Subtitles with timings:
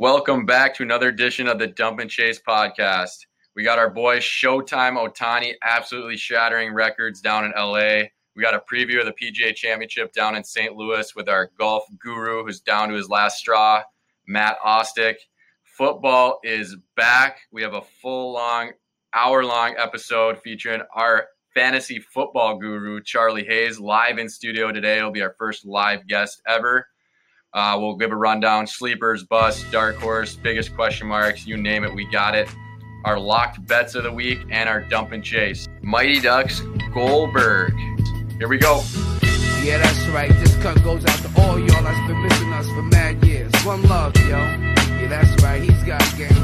[0.00, 3.26] Welcome back to another edition of the Dump and Chase podcast.
[3.54, 8.04] We got our boy Showtime Ohtani absolutely shattering records down in LA.
[8.34, 10.74] We got a preview of the PGA Championship down in St.
[10.74, 13.82] Louis with our golf guru who's down to his last straw,
[14.26, 15.16] Matt Ostick.
[15.64, 17.40] Football is back.
[17.52, 18.70] We have a full long,
[19.12, 24.96] hour long episode featuring our fantasy football guru, Charlie Hayes, live in studio today.
[24.96, 26.86] It'll be our first live guest ever.
[27.52, 31.92] Uh, we'll give a rundown sleepers, bust, dark horse, biggest question marks, you name it,
[31.92, 32.48] we got it.
[33.04, 35.66] Our locked bets of the week and our dump and chase.
[35.82, 36.60] Mighty Ducks
[36.92, 37.74] Goldberg.
[38.38, 38.82] Here we go.
[39.62, 40.30] Yeah, that's right.
[40.30, 43.52] This cut goes out to all y'all that's been missing us for mad years.
[43.64, 44.28] One love, yo.
[44.28, 45.62] Yeah, that's right.
[45.62, 46.39] He's got game.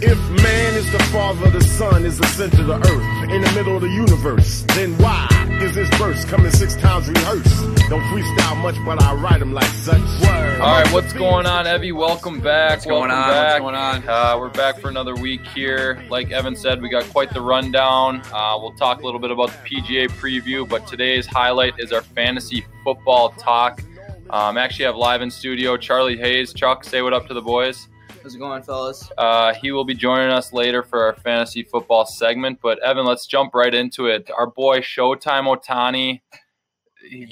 [0.00, 0.12] PE 1998.
[0.12, 3.52] If man is the father, the sun is the center of the earth, in the
[3.52, 5.28] middle of the universe, then why
[5.62, 7.88] is this verse coming six times rehearsed?
[7.88, 10.00] Don't freestyle much, but I write them like such.
[10.22, 10.60] Word.
[10.60, 11.92] All right, what's going on, Evie?
[11.92, 12.78] Welcome back.
[12.78, 13.30] What's going Welcome on?
[13.30, 13.62] Back.
[13.62, 14.08] What's going on?
[14.08, 16.02] Uh, we're back for another week here.
[16.08, 18.22] Like Evan said, we got quite the rundown.
[18.32, 22.02] Uh, we'll talk a little bit about the PGA preview, but today's highlight is our
[22.02, 23.82] fantasy football talk.
[24.30, 26.52] Um, actually, have live in studio Charlie Hayes.
[26.52, 27.88] Chuck, say what up to the boys.
[28.22, 29.10] How's it going, fellas?
[29.16, 32.58] Uh, he will be joining us later for our fantasy football segment.
[32.62, 34.30] But Evan, let's jump right into it.
[34.36, 36.20] Our boy Showtime Ohtani.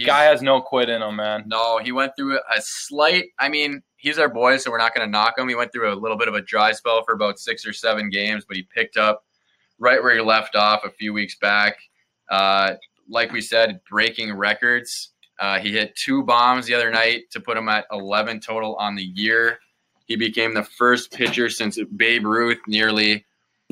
[0.04, 1.44] Guy has no quit in him, man.
[1.46, 3.26] No, he went through a slight.
[3.38, 5.46] I mean, he's our boy, so we're not going to knock him.
[5.46, 8.08] He went through a little bit of a dry spell for about six or seven
[8.08, 9.24] games, but he picked up
[9.78, 11.76] right where he left off a few weeks back.
[12.30, 12.74] Uh,
[13.10, 15.12] like we said, breaking records.
[15.38, 18.94] Uh, he hit two bombs the other night to put him at 11 total on
[18.94, 19.58] the year.
[20.08, 23.24] He became the first pitcher since Babe Ruth nearly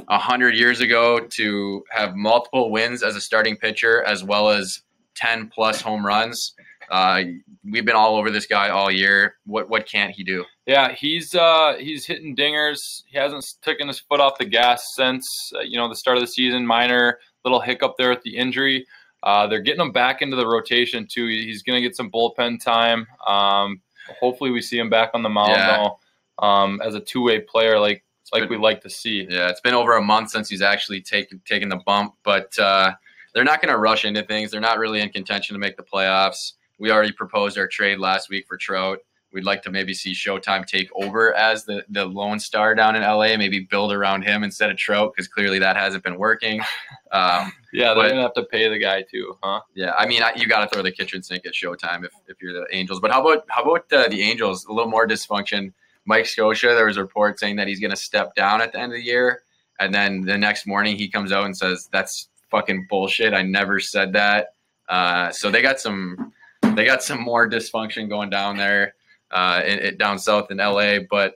[0.06, 4.82] 100 years ago to have multiple wins as a starting pitcher, as well as
[5.16, 6.54] 10 plus home runs.
[6.90, 7.22] Uh,
[7.64, 9.36] we've been all over this guy all year.
[9.44, 10.44] What what can't he do?
[10.66, 13.02] Yeah, he's uh, he's hitting dingers.
[13.08, 16.20] He hasn't taken his foot off the gas since uh, you know the start of
[16.22, 16.64] the season.
[16.64, 18.86] Minor little hiccup there with the injury.
[19.24, 21.26] Uh, they're getting him back into the rotation too.
[21.26, 23.06] He's going to get some bullpen time.
[23.26, 23.80] Um,
[24.20, 25.76] hopefully, we see him back on the mound Yeah.
[25.78, 25.98] though,
[26.38, 29.26] um, as a two way player like like been- we like to see.
[29.28, 32.92] Yeah, it's been over a month since he's actually taken taken the bump, but uh,
[33.34, 34.50] they're not going to rush into things.
[34.50, 36.52] They're not really in contention to make the playoffs.
[36.78, 38.98] We already proposed our trade last week for Trout.
[39.32, 43.02] We'd like to maybe see Showtime take over as the, the lone star down in
[43.02, 46.60] LA, maybe build around him instead of Trout, because clearly that hasn't been working.
[47.12, 49.60] Um, Yeah, they're But- to have to pay the guy too, huh?
[49.74, 52.42] Yeah, I mean, I, you got to throw the kitchen sink at Showtime if, if
[52.42, 52.98] you're the Angels.
[53.00, 54.64] But how about how about uh, the Angels?
[54.66, 55.72] A little more dysfunction.
[56.06, 58.78] Mike Scioscia, there was a report saying that he's going to step down at the
[58.78, 59.42] end of the year,
[59.78, 63.34] and then the next morning he comes out and says that's fucking bullshit.
[63.34, 64.48] I never said that.
[64.88, 66.32] Uh, so they got some
[66.74, 68.94] they got some more dysfunction going down there,
[69.30, 69.62] uh,
[69.98, 70.98] down south in LA.
[71.10, 71.34] But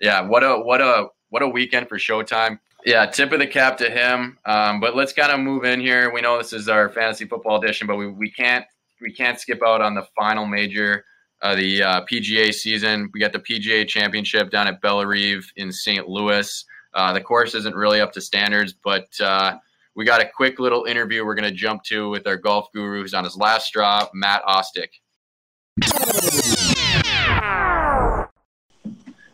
[0.00, 2.58] yeah, what a what a what a weekend for Showtime.
[2.84, 4.38] Yeah, tip of the cap to him.
[4.44, 6.12] Um, but let's kind of move in here.
[6.12, 8.64] We know this is our fantasy football edition, but we, we can't
[9.00, 11.04] we can't skip out on the final major
[11.44, 13.10] of the uh, PGA season.
[13.12, 16.08] We got the PGA Championship down at Bellerive in St.
[16.08, 16.64] Louis.
[16.94, 19.58] Uh, the course isn't really up to standards, but uh,
[19.94, 23.02] we got a quick little interview we're going to jump to with our golf guru
[23.02, 24.88] who's on his last straw, Matt Ostick.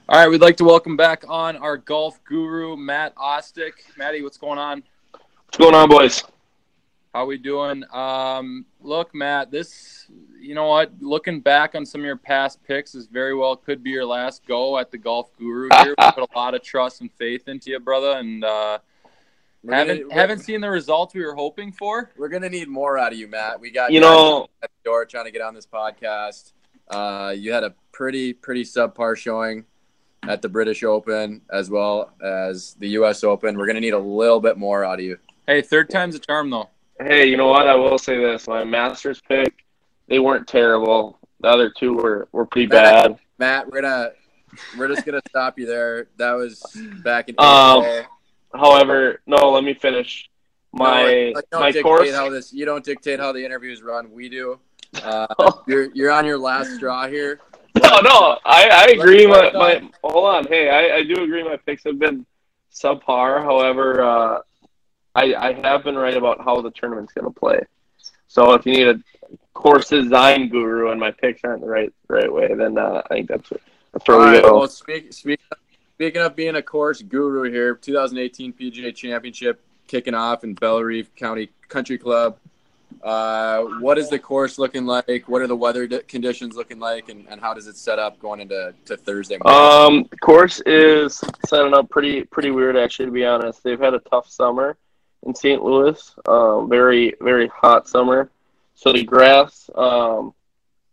[0.09, 3.75] All right, we'd like to welcome back on our golf guru, Matt Ostick.
[3.97, 4.83] Matty, what's going on?
[5.13, 6.25] What's going on, boys?
[7.15, 7.85] How we doing?
[7.93, 10.07] Um, look, Matt, this,
[10.41, 10.93] you know what?
[11.01, 14.47] Looking back on some of your past picks, is very well could be your last
[14.47, 15.95] go at the Golf Guru here.
[15.99, 18.79] we put a lot of trust and faith into you, brother, and uh,
[19.69, 22.11] haven't gonna, haven't seen the results we were hoping for.
[22.17, 23.61] We're gonna need more out of you, Matt.
[23.61, 26.53] We got You know, at the door trying to get on this podcast.
[26.89, 29.65] Uh, you had a pretty pretty subpar showing
[30.29, 33.23] at the British Open as well as the U.S.
[33.25, 33.57] Open.
[33.57, 35.19] We're gonna need a little bit more out of you.
[35.47, 36.69] Hey, third time's a charm, though.
[37.01, 37.67] hey, you know what?
[37.67, 39.65] I will say this: my Masters pick,
[40.11, 41.19] they weren't terrible.
[41.41, 43.17] The other two were were pretty bad.
[43.39, 44.11] Matt, we're gonna
[44.77, 46.09] we're just gonna stop you there.
[46.19, 46.63] That was
[47.03, 48.05] back in Um, April.
[48.53, 50.29] However, no, let me finish.
[50.73, 52.13] My No, like, my course.
[52.13, 52.53] how this.
[52.53, 54.13] You don't dictate how the interviews run.
[54.13, 54.61] We do.
[55.05, 55.25] Uh,
[55.69, 57.39] you're you're on your last straw here.
[57.81, 59.25] No, no, I, I agree.
[59.25, 60.47] My, my hold on.
[60.49, 61.45] Hey, I, I do agree.
[61.45, 62.27] My picks have been
[62.75, 63.41] subpar.
[63.41, 64.41] However, uh,
[65.15, 67.61] I I have been right about how the tournament's going to play.
[68.27, 68.95] So if you need a
[69.55, 73.29] course design guru and my picks aren't the right right way, then uh, I think
[73.29, 73.53] that's
[73.93, 74.43] that's where All we right.
[74.43, 74.59] go.
[74.59, 75.41] Well, speak, speak,
[75.95, 81.51] speaking of being a course guru here, 2018 PGA Championship kicking off in Bellerive County
[81.69, 82.39] Country Club.
[83.03, 85.25] Uh, what is the course looking like?
[85.27, 88.41] What are the weather conditions looking like, and, and how does it set up going
[88.41, 89.39] into to Thursday?
[89.43, 90.03] morning?
[90.03, 93.07] Um, the course is setting up pretty pretty weird actually.
[93.07, 94.77] To be honest, they've had a tough summer
[95.25, 95.63] in St.
[95.63, 96.15] Louis.
[96.27, 98.31] Um, very very hot summer.
[98.81, 100.33] So the grass, um,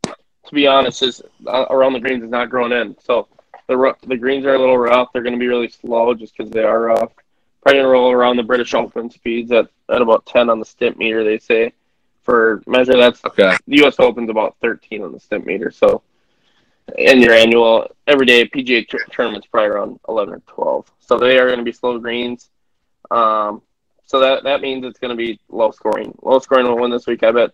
[0.04, 2.98] to be honest, is uh, around the greens is not growing in.
[3.02, 3.30] So
[3.70, 5.14] the the greens are a little rough.
[5.14, 7.14] They're going to be really slow just because they are rough.
[7.62, 10.98] Probably gonna roll around the British Open speeds at, at about ten on the stimp
[10.98, 11.24] meter.
[11.24, 11.72] They say
[12.24, 13.56] for measure that's okay.
[13.68, 13.96] the U.S.
[14.00, 15.72] Open's about 13 on the stimp meter.
[15.72, 16.02] So,
[17.00, 20.92] and your annual everyday PGA t- tournament's probably around 11 or 12.
[21.00, 22.50] So they are going to be slow greens.
[23.12, 23.62] Um,
[24.06, 26.14] so that that means it's going to be low scoring.
[26.22, 27.52] Low scoring will win this week, I bet.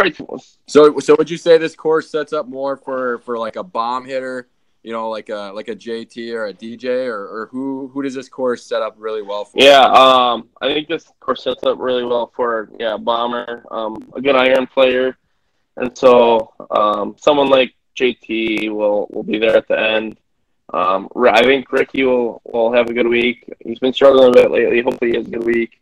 [0.00, 3.62] Probably So, so would you say this course sets up more for for like a
[3.62, 4.48] bomb hitter?
[4.82, 8.14] You know, like a like a JT or a DJ, or, or who who does
[8.14, 9.62] this course set up really well for?
[9.62, 14.22] Yeah, um, I think this course sets up really well for yeah bomber, um, a
[14.22, 15.18] good iron player,
[15.76, 20.18] and so um, someone like JT will will be there at the end.
[20.72, 23.52] Um, I think Rickie will will have a good week.
[23.60, 24.80] He's been struggling a bit lately.
[24.80, 25.78] Hopefully, he has a good week.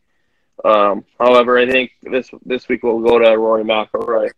[0.64, 4.30] Um, however, I think this this week we'll go to Rory McIlroy.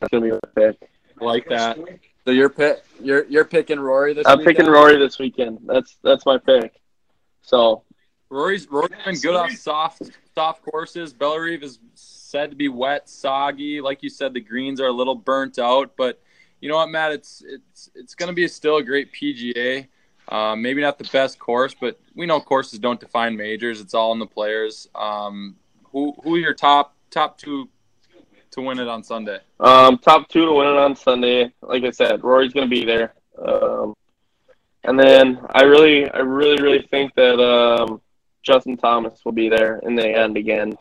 [0.00, 0.90] That's gonna be my pick.
[1.20, 1.78] I like that.
[2.24, 4.26] So you're pick you're you're picking Rory this.
[4.26, 4.56] I'm weekend?
[4.56, 5.58] picking Rory this weekend.
[5.66, 6.80] That's that's my pick.
[7.42, 7.82] So
[8.30, 10.02] Rory's Rory's been good off soft
[10.34, 11.12] soft courses.
[11.12, 13.80] Bellerive is said to be wet, soggy.
[13.80, 15.92] Like you said, the greens are a little burnt out.
[15.96, 16.20] But
[16.60, 17.12] you know what, Matt?
[17.12, 19.86] It's it's it's going to be still a great PGA.
[20.28, 23.80] Um, maybe not the best course, but we know courses don't define majors.
[23.80, 24.88] It's all in the players.
[24.94, 25.54] Um,
[25.94, 27.70] who who are your top top two
[28.50, 29.38] to win it on Sunday?
[29.60, 31.52] Um, top two to win it on Sunday.
[31.62, 33.14] Like I said, Rory's going to be there.
[33.38, 33.94] Um,
[34.84, 38.02] and then I really, I really, really think that um,
[38.42, 40.76] Justin Thomas will be there in the end again,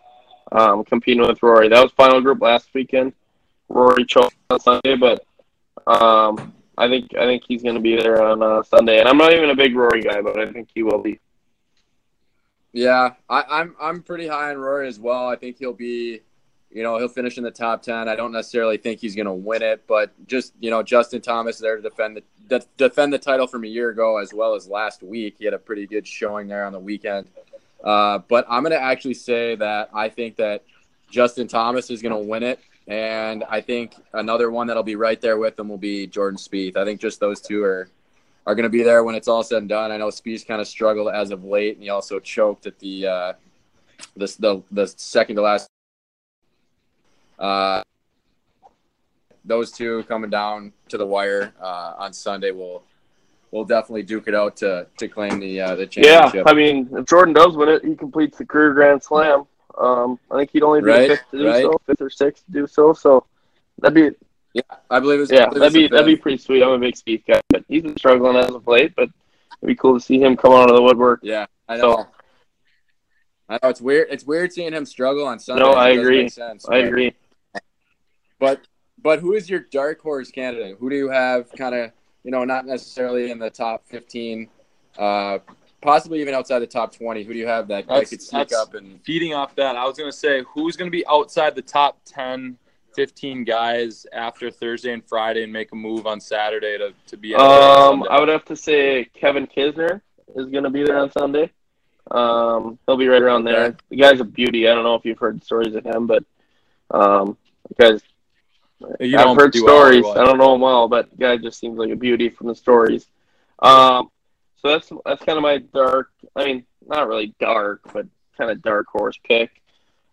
[0.51, 1.69] um, competing with Rory.
[1.69, 3.13] That was final group last weekend.
[3.69, 5.25] Rory choked on Sunday, but
[5.87, 8.99] um, I think I think he's going to be there on uh, Sunday.
[8.99, 11.19] And I'm not even a big Rory guy, but I think he will be.
[12.73, 15.27] Yeah, I, I'm I'm pretty high on Rory as well.
[15.29, 16.21] I think he'll be,
[16.71, 18.09] you know, he'll finish in the top ten.
[18.09, 21.59] I don't necessarily think he's going to win it, but just you know, Justin Thomas
[21.59, 24.67] there to defend the de- defend the title from a year ago as well as
[24.67, 25.35] last week.
[25.37, 27.27] He had a pretty good showing there on the weekend.
[27.83, 30.63] Uh, but I'm going to actually say that I think that
[31.11, 35.21] Justin Thomas is going to win it, and I think another one that'll be right
[35.21, 36.75] there with him will be Jordan Spieth.
[36.75, 37.87] I think just those two are
[38.45, 39.91] are going to be there when it's all said and done.
[39.91, 43.07] I know Spieth kind of struggled as of late, and he also choked at the
[43.07, 43.33] uh,
[44.17, 45.67] the, the the second to last.
[47.39, 47.81] Uh,
[49.45, 52.83] those two coming down to the wire uh, on Sunday will
[53.51, 56.31] will definitely duke it out to to claim the uh, the Yeah.
[56.45, 59.45] I mean, if Jordan does win it, he completes the career Grand Slam.
[59.77, 61.63] Um, I think he'd only be Right, fifth to do right.
[61.63, 62.93] so, fifth or sixth to do so.
[62.93, 63.25] So
[63.79, 64.15] that'd be
[64.89, 66.61] I believe it's yeah, believe that'd be it's the that'd be pretty sweet.
[66.63, 68.93] I'm a big Spieth guy, but he's been struggling as of late.
[68.95, 69.09] But
[69.61, 71.19] it'd be cool to see him come out of the woodwork.
[71.23, 71.45] yeah.
[71.67, 71.95] I know.
[71.95, 72.07] So
[73.49, 74.07] I know it's weird.
[74.11, 75.63] It's weird seeing him struggle on Sunday.
[75.63, 76.29] No, I agree.
[76.29, 77.13] sense, I but- agree.
[78.39, 78.61] But
[79.01, 80.77] but who is your dark horse candidate?
[80.79, 81.91] Who do you have kind of
[82.23, 84.49] you know not necessarily in the top fifteen,
[84.97, 85.39] uh,
[85.81, 87.23] possibly even outside the top twenty?
[87.23, 89.85] Who do you have that, that That's- could sneak up and Feeding off that, I
[89.85, 92.57] was going to say who's going to be outside the top 10,
[92.95, 97.33] 15 guys after Thursday and Friday and make a move on Saturday to, to be
[97.35, 100.01] Um, I would have to say Kevin Kisner
[100.35, 101.51] is going to be there on Sunday.
[102.11, 103.65] Um, he'll be right around there.
[103.65, 103.77] Okay.
[103.89, 104.67] The guy's a beauty.
[104.67, 106.23] I don't know if you've heard stories of him, but
[106.91, 107.37] um,
[107.79, 108.01] guy's
[108.99, 110.05] You I've heard pretty well, stories.
[110.05, 112.55] I don't know him well, but the guy just seems like a beauty from the
[112.55, 113.07] stories.
[113.59, 114.09] Um,
[114.61, 116.11] so that's that's kind of my dark.
[116.35, 118.05] I mean, not really dark, but
[118.37, 119.62] kind of dark horse pick.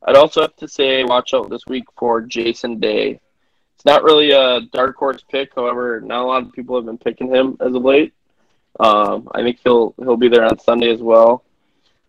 [0.07, 3.21] I'd also have to say, watch out this week for Jason Day.
[3.75, 6.99] It's not really a dark horse pick, however, not a lot of people have been
[6.99, 8.15] picking him as of late.
[8.79, 11.45] Um, I think he'll he'll be there on Sunday as well.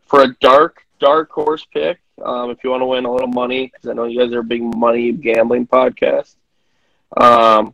[0.05, 3.67] For a dark dark horse pick, um, if you want to win a little money,
[3.67, 6.35] because I know you guys are a big money gambling podcast.
[7.17, 7.73] Um,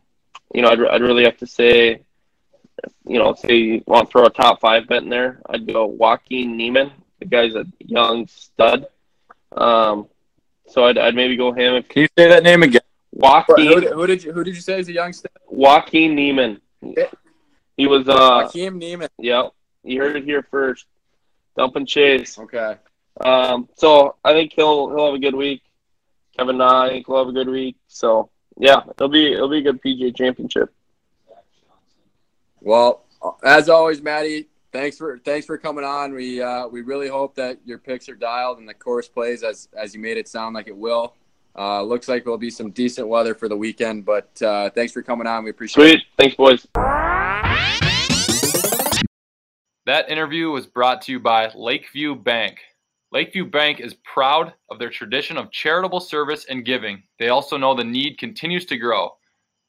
[0.54, 2.02] you know, I'd, I'd really have to say,
[3.06, 5.86] you know, say you want to throw a top five bet in there, I'd go
[5.86, 6.92] Joaquin Niemann.
[7.20, 8.88] The guy's a young stud.
[9.58, 10.08] Um,
[10.68, 11.76] so I'd, I'd maybe go him.
[11.76, 12.82] If Can you say that name again?
[13.12, 15.30] who, Joaquin did- who did you who did you say is a young youngster?
[15.48, 16.62] Joaquin Niemann.
[17.78, 19.10] He was uh, Hakeem Niemann.
[19.20, 19.52] yep.
[19.84, 20.86] You heard it here first.
[21.56, 22.38] Dump and Chase.
[22.38, 22.76] Okay.
[23.22, 25.64] Um, so I think he'll he'll have a good week.
[26.38, 27.78] Kevin Na, I think will have a good week.
[27.88, 30.72] So yeah, it'll be it'll be a good PGA Championship.
[32.62, 33.06] Well,
[33.44, 36.14] as always, Maddie, thanks for thanks for coming on.
[36.14, 39.70] We uh, we really hope that your picks are dialed and the course plays as
[39.76, 41.16] as you made it sound like it will.
[41.58, 44.06] Uh, looks like there'll be some decent weather for the weekend.
[44.06, 45.44] But uh, thanks for coming on.
[45.44, 45.90] We appreciate it.
[45.90, 46.04] Sweet.
[46.18, 46.68] Thanks, boys.
[49.86, 52.60] That interview was brought to you by Lakeview Bank.
[53.14, 57.02] Lakeview Bank is proud of their tradition of charitable service and giving.
[57.20, 59.12] They also know the need continues to grow.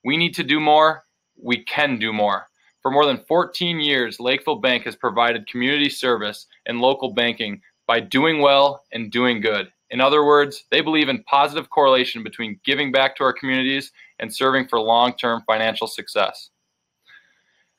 [0.05, 1.05] We need to do more.
[1.41, 2.49] We can do more.
[2.89, 8.01] For more than 14 years, Lakeview Bank has provided community service and local banking by
[8.01, 9.71] doing well and doing good.
[9.91, 14.35] In other words, they believe in positive correlation between giving back to our communities and
[14.35, 16.49] serving for long-term financial success.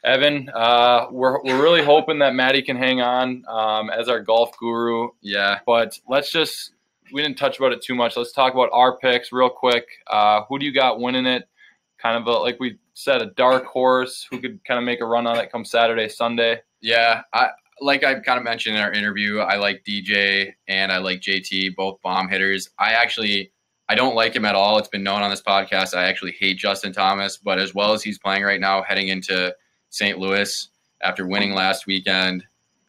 [0.03, 4.55] Evan, uh, we're, we're really hoping that Maddie can hang on um, as our golf
[4.59, 5.09] guru.
[5.21, 5.57] Yeah.
[5.65, 6.73] But let's just,
[7.11, 8.15] we didn't touch about it too much.
[8.15, 9.87] Let's talk about our picks real quick.
[10.05, 11.49] Uh, who do you got winning it?
[11.97, 15.06] Kind of a, like we said, a dark horse who could kind of make a
[15.06, 16.62] run on it come Saturday, Sunday.
[16.82, 17.50] Yeah, I
[17.82, 19.39] like I kind of mentioned in our interview.
[19.39, 22.70] I like DJ and I like JT, both bomb hitters.
[22.77, 23.51] I actually
[23.88, 24.77] I don't like him at all.
[24.77, 25.96] It's been known on this podcast.
[25.96, 29.53] I actually hate Justin Thomas, but as well as he's playing right now, heading into
[29.89, 30.20] St.
[30.20, 30.70] Louis
[31.01, 32.46] after winning last weekend,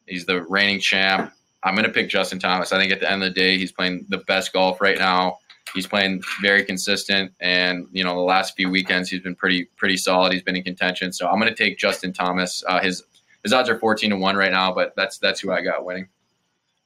[0.07, 1.33] he's the reigning champ.
[1.63, 2.73] I'm going to pick Justin Thomas.
[2.73, 5.39] I think at the end of the day, he's playing the best golf right now.
[5.75, 9.97] He's playing very consistent, and you know the last few weekends he's been pretty pretty
[9.97, 10.33] solid.
[10.33, 12.63] He's been in contention, so I'm going to take Justin Thomas.
[12.67, 13.03] Uh, his
[13.43, 16.09] his odds are 14 to one right now, but that's that's who I got winning.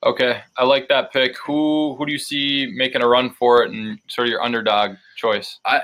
[0.05, 1.37] Okay, I like that pick.
[1.39, 4.97] Who who do you see making a run for it, and sort of your underdog
[5.17, 5.59] choice?
[5.65, 5.81] I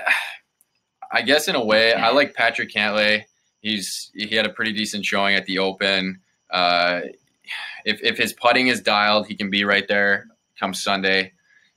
[1.11, 3.23] I guess in a way, I like Patrick Cantlay.
[3.61, 6.19] He's he had a pretty decent showing at the Open.
[6.49, 7.01] Uh,
[7.85, 10.27] if if his putting is dialed, he can be right there
[10.61, 11.33] come Sunday,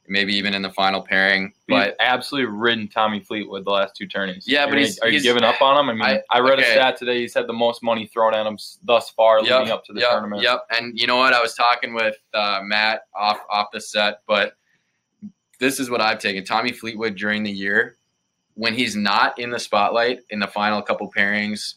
[0.06, 1.52] maybe even in the final pairing.
[1.68, 4.44] But But absolutely ridden Tommy Fleetwood the last two tourneys.
[4.46, 5.88] Yeah, but he's- are you he's- giving up on him?
[5.88, 7.20] I mean, I, I- read a stat today.
[7.20, 10.10] He's had the most money thrown at him thus far leading up to the yep,
[10.10, 10.42] tournament.
[10.42, 10.66] Yep.
[10.76, 11.32] And you know what?
[11.32, 14.54] I was talking with uh, Matt off off the set, but
[15.58, 16.44] this is what I've taken.
[16.44, 17.96] Tommy Fleetwood during the year,
[18.54, 21.74] when he's not in the spotlight in the final couple pairings,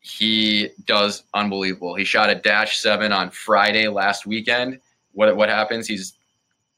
[0.00, 1.94] he does unbelievable.
[1.94, 4.80] He shot a dash seven on Friday last weekend.
[5.12, 5.86] What what happens?
[5.86, 6.14] He's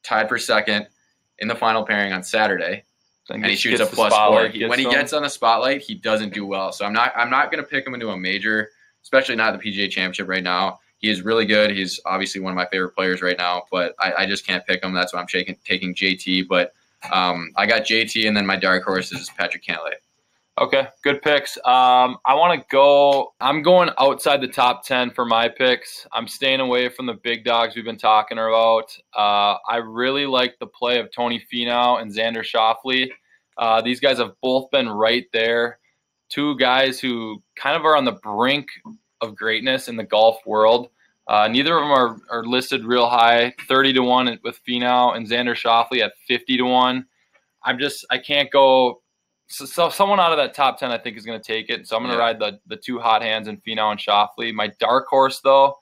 [0.05, 0.87] tied for second
[1.39, 2.85] in the final pairing on Saturday
[3.43, 4.49] and he shoots a plus four.
[4.53, 6.73] He- when he gets on the spotlight, he doesn't do well.
[6.73, 8.71] So I'm not I'm not going to pick him into a major,
[9.03, 10.79] especially not the PGA Championship right now.
[10.99, 11.71] He is really good.
[11.71, 14.83] He's obviously one of my favorite players right now, but I, I just can't pick
[14.83, 14.95] him.
[14.95, 16.47] That's why I'm shaking, taking JT.
[16.49, 16.73] But
[17.13, 19.95] um, I got JT, and then my dark horse is Patrick Cantlay.
[20.57, 21.57] Okay, good picks.
[21.65, 23.35] Um, I want to go.
[23.41, 26.07] I'm going outside the top ten for my picks.
[26.13, 28.97] I'm staying away from the big dogs we've been talking about.
[29.17, 33.11] Uh, I really like the play of Tony Finau and Xander Schauffele.
[33.59, 35.81] Uh, these guys have both been right there.
[36.29, 38.69] Two guys who kind of are on the brink
[39.21, 40.89] of greatness in the golf world.
[41.27, 45.27] Uh, neither of them are, are listed real high, 30 to 1 with Finau and
[45.27, 47.07] Xander Schauffele at 50 to 1.
[47.65, 49.01] I'm just, I can't go
[49.47, 51.87] so, so someone out of that top 10 i think is going to take it
[51.87, 52.25] so i'm going to Yeah.
[52.25, 54.53] ride the, the two hot hands in Finau and Schauffele.
[54.55, 55.77] my dark horse though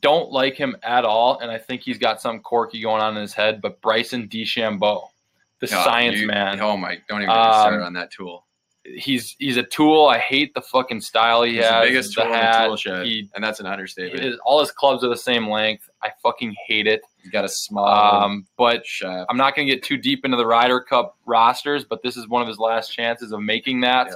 [0.00, 3.22] don't like him at all and i think he's got some quirky going on in
[3.22, 5.08] his head but bryson DeChambeau,
[5.60, 6.98] the Oh, science you- man Oh my!
[7.08, 8.44] Don't even get started Um, on that tool.
[8.84, 12.22] He's he's a tool i hate the fucking style he He's has the biggest the
[12.22, 12.62] tool in hat.
[12.62, 14.24] the tool shed, he, and that's an understatement.
[14.24, 17.48] his, all his clubs are the same length i fucking hate it He's got a
[17.48, 19.26] small um, but shaft.
[19.28, 22.26] I'm not going to get too deep into the Ryder Cup rosters, but this is
[22.26, 24.06] one of his last chances of making that.
[24.06, 24.14] Yeah.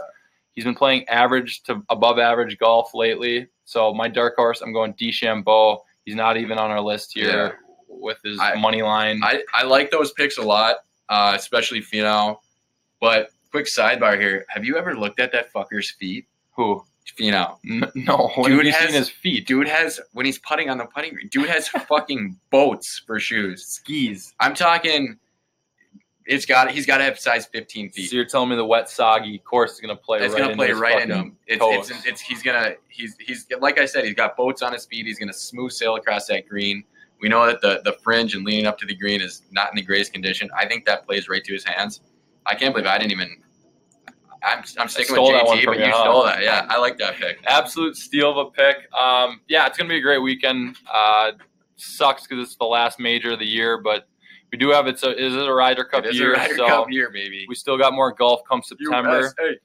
[0.53, 3.49] He's been playing average to above average golf lately.
[3.67, 5.81] So my dark horse, I'm going DeChambeau.
[6.07, 9.21] He's not even on our list here with his I- money line.
[9.23, 10.77] I, I like those picks a lot,
[11.11, 12.39] uh, especially Finau.
[12.99, 16.27] But quick sidebar here: Have you ever looked at that fucker's feet?
[16.57, 16.85] Who?
[17.19, 17.59] Finau.
[17.69, 18.31] N- no.
[18.37, 19.47] When Dude you has- seen his feet?
[19.47, 21.29] Dude has when he's putting on the putting green.
[21.29, 23.65] Dude has fucking boats for shoes.
[23.67, 24.35] Skis.
[24.41, 25.19] I'm talking.
[26.25, 26.71] It's got.
[26.71, 28.09] He's got to have size 15 feet.
[28.09, 30.55] So you're telling me the wet, soggy course is going to play it's right gonna
[30.55, 31.37] play right into him.
[31.49, 31.91] It's, toes.
[31.91, 35.05] it's, it's he's gonna he's he's like I said he's got boats on his feet.
[35.07, 36.85] He's gonna smooth sail across that green.
[37.21, 39.75] We know that the the fringe and leaning up to the green is not in
[39.77, 40.49] the greatest condition.
[40.57, 42.01] I think that plays right to his hands.
[42.47, 43.37] I can't believe I didn't even.
[44.45, 46.03] I'm, I'm sticking with stole JT, but you, you huh?
[46.03, 46.43] stole that.
[46.43, 47.39] Yeah, I like that pick.
[47.47, 48.93] absolute steal of a pick.
[48.93, 50.77] Um, yeah, it's gonna be a great weekend.
[50.93, 51.33] Uh,
[51.77, 54.09] sucks because it's the last major of the year, but
[54.51, 56.57] we do have it's a is it a Ryder Cup It is a year, Ryder
[56.57, 57.47] so Cup year, baby.
[57.49, 59.21] we still got more golf come September.
[59.21, 59.59] USA.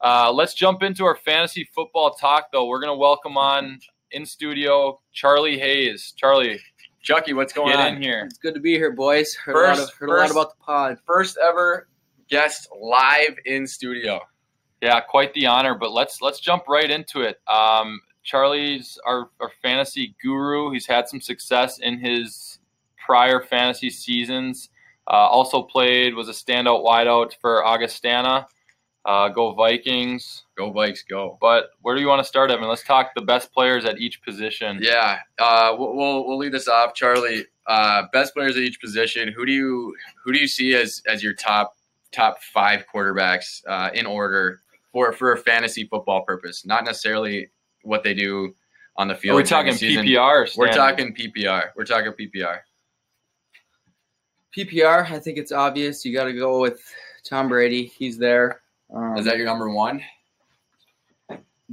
[0.00, 2.66] Uh, let's jump into our fantasy football talk, though.
[2.66, 3.80] We're gonna welcome on
[4.12, 6.12] in studio Charlie Hayes.
[6.16, 6.60] Charlie,
[7.02, 7.96] Chucky, what's going get on?
[7.96, 8.24] in here.
[8.26, 9.34] It's good to be here, boys.
[9.34, 10.98] Heard, a, First- lot of, heard a lot about the pod.
[11.06, 11.88] First ever
[12.32, 14.18] guest live in studio.
[14.80, 15.74] Yeah, quite the honor.
[15.74, 17.40] But let's let's jump right into it.
[17.46, 20.72] Um, Charlie's our, our fantasy guru.
[20.72, 22.58] He's had some success in his
[23.04, 24.70] prior fantasy seasons.
[25.06, 28.48] Uh, also played was a standout wideout for Augustana.
[29.04, 30.44] Uh, go Vikings!
[30.56, 31.36] Go Vikes, go.
[31.40, 32.68] But where do you want to start, Evan?
[32.68, 34.78] Let's talk the best players at each position.
[34.80, 37.44] Yeah, uh, we'll, we'll we'll lead this off, Charlie.
[37.66, 39.32] Uh, best players at each position.
[39.36, 41.74] Who do you who do you see as as your top
[42.12, 44.60] top five quarterbacks uh, in order
[44.92, 46.64] for for a fantasy football purpose?
[46.64, 47.50] Not necessarily
[47.82, 48.54] what they do
[48.96, 49.36] on the field.
[49.36, 49.72] We're talking.
[49.72, 50.18] PPR?
[50.18, 51.70] Or We're talking PPR.
[51.76, 52.58] We're talking PPR.
[54.56, 56.04] PPR, I think it's obvious.
[56.04, 56.82] You got to go with
[57.24, 57.86] Tom Brady.
[57.86, 58.60] He's there.
[58.94, 60.02] Um, Is that your number one?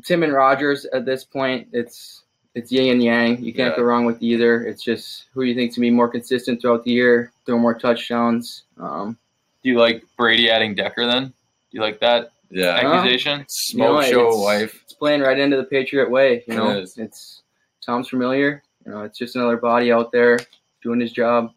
[0.05, 1.67] Tim and Rodgers at this point?
[1.73, 2.23] It's
[2.55, 3.43] it's yin and yang.
[3.43, 3.77] You can't Yeah.
[3.77, 4.63] go wrong with either.
[4.65, 8.63] It's just who you think to be more consistent throughout the year, throw more touchdowns.
[8.79, 9.17] Um,
[9.63, 11.25] Do you like Brady adding Decker then?
[11.27, 11.33] Do
[11.71, 12.75] you like that Yeah.
[12.81, 13.45] accusation?
[13.47, 14.81] Smoke know, show it's- wife.
[14.83, 16.43] it's playing right into the Patriot way.
[16.47, 16.97] You know, is.
[16.97, 17.43] it's
[17.85, 18.63] Tom's familiar.
[18.85, 20.39] You know, it's just another body out there
[20.81, 21.53] doing his job.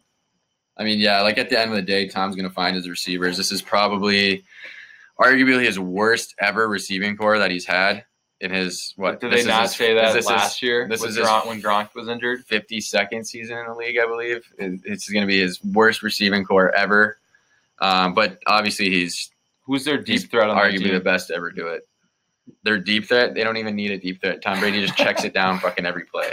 [0.77, 2.89] I mean, yeah, like at the end of the day, Tom's going to find his
[2.89, 3.37] receivers.
[3.37, 4.43] This is probably
[5.19, 8.03] arguably his worst ever receiving core that he's had
[8.41, 9.19] in his what?
[9.21, 10.87] Did this they is not his- say that this is last year?
[10.89, 12.43] this is his- Gronk, when Gronk was injured.
[12.47, 14.43] 52nd season in the league, I believe.
[14.57, 17.17] It- It's going to be his worst receiving core ever.
[17.83, 19.29] Um, but obviously, he's
[19.65, 21.83] Who's their deep threat on arguably the the best to ever do it.
[22.63, 24.41] Their deep threat, they don't even need a deep threat.
[24.41, 26.31] Tom Brady just checks it down fucking every play.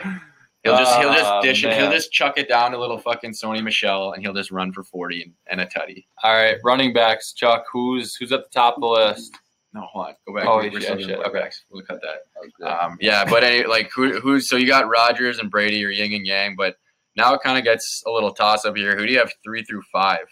[0.64, 1.76] He'll just he'll Ah, just dish it.
[1.76, 4.82] He'll just chuck it down to little fucking Sony Michel, and he'll just run for
[4.82, 6.06] 40 and, and a tutty.
[6.22, 7.32] All right, running backs.
[7.32, 9.32] Chuck, who's who's at the top of the list?
[9.72, 10.14] No, hold on.
[10.26, 10.46] Go back.
[10.46, 11.48] Oh, yeah, shit, okay.
[11.70, 12.82] We'll cut that.
[12.84, 16.12] Um, yeah, but any, like who who's so you got Rodgers and Brady or Ying
[16.14, 16.74] and yang, but
[17.16, 18.96] now it kind of gets a little toss up here.
[18.96, 20.26] Who do you have three through five?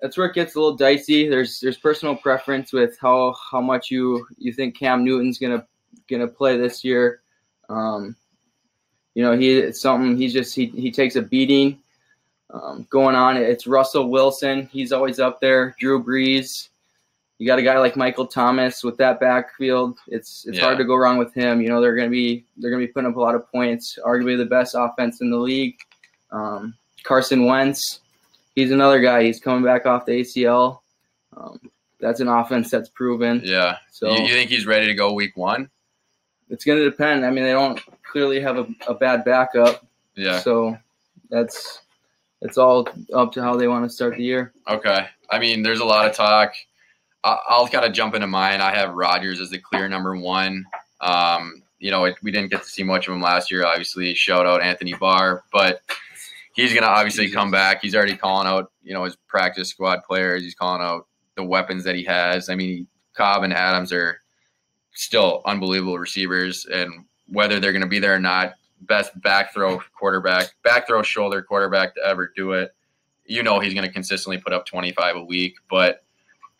[0.00, 1.28] That's where it gets a little dicey.
[1.28, 5.66] There's there's personal preference with how how much you you think Cam Newton's gonna
[6.08, 7.20] gonna play this year.
[7.68, 8.16] Um,
[9.14, 11.78] you know, he it's something he's just he he takes a beating.
[12.52, 14.68] Um, going on, it's Russell Wilson.
[14.72, 15.76] He's always up there.
[15.78, 16.68] Drew Brees.
[17.38, 19.98] You got a guy like Michael Thomas with that backfield.
[20.08, 20.64] It's it's Yeah.
[20.64, 21.60] hard to go wrong with him.
[21.60, 23.98] You know, they're gonna be they're gonna be putting up a lot of points.
[24.04, 25.78] Arguably the best offense in the league.
[26.32, 28.00] Um, Carson Wentz.
[28.60, 29.22] He's another guy.
[29.22, 30.80] He's coming back off the ACL.
[31.36, 31.58] Um,
[31.98, 33.40] that's an offense that's proven.
[33.44, 33.76] Yeah.
[33.90, 35.70] So you, you think he's ready to go week one?
[36.50, 37.24] it's going to depend.
[37.24, 39.86] I mean, they don't clearly have a, a bad backup.
[40.16, 40.40] Yeah.
[40.40, 40.76] So
[41.30, 41.80] that's
[42.42, 44.52] it's all up to how they want to start the year.
[44.68, 45.06] Okay.
[45.30, 46.52] I mean, there's a lot of talk.
[47.24, 48.60] I- I'll kind of jump into mine.
[48.60, 50.64] I have Rodgers as the clear number one.
[51.00, 53.64] Um, you know, it, we didn't get to see much of him last year.
[53.64, 55.80] Obviously, shout out Anthony Barr, but
[56.60, 57.80] he's going to obviously come back.
[57.80, 60.42] He's already calling out, you know, his practice squad players.
[60.42, 62.48] He's calling out the weapons that he has.
[62.48, 64.20] I mean, Cobb and Adams are
[64.92, 69.80] still unbelievable receivers, and whether they're going to be there or not, best back throw
[69.98, 72.74] quarterback, back throw shoulder quarterback to ever do it.
[73.24, 76.02] You know, he's going to consistently put up 25 a week, but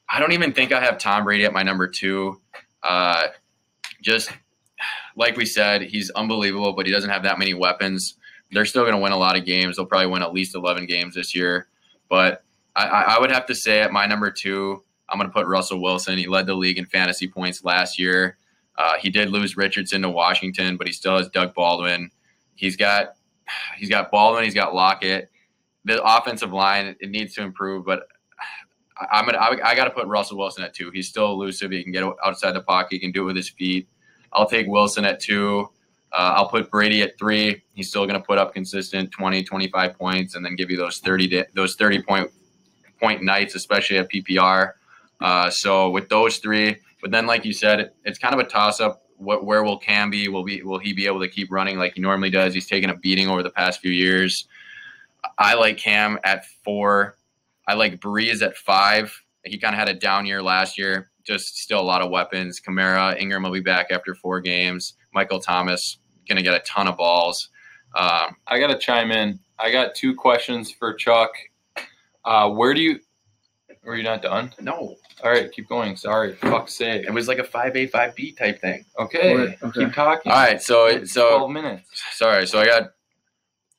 [0.08, 2.40] I don't even think I have Tom Brady at my number two.
[2.82, 3.26] Uh,
[4.00, 4.30] just
[5.16, 8.16] like we said, he's unbelievable, but he doesn't have that many weapons.
[8.52, 9.76] They're still going to win a lot of games.
[9.76, 11.68] They'll probably win at least 11 games this year.
[12.08, 15.46] But I, I would have to say at my number two, I'm going to put
[15.46, 16.18] Russell Wilson.
[16.18, 18.36] He led the league in fantasy points last year.
[18.76, 22.10] Uh, he did lose Richardson to Washington, but he still has Doug Baldwin.
[22.54, 23.14] He's got
[23.76, 24.44] he's got Baldwin.
[24.44, 25.30] He's got Lockett.
[25.84, 28.06] The offensive line it needs to improve, but
[29.10, 30.90] I'm gonna I, I got to put Russell Wilson at two.
[30.92, 31.70] He's still elusive.
[31.70, 32.92] He can get outside the pocket.
[32.92, 33.88] He can do it with his feet.
[34.32, 35.68] I'll take Wilson at two.
[36.12, 37.62] Uh, I'll put Brady at three.
[37.72, 40.98] He's still going to put up consistent 20, 25 points, and then give you those
[40.98, 42.30] 30 di- those 30 point
[43.00, 44.72] point nights, especially at PPR.
[45.20, 48.44] Uh, so with those three, but then like you said, it, it's kind of a
[48.44, 49.02] toss up.
[49.16, 50.28] What where will Cam be?
[50.28, 52.54] Will be will he be able to keep running like he normally does?
[52.54, 54.48] He's taken a beating over the past few years.
[55.38, 57.16] I like Cam at four.
[57.68, 59.14] I like Brees at five.
[59.44, 61.10] He kind of had a down year last year.
[61.22, 62.60] Just still a lot of weapons.
[62.60, 64.94] Kamara, Ingram will be back after four games.
[65.12, 65.98] Michael Thomas
[66.30, 67.50] going to get a ton of balls.
[67.94, 69.38] Um, I got to chime in.
[69.58, 71.32] I got two questions for Chuck.
[72.24, 73.00] Uh, where do you?
[73.84, 74.52] Were you not done?
[74.60, 75.96] no, All right, keep going.
[75.96, 77.04] Sorry, fuck's sake.
[77.06, 78.84] it was like a five A five B type thing.
[78.98, 79.56] Okay, Okay.
[79.74, 80.30] keep talking.
[80.30, 81.90] All right, so so twelve minutes.
[82.12, 82.46] sorry.
[82.46, 82.82] So I got.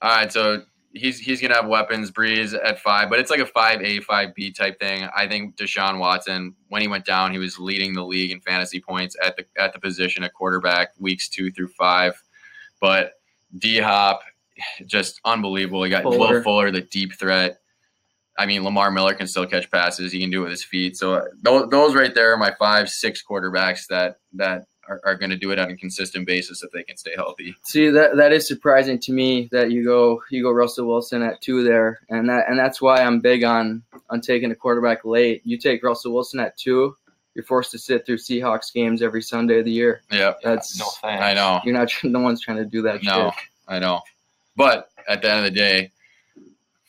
[0.01, 2.09] All right, so he's he's gonna have weapons.
[2.09, 5.07] Brees at five, but it's like a five A five B type thing.
[5.15, 8.81] I think Deshaun Watson, when he went down, he was leading the league in fantasy
[8.81, 12.19] points at the at the position at quarterback weeks two through five.
[12.81, 13.13] But
[13.57, 14.23] D Hop,
[14.85, 15.83] just unbelievable.
[15.83, 16.43] He got Will Fuller.
[16.43, 17.59] Fuller, the deep threat.
[18.37, 20.11] I mean, Lamar Miller can still catch passes.
[20.11, 20.97] He can do it with his feet.
[20.97, 25.29] So those, those right there are my five, six quarterbacks that that are, are going
[25.29, 27.55] to do it on a consistent basis if they can stay healthy.
[27.63, 31.41] See that that is surprising to me that you go you go Russell Wilson at
[31.41, 35.41] two there, and that and that's why I'm big on on taking a quarterback late.
[35.45, 36.95] You take Russell Wilson at two,
[37.35, 40.01] you're forced to sit through Seahawks games every Sunday of the year.
[40.11, 41.23] Yeah, That's No thanks.
[41.23, 41.61] I know.
[41.63, 43.03] you're not no one's trying to do that.
[43.03, 43.49] No, shit.
[43.67, 44.01] I know.
[44.55, 45.91] But at the end of the day,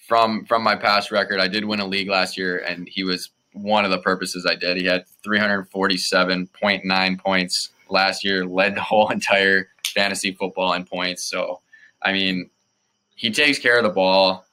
[0.09, 3.31] from from my past record, I did win a league last year, and he was
[3.53, 4.77] one of the purposes I did.
[4.79, 11.25] He had 347.9 points last year, led the whole entire fantasy football in points.
[11.25, 11.61] So,
[12.03, 12.51] I mean,
[13.15, 14.45] he takes care of the ball.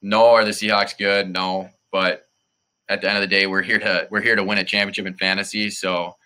[0.00, 1.28] No, are the Seahawks good?
[1.30, 2.27] No, but
[2.88, 5.06] at the end of the day, we're here to we're here to win a championship
[5.06, 5.70] in fantasy.
[5.70, 6.16] So,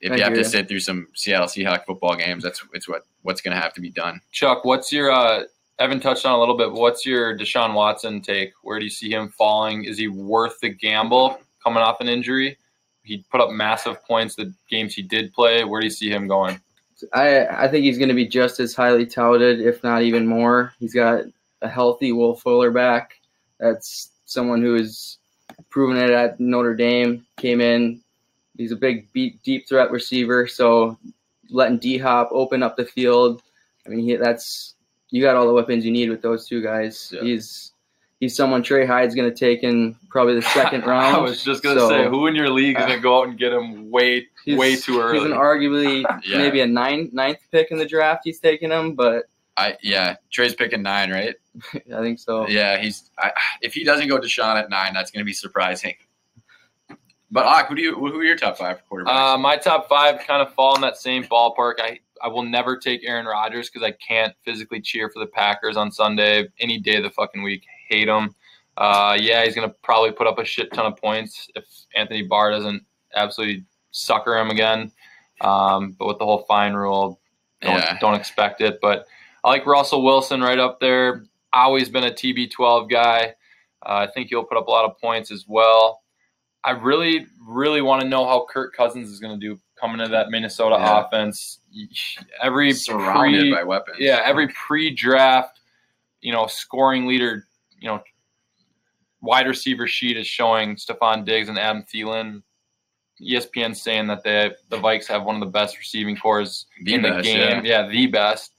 [0.00, 0.48] if I you have hear to ya.
[0.48, 3.80] sit through some Seattle Seahawks football games, that's it's what what's going to have to
[3.80, 4.20] be done.
[4.30, 5.44] Chuck, what's your uh,
[5.78, 6.68] Evan touched on a little bit.
[6.68, 8.52] but What's your Deshaun Watson take?
[8.62, 9.84] Where do you see him falling?
[9.84, 12.56] Is he worth the gamble coming off an injury?
[13.02, 15.64] He put up massive points the games he did play.
[15.64, 16.60] Where do you see him going?
[17.12, 20.72] I I think he's going to be just as highly touted, if not even more.
[20.78, 21.24] He's got
[21.62, 23.14] a healthy Will Fuller back.
[23.58, 25.18] That's someone who has
[25.72, 27.26] proven it at Notre Dame.
[27.38, 28.00] Came in.
[28.56, 30.46] He's a big, beat, deep threat receiver.
[30.46, 30.98] So
[31.50, 33.42] letting D Hop open up the field.
[33.84, 34.74] I mean, he, that's
[35.10, 37.12] you got all the weapons you need with those two guys.
[37.14, 37.22] Yeah.
[37.22, 37.72] He's
[38.20, 41.16] he's someone Trey Hyde's going to take in probably the second round.
[41.16, 43.00] I was just gonna So- say, who in your league is gonna ah.
[43.00, 45.18] go out and get him way, way too early?
[45.18, 46.38] He's an arguably Yeah.
[46.38, 48.20] maybe a nine, ninth pick in the draft.
[48.24, 49.24] He's taking him, but
[49.56, 51.34] I yeah, Trey's picking nine, right?
[51.74, 52.48] I think so.
[52.48, 53.10] Yeah, he's.
[53.18, 55.94] I, if he doesn't go Deshaun at nine, that's going to be surprising.
[57.30, 57.94] But Ak, who do you?
[57.94, 59.34] Who are your top five quarterbacks?
[59.34, 61.74] Uh, my top five kind of fall in that same ballpark.
[61.78, 65.76] I, I will never take Aaron Rodgers because I can't physically cheer for the Packers
[65.76, 67.64] on Sunday any day of the fucking week.
[67.88, 68.34] Hate him.
[68.76, 72.50] Uh, yeah, he's gonna probably put up a shit ton of points if Anthony Barr
[72.50, 72.84] doesn't
[73.14, 74.90] absolutely sucker him again.
[75.40, 77.18] Um, but with the whole fine rule,
[77.62, 77.98] don't Yeah.
[77.98, 78.78] don't expect it.
[78.80, 79.06] But
[79.44, 81.24] I like Russell Wilson right up there.
[81.52, 83.34] Always been a TB12 guy.
[83.84, 86.02] Uh, I think he'll put up a lot of points as well.
[86.64, 90.12] I really, really want to know how Kirk Cousins is going to do coming into
[90.12, 91.04] that Minnesota Yeah.
[91.04, 91.58] offense.
[92.40, 93.96] Every Surrounded pre- by weapons.
[93.98, 95.58] yeah, every pre-draft,
[96.20, 97.48] you know, scoring leader,
[97.80, 98.00] you know,
[99.20, 102.42] wide receiver sheet is showing Stefon Diggs and Adam Thielen.
[103.20, 107.02] ESPN saying that they the Vikes have one of the best receiving cores The in
[107.02, 107.64] the best, game.
[107.64, 107.86] Yeah.
[107.88, 108.51] the best.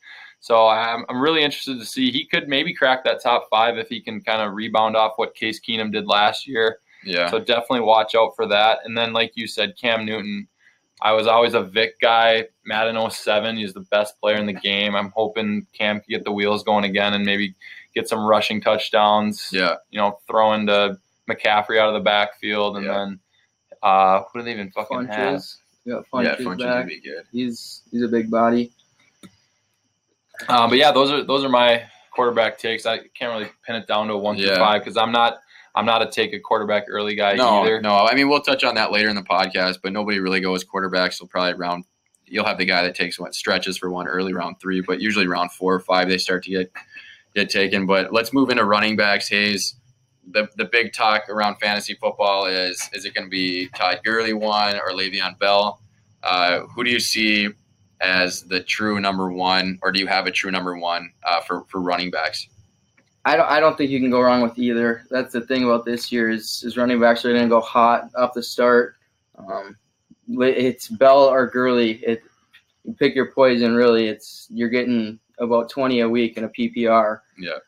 [0.44, 2.12] So I'm, I'm really interested to see.
[2.12, 5.34] He could maybe crack that top five if he can kind of rebound off what
[5.36, 6.80] Case Keenum did last year.
[7.06, 7.30] yeah.
[7.32, 8.80] So definitely watch out for that.
[8.84, 10.50] And then, like you said, Cam Newton.
[11.02, 12.48] I was always a Vick guy.
[12.66, 14.96] Madden 07, he's the best player in the game.
[14.98, 17.56] I'm hoping Cam can get the wheels going again and maybe
[17.96, 19.50] get some rushing touchdowns.
[19.54, 19.76] yeah.
[19.92, 20.98] You know, throwing to
[21.30, 22.94] McCaffrey out of the backfield, and Yeah.
[23.06, 23.20] then
[23.82, 25.36] uh, who do they even fucking have?
[25.40, 25.56] Funchess.
[25.86, 26.86] You got Yeah, Funchess Funchess back.
[26.86, 27.24] would be good.
[27.32, 28.72] He's he's a big body.
[30.48, 32.86] Um, but yeah, those are those are my quarterback takes.
[32.86, 35.38] I can't really pin it down to a one through five because I'm not
[35.76, 37.82] I'm not a take a quarterback early guy No, either.
[37.82, 37.96] no.
[37.96, 41.14] I mean, we'll touch on that later in the podcast, but nobody really goes quarterbacks.
[41.16, 41.86] So probably round.
[42.26, 45.28] You'll have the guy that takes what stretches for one early round three, but usually
[45.28, 46.72] round four or five they start to get
[47.36, 47.86] get taken.
[47.86, 49.28] But let's move into running backs.
[49.30, 49.76] Hayes,
[50.32, 54.34] the the big talk around fantasy football is is it going to be Todd Gurley
[54.34, 55.80] one or Le'Veon Bell?
[56.24, 57.50] Uh, who do you see
[58.04, 61.64] as the true number one, or do you have a true number one uh, for
[61.66, 62.48] for running backs?
[63.26, 65.06] I don't I don't think you can go wrong with either.
[65.10, 68.10] That's the thing about this year is is running backs are going to go hot
[68.16, 68.96] up the start.
[69.38, 69.78] Um,
[70.28, 72.04] it's Bell or Gurley.
[72.04, 72.22] It
[72.84, 73.76] you pick your poison.
[73.76, 77.20] Really, it's you're getting about twenty a week in a PPR.
[77.38, 77.60] Yeah.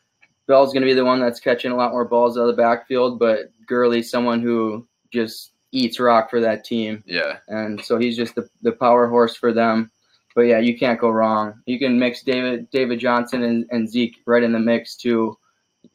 [0.46, 2.62] Bell's going to be the one that's catching a lot more balls out of the
[2.62, 7.02] backfield, but Gurley's someone who just eats rock for that team.
[7.04, 9.90] Yeah, and so he's just the, the power horse for them.
[10.36, 11.62] But yeah, you can't go wrong.
[11.64, 15.38] You can mix David David Johnson and, and Zeke right in the mix too.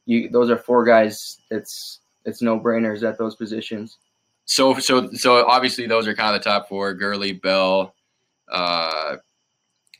[0.05, 1.37] You those are four guys.
[1.51, 3.99] It's it's no brainers at those positions.
[4.45, 7.93] So so so obviously those are kind of the top four: Gurley, Bell,
[8.51, 9.17] uh,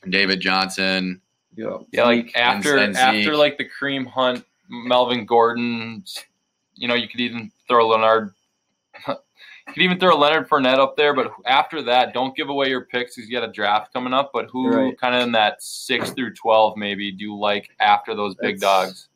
[0.08, 1.20] David Johnson.
[1.54, 6.02] You know, Yeah, like after and after like the Kareem Hunt, Melvin Gordon,
[6.74, 8.34] you know, you could even throw Leonard.
[9.68, 12.84] You could even throw Leonard Fournette up there, but after that, don't give away your
[12.86, 14.30] picks because you got a draft coming up.
[14.32, 14.98] But who Right.
[15.00, 18.86] kind of in that six through twelve maybe do you like after those big That's-
[18.86, 19.08] dogs?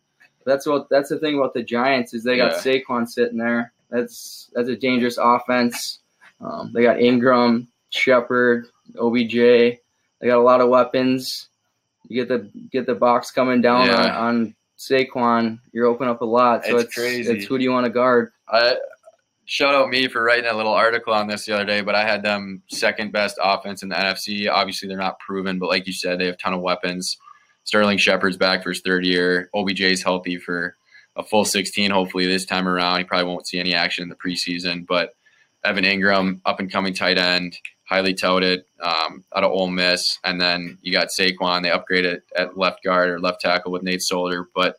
[0.44, 2.80] that's what that's the thing about the Giants is they got Yeah.
[2.80, 3.72] Saquon sitting there.
[3.90, 5.98] That's that's a dangerous offense.
[6.40, 9.34] Um, they got Engram, Shepard, OBJ.
[10.20, 11.48] They got a lot of weapons.
[12.08, 14.18] You get the get the box coming down on, Yeah.
[14.18, 15.58] on Saquon.
[15.72, 16.64] You're open up a lot.
[16.64, 17.32] So It's it's crazy.
[17.32, 18.30] It's who do you want to guard?
[18.48, 18.76] I
[19.46, 22.04] shout out me for writing a little article on this the other day, but I
[22.04, 24.50] had them second best offense in the NFC.
[24.50, 27.16] Obviously, they're not proven, but like you said, they have a ton of weapons.
[27.64, 29.48] Sterling Shepard's back for his third year.
[29.54, 30.76] OBJ is healthy for
[31.16, 32.98] a full 16, hopefully, this time around.
[32.98, 35.14] He probably won't see any action in the preseason, but
[35.64, 37.56] Evan Engram, up and coming tight end,
[37.88, 40.18] highly touted um, out of Ole Miss.
[40.24, 41.62] And then you got Saquon.
[41.62, 44.48] They upgraded at left guard or left tackle with Nate Solder.
[44.54, 44.76] But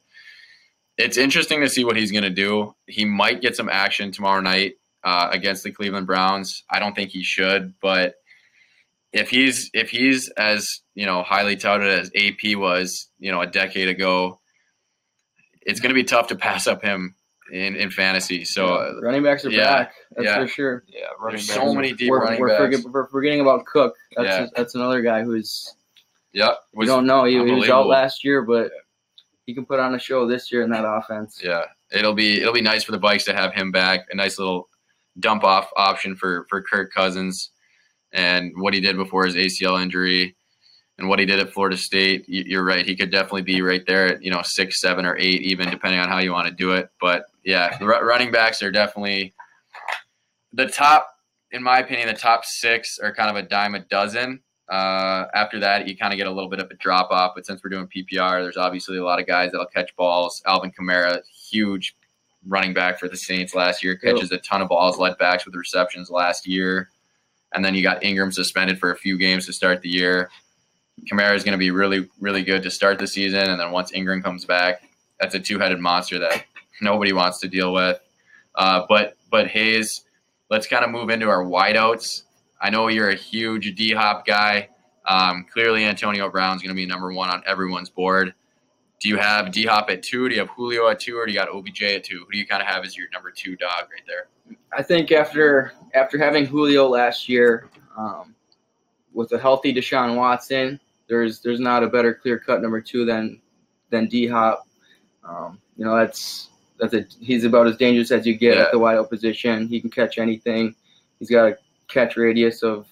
[0.97, 2.73] it's interesting to see what he's going to do.
[2.87, 6.63] He might get some action tomorrow night uh, against the Cleveland Browns.
[6.69, 8.15] I don't think he should, but
[9.13, 13.47] if he's if he's as you know highly touted as AP was, you know, a
[13.47, 14.39] decade ago,
[15.61, 17.15] it's going to be tough to pass up him
[17.51, 18.43] in, in fantasy.
[18.43, 19.93] So uh, running backs are yeah, back.
[20.15, 20.41] That's yeah.
[20.41, 20.83] for sure.
[20.87, 21.59] Yeah, running there's backs.
[21.59, 22.77] so many deep we're, running we're, backs.
[22.77, 23.95] forget, we're forgetting about Cook.
[24.15, 24.47] That's Yeah.
[24.55, 25.73] that's another guy who's
[26.33, 27.23] yeah, we don't know.
[27.23, 28.71] He, he was out last year, but
[29.47, 31.41] he can put on a show this year in that offense.
[31.43, 34.01] Yeah, it'll be it'll be nice for the Vikes to have him back.
[34.11, 34.69] A nice little
[35.19, 37.49] dump off option for for Kirk Cousins,
[38.11, 40.35] and what he did before his ACL injury,
[40.99, 42.27] and what he did at Florida State.
[42.27, 45.15] You- You're right; he could definitely be right there at you know six, seven, or
[45.17, 46.89] eight, even depending on how you want to do it.
[47.01, 49.33] But yeah, running backs are definitely
[50.53, 51.07] the top.
[51.51, 54.41] In my opinion, the top six are kind of a dime a dozen.
[54.69, 57.33] Uh, after that, you kind of get a little bit of a drop off.
[57.35, 60.41] But since we're doing PPR, there's obviously a lot of guys that'll catch balls.
[60.45, 61.95] Alvin Kamara, huge
[62.45, 65.55] running back for the Saints last year, catches a ton of balls, led backs with
[65.55, 66.89] receptions last year.
[67.53, 70.29] And then you got Ingram suspended for a few games to start the year.
[71.09, 73.49] Kamara is going to be really, really good to start the season.
[73.49, 74.83] And then once Ingram comes back,
[75.19, 76.45] that's a two headed monster that
[76.81, 77.99] nobody wants to deal with.
[78.55, 80.03] Uh, but but Hayes,
[80.49, 82.23] let's kind of move into our wideouts.
[82.59, 84.69] I know you're a huge D Hop guy.
[85.07, 88.33] Um, clearly, Antonio Brown's going to be number one on everyone's board.
[88.99, 90.27] Do you have D Hop at two?
[90.27, 92.25] Do you have Julio at two, or do you got OBJ at two?
[92.25, 94.27] Who do you kind of have as your number two dog right there?
[94.75, 98.33] I think after after having Julio last year, um,
[99.13, 103.39] with a healthy Deshaun Watson, there's there's not a better clear cut number two than
[103.91, 104.67] than D Hop.
[105.23, 108.63] Um, you know that's that's a he's about as dangerous as you get Yeah.
[108.63, 109.67] at the wide out position.
[109.67, 110.75] He can catch anything.
[111.19, 111.57] He's got a
[111.87, 112.87] catch radius of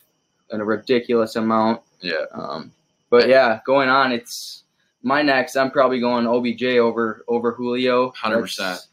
[0.52, 1.82] a ridiculous amount.
[2.02, 2.72] Yeah, Um,
[3.10, 4.64] but yeah, going on, it's
[5.02, 5.56] my next.
[5.56, 8.12] I'm probably going OBJ over over Julio.
[8.22, 8.58] 100%.
[8.58, 8.88] That's,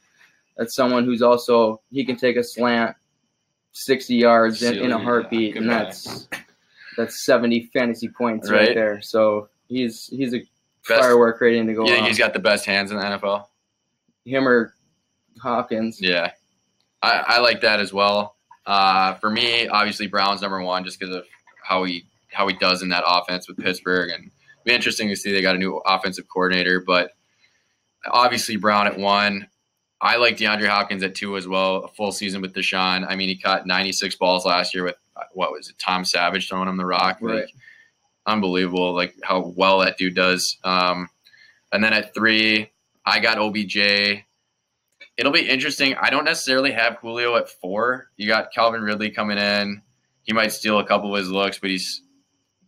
[0.56, 2.94] that's someone who's also he can take a slant,
[3.72, 6.28] sixty yards in, in a heartbeat, yeah, and that's
[6.96, 8.74] that's seventy fantasy points right, Right.
[8.74, 9.00] there.
[9.02, 10.38] So he's he's a
[10.88, 12.08] Best- firework rating to go you think off.
[12.08, 13.46] he's got the best hands in the NFL?
[14.24, 14.74] Him or
[15.40, 15.98] Hopkins.
[16.00, 16.32] Yeah,
[17.02, 18.36] I, I like that as well.
[18.66, 21.24] Uh, for me, obviously Brown's number one just because of
[21.64, 25.16] how he how he does in that offense with Pittsburgh, and it'll be interesting to
[25.16, 26.80] see they got a new offensive coordinator.
[26.80, 27.10] But
[28.06, 29.48] obviously Brown at one.
[30.00, 31.76] I like DeAndre Hopkins at two as well.
[31.84, 33.06] A full season with Deshaun.
[33.08, 34.96] I mean, he caught 96 balls last year with
[35.32, 35.76] what was it?
[35.78, 37.18] Tom Savage throwing him the rock.
[37.20, 37.48] Like, Right.
[38.26, 40.58] unbelievable, like how well that dude does.
[40.64, 41.08] Um,
[41.70, 42.70] and then at three,
[43.06, 44.24] I got OBJ.
[45.16, 45.94] It'll be interesting.
[45.94, 48.10] I don't necessarily have Julio at four.
[48.16, 49.82] You got Calvin Ridley coming in.
[50.22, 52.02] He might steal a couple of his looks, but he's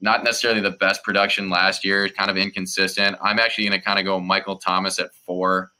[0.01, 2.09] not necessarily the best production last year.
[2.09, 3.17] Kind of inconsistent.
[3.23, 5.73] I'm actually going to kind of go Michael Thomas at four.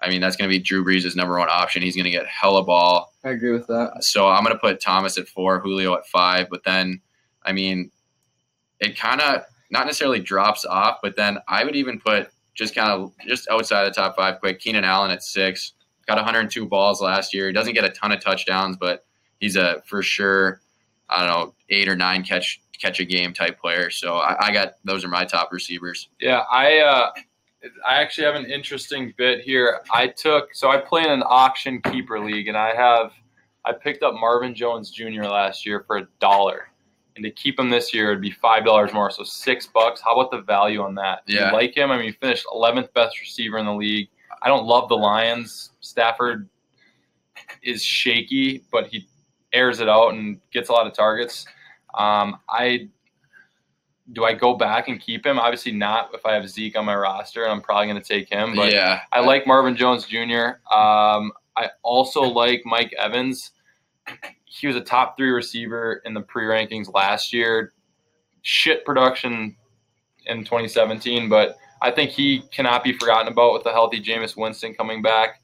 [0.00, 1.82] I mean, that's going to be Drew Brees' number one option.
[1.82, 3.12] He's going to get hella ball.
[3.24, 3.98] I agree with that.
[4.00, 6.48] So I'm going to put Thomas at four, Julio at five.
[6.50, 7.00] But then,
[7.44, 7.90] I mean,
[8.80, 12.90] it kind of not necessarily drops off, but then I would even put just kind
[12.90, 14.58] of just outside the top five quick.
[14.58, 15.72] Keenan Allen at six,
[16.06, 17.46] got 102 balls last year.
[17.46, 19.04] He doesn't get a ton of touchdowns, but
[19.40, 20.60] he's a for sure,
[21.08, 23.90] I don't know, eight or nine catch catch a game type player.
[23.90, 26.08] So I, I got those are my top receivers.
[26.20, 27.10] Yeah, I uh,
[27.88, 29.80] I actually have an interesting bit here.
[29.92, 33.12] I took so I play in an auction keeper league, and I have
[33.64, 35.22] I picked up Marvin Jones Jr.
[35.22, 36.68] last year for a dollar,
[37.14, 40.00] and to keep him this year it'd be five dollars more, so six bucks.
[40.00, 41.24] How about the value on that?
[41.26, 41.46] Do Yeah.
[41.50, 41.92] you like him?
[41.92, 44.08] I mean, he finished 11th best receiver in the league.
[44.42, 45.70] I don't love the Lions.
[45.80, 46.48] Stafford
[47.62, 49.06] is shaky, but he
[49.52, 51.46] airs it out and gets a lot of targets.
[51.94, 52.88] Um, I
[54.12, 55.38] do I go back and keep him?
[55.38, 58.28] Obviously not if I have Zeke on my roster, and I'm probably going to take
[58.28, 58.54] him.
[58.54, 60.58] But yeah, I like Marvin Jones Jr.
[60.74, 63.52] Um, I also like Mike Evans.
[64.44, 67.72] He was a top three receiver in the pre rankings last year.
[68.42, 69.56] Shit production
[70.26, 74.74] in 2017, but I think he cannot be forgotten about with the healthy Jameis Winston
[74.74, 75.40] coming back.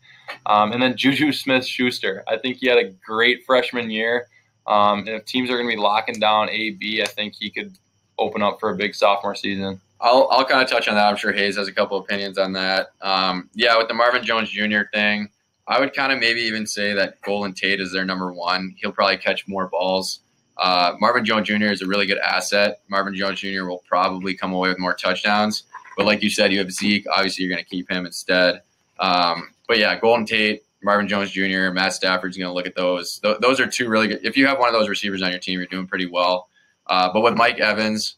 [0.46, 2.22] Um, and then Juju Smith Schuster.
[2.28, 4.28] I think he had a great freshman year.
[4.66, 7.76] Um, and if teams are going to be locking down AB, I think he could
[8.18, 9.80] open up for a big sophomore season.
[10.00, 11.08] I'll, I'll kind of touch on that.
[11.08, 12.90] I'm sure Hayes has a couple opinions on that.
[13.00, 14.82] Um, yeah, with the Marvin Jones Jr.
[14.92, 15.28] thing,
[15.66, 18.74] I would kind of maybe even say that Golden Tate is their number one.
[18.78, 20.20] He'll probably catch more balls.
[20.56, 21.66] Uh, Marvin Jones Jr.
[21.66, 22.80] is a really good asset.
[22.88, 23.64] Marvin Jones Jr.
[23.64, 25.64] will probably come away with more touchdowns.
[25.98, 27.04] But like you said, you have Zeke.
[27.12, 28.62] Obviously, you're going to keep him instead.
[28.98, 33.18] Um, but yeah, Golden Tate, Marvin Jones Jr., Matt Stafford's going to look at those.
[33.18, 34.20] Th- those are two really good.
[34.24, 36.48] If you have one of those receivers on your team, you're doing pretty well.
[36.86, 38.14] Uh, but with Mike Evans,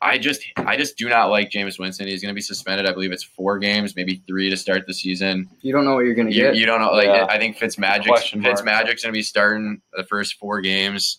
[0.00, 2.06] I just I just do not like James Winston.
[2.06, 2.86] He's going to be suspended.
[2.86, 5.48] I believe it's four games, maybe three to start the season.
[5.62, 6.56] You don't know what you're going to You, get.
[6.56, 6.92] you don't know.
[6.92, 7.26] Like Yeah.
[7.28, 8.56] I think Fitzmagic Question mark.
[8.56, 11.18] Fitzmagic's going to be starting the first four games.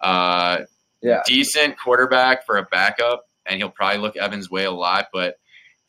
[0.00, 0.58] Uh,
[1.00, 1.22] Yeah.
[1.26, 5.06] decent quarterback for a backup, and he'll probably look Evans' way a lot.
[5.12, 5.36] But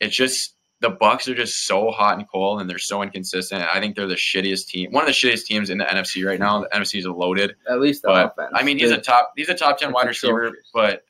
[0.00, 3.62] it's just the Bucs are just so hot and cold, and they're so inconsistent.
[3.62, 6.38] I think they're the shittiest team, one of the shittiest teams in the NFC right
[6.40, 6.60] now.
[6.62, 8.52] The NFC is loaded, At least the but offense.
[8.54, 11.04] I mean he's a top he's a top ten wide receiver, but.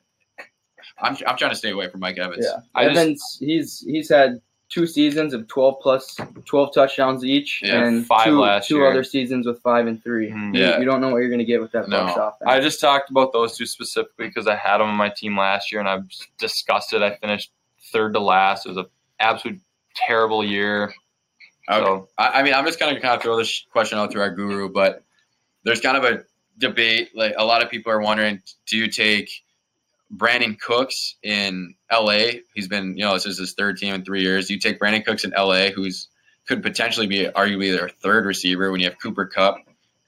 [1.02, 2.44] I'm, I'm trying to stay away from Mike Evans.
[2.46, 3.36] Yeah, I just- Evans.
[3.40, 8.40] he's he's had two seasons of twelve plus twelve touchdowns each, Yeah, and five two,
[8.40, 8.90] last two year.
[8.90, 10.30] other seasons with five and three.
[10.30, 10.54] Mhm.
[10.56, 10.78] You- Yeah.
[10.78, 11.98] you, don't know what you're going to get with that No.
[12.06, 12.42] Bucs offense.
[12.46, 15.70] I just talked about those two specifically because I had them on my team last
[15.72, 17.02] year and I'm disgusted.
[17.02, 17.50] I finished
[17.92, 18.64] third to last.
[18.64, 18.86] It was an
[19.18, 19.60] absolute
[19.96, 20.94] terrible year.
[21.68, 21.84] Okay.
[21.84, 24.20] So I, I mean, I'm just going to kind of throw this question out to
[24.20, 25.02] our guru, but
[25.64, 26.22] there's kind of a
[26.58, 27.10] debate.
[27.14, 29.30] Like a lot of people are wondering, do you take
[30.16, 32.40] Brandin Cooks in LA?
[32.54, 34.50] He's been, you know, this is his third team in three years.
[34.50, 36.08] You take Brandin Cooks in LA, who's
[36.46, 39.58] could potentially be arguably their third receiver when you have Cooper Kupp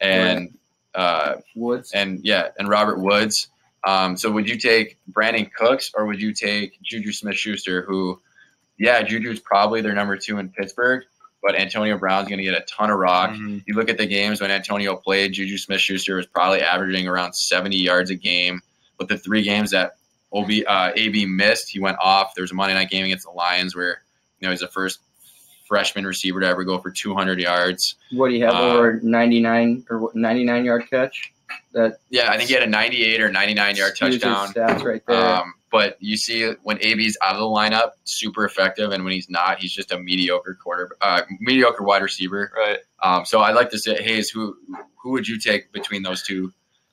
[0.00, 0.58] and
[0.94, 1.92] uh, Woods.
[1.92, 3.48] and yeah, and Robert Woods.
[3.84, 8.20] Um, so would you take Brandin Cooks or would you take Juju Smith Schuster, who,
[8.78, 11.04] yeah, Juju's probably their number two in Pittsburgh,
[11.42, 13.30] but Antonio Brown's going to get a ton of rock.
[13.30, 13.62] Mhm.
[13.66, 17.34] You look at the games when Antonio played, Juju Smith Schuster was probably averaging around
[17.34, 18.62] 70 yards a game.
[18.98, 19.96] But the three games that
[20.32, 22.34] OB, uh, AB missed, he went off.
[22.34, 24.02] There was a Monday night game against the Lions where
[24.40, 25.00] you know he's the first
[25.66, 27.96] freshman receiver to ever go for 200 yards.
[28.12, 31.32] What do you have Uh, over 99 or 99 yard catch?
[31.72, 34.48] That Yeah, I think he had a 98 or 99 yard touchdown.
[34.52, 35.16] stats right there.
[35.16, 39.30] Um, but you see when AB's out of the lineup, super effective, and when he's
[39.30, 42.52] not, he's just a mediocre quarter, uh, mediocre wide receiver.
[42.54, 42.78] Right.
[43.02, 44.56] Um, so I'd like to say, Hayes, who
[45.02, 46.52] who would you take between those two?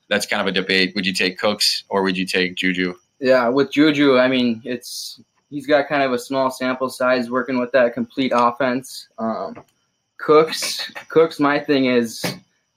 [0.09, 0.93] That's kind of a debate.
[0.95, 2.95] Would you take Cooks or would you take Juju?
[3.19, 7.59] Yeah, with Juju, I mean, it's he's got kind of a small sample size working
[7.59, 9.09] with that complete offense.
[9.17, 9.55] Um,
[10.17, 12.23] Cooks, Cooks, my thing is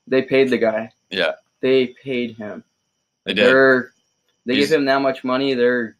[0.07, 0.91] they paid the guy.
[1.11, 1.33] Yeah.
[1.61, 2.65] They paid him.
[3.25, 3.47] They did.
[3.47, 3.93] They're
[4.47, 5.55] they He's- give him that much money.
[5.55, 5.97] They're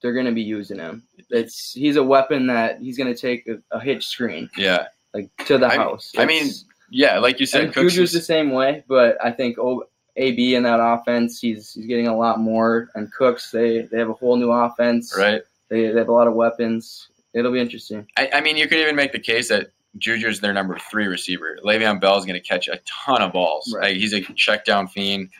[0.00, 1.02] they're gonna be using him.
[1.30, 5.58] It's he's a weapon that he's gonna take a, a hitch screen Yeah, like to
[5.58, 6.12] the I- house.
[6.16, 6.50] I mean,
[6.90, 7.18] yeah.
[7.18, 7.94] Like you said, Cooks.
[7.94, 9.84] Juju's the same way, but I think o,
[10.16, 12.90] AB in that offense, he's he's getting a lot more.
[12.94, 15.14] And Cooks, they they have a whole new offense.
[15.16, 15.42] right.
[15.68, 17.08] They, they have a lot of weapons.
[17.32, 18.06] It'll be interesting.
[18.18, 21.58] I, I mean, you could even make the case that Juju's their number three receiver.
[21.64, 23.72] Le'Veon Bell is going to catch a ton of balls.
[23.74, 23.92] Right.
[23.92, 25.30] Like, he's a check down fiend.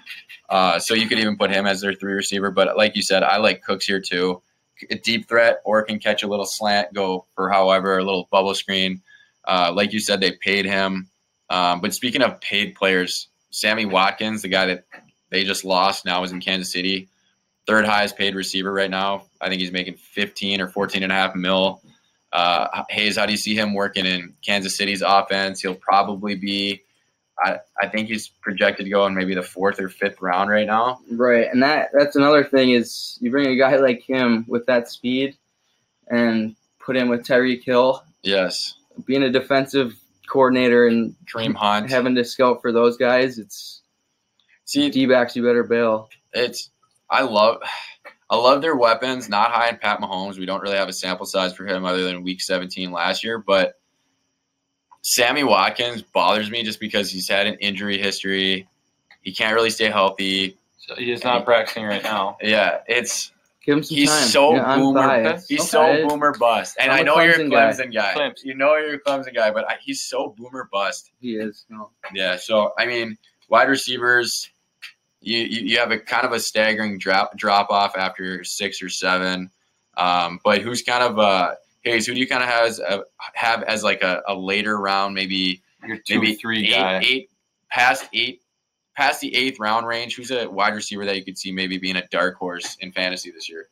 [0.49, 2.51] Uh, so you could even put him as their three receiver.
[2.51, 4.43] But like you said, I like Cooks here too.
[4.91, 8.55] A deep threat or can catch a little slant, go for however, a little bubble
[8.55, 9.03] screen.
[9.47, 11.09] Uh, like you said, they paid him.
[11.51, 14.85] Um, but speaking of paid players, Sammy Watkins, the guy that
[15.31, 17.09] they just lost, now is in Kansas City.
[17.67, 19.27] Third highest paid receiver right now.
[19.41, 21.81] I think he's making 15 or 14 and a half mil.
[22.33, 25.61] Uh, Hayes, how do you see him working in Kansas City's offense?
[25.61, 26.83] He'll probably be,
[27.45, 30.67] I, I think he's projected to go in maybe the fourth or fifth round right
[30.67, 31.01] now.
[31.11, 34.89] Right, and that that's another thing is you bring a guy like him with that
[34.91, 35.37] speed,
[36.09, 38.75] and put him with Tyreek Hill, Yes.
[39.07, 39.95] being a defensive
[40.29, 41.91] coordinator and Kareem Hunt.
[41.91, 43.39] having to scout for those guys.
[43.39, 43.83] It's
[44.65, 46.09] See, D backs you better bail.
[46.33, 46.71] it's
[47.11, 47.59] I love
[48.31, 49.29] I love their weapons.
[49.29, 50.39] Not high in Pat Mahomes.
[50.39, 53.39] We don't really have a sample size for him other than Week 17 last year,
[53.39, 53.79] but
[55.03, 58.69] Sammy Watkins bothers me just because he's had an injury history.
[59.21, 60.57] He can't really stay healthy.
[60.79, 62.39] So he is not practicing right now.
[62.41, 63.32] Yeah, it's
[63.65, 64.29] Give him some he's time.
[64.29, 65.39] so Yeah, boomer.
[65.49, 66.03] He's Okay.
[66.03, 66.77] so boomer bust.
[66.81, 68.13] And I'm I a know you're a Clemson guy.
[68.13, 68.15] Guy.
[68.15, 68.45] Clemson.
[68.45, 71.11] You know you're a Clemson guy, but I, he's so boomer bust.
[71.21, 71.65] He is.
[71.69, 71.91] No.
[72.13, 73.17] Yeah, so I mean,
[73.49, 74.51] wide receivers,
[75.21, 78.89] you, you, you have a kind of a staggering drop drop off after six or
[78.89, 79.51] seven.
[79.97, 82.07] Um, but who's kind of uh, Hayes?
[82.07, 85.15] Who do you kind of have as a, have as like a, a later round,
[85.15, 87.03] maybe Your two maybe three eight, guy.
[87.05, 87.31] eight
[87.71, 88.42] past eight
[88.97, 90.17] past the eighth round range?
[90.17, 93.31] Who's a wide receiver that you could see maybe being a dark horse in fantasy
[93.31, 93.69] this year?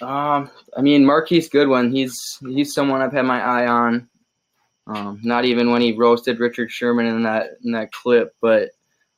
[0.00, 1.92] Um, I mean Marquise Goodwin.
[1.92, 4.08] He's he's someone I've had my eye on.
[4.86, 8.70] Um, not even when he roasted Richard Sherman in that in that clip, but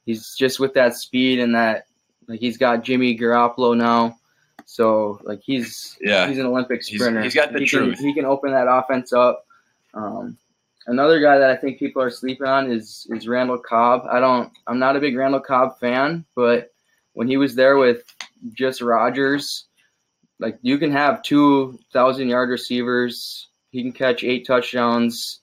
[0.05, 1.87] he's just with that speed and that
[2.29, 4.17] like he's got Jimmy Garoppolo now.
[4.67, 6.27] So like he's Yeah.
[6.27, 7.23] he's an Olympic He's- sprinter.
[7.23, 7.97] he's got the he truth.
[7.97, 9.45] Can, he can open that offense up.
[9.95, 10.37] Um,
[10.87, 14.03] another guy that I think people are sleeping on is is Randall Cobb.
[14.11, 14.53] I don't.
[14.67, 16.73] I'm not a big Randall Cobb fan, but
[17.15, 18.03] when he was there with
[18.53, 19.67] just Rodgers,
[20.41, 23.49] like you can have two thousand yard receivers.
[23.71, 25.41] He can catch eight touchdowns.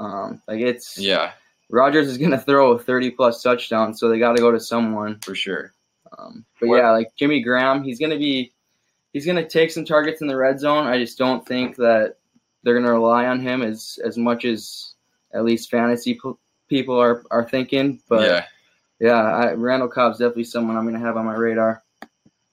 [0.00, 1.32] Um, like it's Yeah,
[1.70, 5.18] Rodgers is gonna throw thirty plus touchdowns, so they got to go to someone.
[5.20, 5.72] for sure.
[6.16, 8.52] Um, but What- yeah, like Jimmy Graham, he's gonna be
[9.12, 10.86] he's gonna take some targets in the red zone.
[10.86, 12.16] I just don't think that
[12.64, 14.94] they're gonna rely on him as as much as
[15.32, 16.32] at least fantasy p-
[16.68, 18.00] people are are thinking.
[18.08, 18.44] But yeah.
[18.98, 21.82] yeah, I, Randall Cobb's definitely someone I'm gonna have on my radar.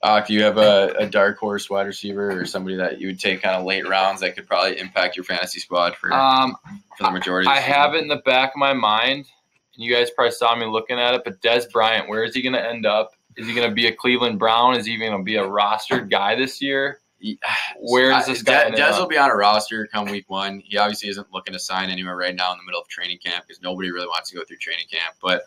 [0.04, 3.20] Uh, do you have a, a dark horse wide receiver or somebody that you would
[3.20, 6.56] take kind of late rounds that could probably impact your fantasy squad for, Um,
[6.98, 7.46] for the majority?
[7.48, 7.74] Of I the season?
[7.76, 9.28] have it in the back of my mind,
[9.76, 11.22] and you guys probably saw me looking at it.
[11.24, 13.12] But Dez Bryant, where is he going to end up?
[13.38, 14.76] Is he going to be a Cleveland Brown?
[14.76, 17.00] Is he even going to be a rostered guy this year?
[17.80, 19.00] Where is this guy Dez, ended Dez up?
[19.00, 20.62] will be on a roster come week one.
[20.66, 23.46] He obviously isn't looking to sign anywhere right now in the middle of training camp
[23.48, 25.16] because nobody really wants to go through training camp.
[25.22, 25.44] But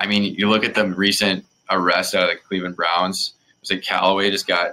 [0.00, 3.34] I mean, you look at the recent arrest out of the Cleveland Browns.
[3.60, 4.72] Was it Callaway just got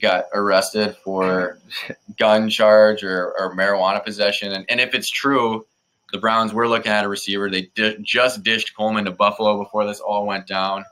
[0.00, 1.58] got arrested for
[2.18, 4.52] gun charge or, or marijuana possession?
[4.52, 5.66] And, and if it's true,
[6.12, 7.50] the Browns were looking at a receiver.
[7.50, 10.84] They di- just dished Coleman to Buffalo before this all went down.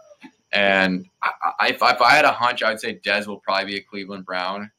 [0.52, 1.30] And I,
[1.60, 4.24] I, if, if I had a hunch, I'd say Dez will probably be a Cleveland
[4.24, 4.70] Brown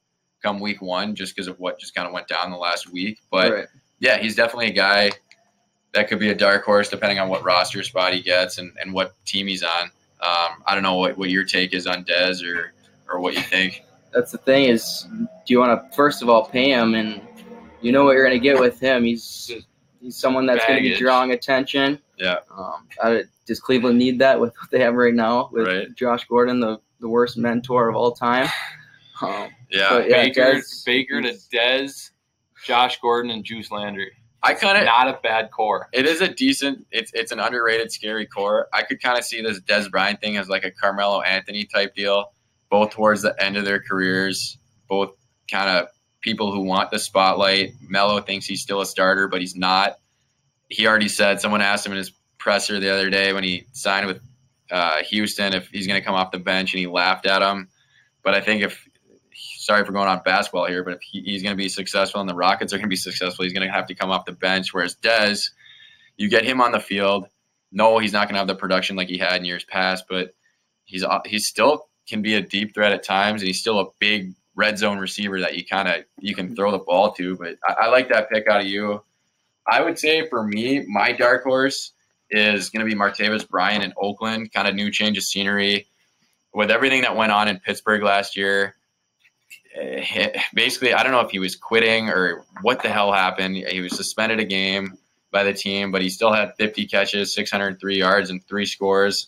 [0.42, 3.20] come week one, just because of what just kind of went down the last week.
[3.32, 3.68] But Right.
[4.00, 5.12] yeah, he's definitely a guy
[5.94, 8.94] that could be a dark horse depending on what roster spot he gets and, and
[8.94, 9.84] what team he's on.
[10.22, 12.74] Um, I don't know what, what your take is on Dez or
[13.12, 13.84] or what you think.
[14.14, 17.22] That's the thing is, do you want to first of all pay him, and
[17.82, 19.04] you know what you're gonna get with him?
[19.04, 19.52] He's
[20.02, 22.00] he's someone that's gonna be drawing attention.
[22.18, 22.38] Yeah.
[22.56, 25.96] Um, I, does Cleveland need that with what they have right now with Right.
[25.96, 28.48] Josh Gordon, the the worst mentor of all time?
[29.22, 32.12] Um, Yeah, yeah, Baker, Dez- Baker to Dez,
[32.66, 34.12] Josh Gordon, and Juice Landry.
[34.42, 35.90] I kind of Not a bad core.
[35.92, 36.86] it is a decent.
[36.92, 38.68] It's it's an underrated, scary core.
[38.74, 41.94] I could kind of see this Dez Bryant thing as like a Carmelo Anthony type
[41.94, 42.32] deal,
[42.70, 44.58] both towards the end of their careers,
[44.88, 45.10] both
[45.52, 45.88] kind of
[46.22, 47.74] people who want the spotlight.
[47.82, 49.98] Melo thinks he's still a starter, but he's not.
[50.70, 54.08] He already said someone asked him in his presser the other day when he signed
[54.08, 54.22] with
[54.72, 57.68] uh, Houston if he's going to come off the bench, and he laughed at him.
[58.24, 58.88] But I think if
[59.70, 62.28] sorry for going on basketball here, but if he, he's going to be successful and
[62.28, 64.32] the Rockets are going to be successful, he's going to have to come off the
[64.32, 64.74] bench.
[64.74, 65.52] Whereas Dez,
[66.18, 67.28] you get him on the field.
[67.72, 70.34] No, he's not going to have the production like he had in years past, but
[70.86, 74.34] he's he still can be a deep threat at times, and he's still a big
[74.56, 77.38] red zone receiver that you kind of you can throw the ball to.
[77.38, 79.04] But I, I like that pick out of you.
[79.68, 81.92] I would say for me, my dark horse
[82.32, 84.52] is going to be Martavis Bryant in Oakland.
[84.52, 85.88] Kind of new change of scenery
[86.56, 88.76] with everything that went on in Pittsburgh last year.
[90.54, 93.56] Basically, I don't know if he was quitting or what the hell happened.
[93.56, 94.98] He was suspended a game
[95.32, 99.28] by the team, but he still had 50 catches, 603 yards, and three scores.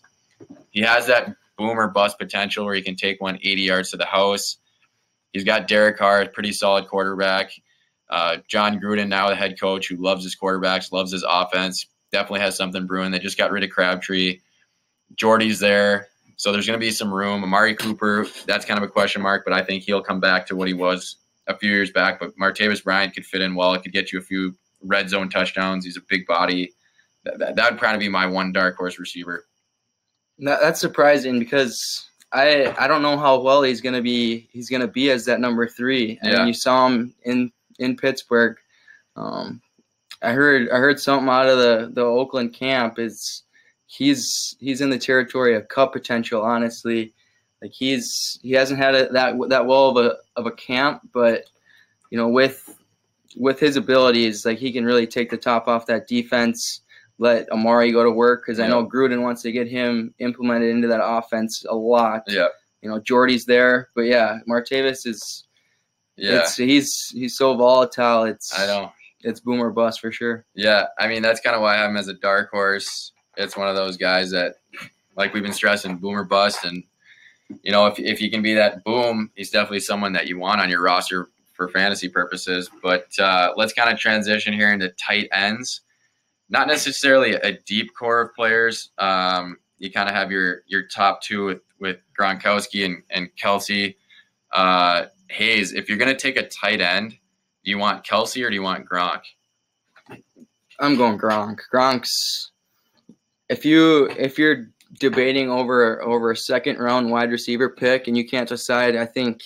[0.71, 4.05] He has that boomer bust potential where he can take one 80 yards to the
[4.05, 4.57] house.
[5.33, 7.51] He's got Derek Carr, pretty solid quarterback.
[8.09, 12.41] Uh, Jon Gruden, now the head coach, who loves his quarterbacks, loves his offense, definitely
[12.41, 13.11] has something brewing.
[13.11, 14.39] They just got rid of Crabtree.
[15.15, 16.07] Jordy's there.
[16.35, 17.43] So there's going to be some room.
[17.43, 20.55] Amari Cooper, that's kind of a question mark, but I think he'll come back to
[20.55, 21.17] what he was
[21.47, 22.19] a few years back.
[22.19, 23.73] But Martavis Bryant could fit in well.
[23.73, 25.85] It could get you a few red zone touchdowns.
[25.85, 26.73] He's a big body.
[27.23, 29.45] That, that, that would probably be my one dark horse receiver.
[30.39, 34.49] that, that's surprising because I I don't know how well he's gonna be.
[34.51, 36.17] He's gonna be as that number three.
[36.23, 36.45] And Yeah.
[36.45, 38.57] you saw him in in Pittsburgh.
[39.15, 39.61] Um,
[40.23, 43.43] I heard I heard something out of the the Oakland camp is
[43.91, 46.41] he's he's in the territory of cup potential.
[46.41, 47.13] Honestly,
[47.61, 51.45] like he's he hasn't had a, that that well of a of a camp, but
[52.09, 52.77] you know with
[53.35, 56.81] with his abilities, like he can really take the top off that defense.
[57.17, 60.87] Let Amari go to work because I know Gruden wants to get him implemented into
[60.87, 62.23] that offense a lot.
[62.27, 62.47] Yeah.
[62.81, 65.45] You know, Jordy's there, but yeah, Martavis is.
[66.17, 66.39] Yeah.
[66.39, 68.23] It's, he's he's so volatile.
[68.23, 68.91] It's I know.
[69.21, 70.45] it's boomer bust for sure.
[70.55, 73.10] Yeah, I mean that's kind of why I'm as a dark horse.
[73.37, 74.55] It's one of those guys that,
[75.15, 76.83] like we've been stressing, boomer bust, and
[77.63, 80.61] you know if if he can be that boom, he's definitely someone that you want
[80.61, 82.69] on your roster for fantasy purposes.
[82.81, 85.81] But uh, let's kind of transition here into tight ends.
[86.49, 88.89] Not necessarily a deep core of players.
[88.97, 93.95] Um, you kind of have your your top two with with Gronkowski and and Kelce.
[94.51, 97.11] Uh, Hayes, if you're gonna take a tight end,
[97.63, 99.21] do you want Kelce or do you want Gronk?
[100.79, 101.59] I'm going Gronk.
[101.73, 102.50] Gronk's
[103.51, 104.67] if you if you're
[104.99, 109.41] debating over over a second round wide receiver pick and you can't decide, I think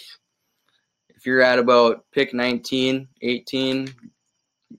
[1.10, 3.90] if you're at about pick 19, 18,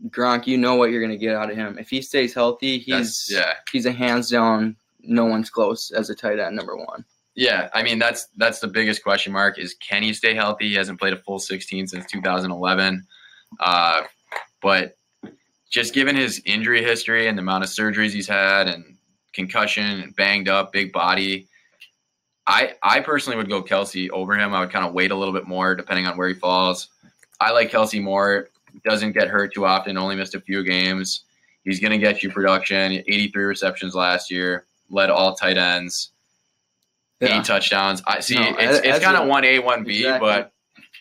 [0.08, 1.76] Gronk, you know what you're gonna get out of him.
[1.78, 3.54] If he stays healthy, he's That's- yeah.
[3.72, 7.04] he's a hands down, no one's close as a tight end number one.
[7.34, 10.68] Yeah, I mean that's that's the biggest question mark is can he stay healthy?
[10.68, 13.06] He hasn't played a full 16 since 2011,
[13.60, 14.02] uh,
[14.62, 14.96] but
[15.68, 18.95] just given his injury history and the amount of surgeries he's had and
[19.36, 21.46] concussion banged up, big body,
[22.46, 24.52] I I personally would go Kelce over him.
[24.54, 26.88] I would kind of wait a little bit more depending on where he falls.
[27.40, 28.48] I like Kelce more.
[28.84, 29.96] Doesn't get hurt too often.
[29.96, 31.22] Only missed a few games.
[31.64, 32.92] He's going to get you production.
[32.92, 34.66] 83 receptions last year.
[34.90, 36.12] Led all tight ends
[37.20, 37.38] Yeah.
[37.40, 38.02] eight touchdowns.
[38.06, 38.36] I see.
[38.36, 40.52] No, it's as- it's kind of one A, one B, but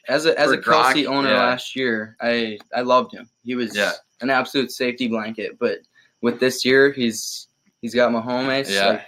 [0.08, 1.38] As a as a Kelce Gronk, owner yeah.
[1.40, 3.30] last year, I I loved him.
[3.44, 3.92] He was Yeah.
[4.22, 5.58] an absolute safety blanket.
[5.60, 5.80] But
[6.22, 7.45] with this year, he's
[7.86, 8.88] he's got Mahomes, Yeah.
[8.88, 9.02] like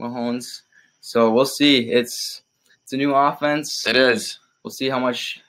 [0.00, 0.62] Mahomes.
[1.00, 1.90] So we'll see.
[1.92, 2.42] It's
[2.82, 3.86] it's a new offense.
[3.86, 4.38] it is.
[4.64, 5.40] We'll see how much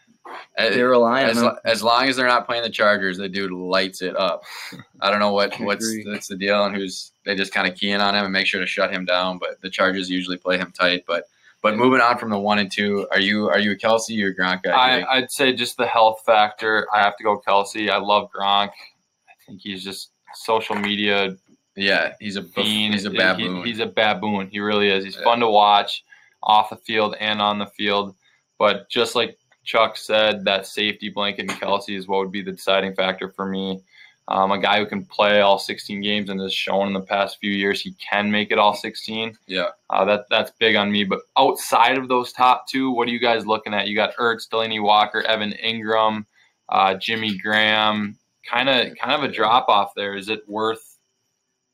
[0.58, 1.44] As, they rely on as, him.
[1.46, 4.44] lo- as long as they're not playing the Chargers, the dude lights it up.
[5.02, 7.76] I don't know what I what's that's the deal and who's they just kind of
[7.78, 9.40] key in on him and make sure to shut him down.
[9.40, 11.04] But the Chargers usually play him tight.
[11.08, 11.24] But
[11.64, 14.32] but moving on from the one and two, are you are you a Kelce or
[14.34, 14.72] Gronk guy?
[15.02, 16.88] I, I'd say just the health factor.
[16.94, 17.90] I have to go Kelce.
[17.90, 18.70] I love Gronk.
[18.70, 21.36] I think he's just social media
[21.78, 22.94] yeah, he's a fiend.
[22.94, 23.66] he's a He- baboon.
[23.66, 24.50] he's a baboon.
[24.52, 25.06] He really is.
[25.06, 25.24] He's Yeah.
[25.24, 26.04] fun to watch
[26.44, 28.16] off the field and on the field.
[28.60, 32.52] But just like Chuck said, that safety blanket in Kelce is what would be the
[32.54, 33.82] deciding factor for me.
[34.30, 37.38] Um, a guy who can play all 16 games and has shown in the past
[37.40, 39.38] few years he can make it all 16.
[39.48, 41.04] yeah, Uh, that that's big on me.
[41.06, 43.88] But outside of those top two, what are you guys looking at?
[43.88, 46.26] You got Ertz, Delanie Walker, Evan Engram,
[46.70, 48.18] uh, Jimmy Graham.
[48.46, 50.16] Kind of kind of a drop off there.
[50.16, 50.87] Is it worth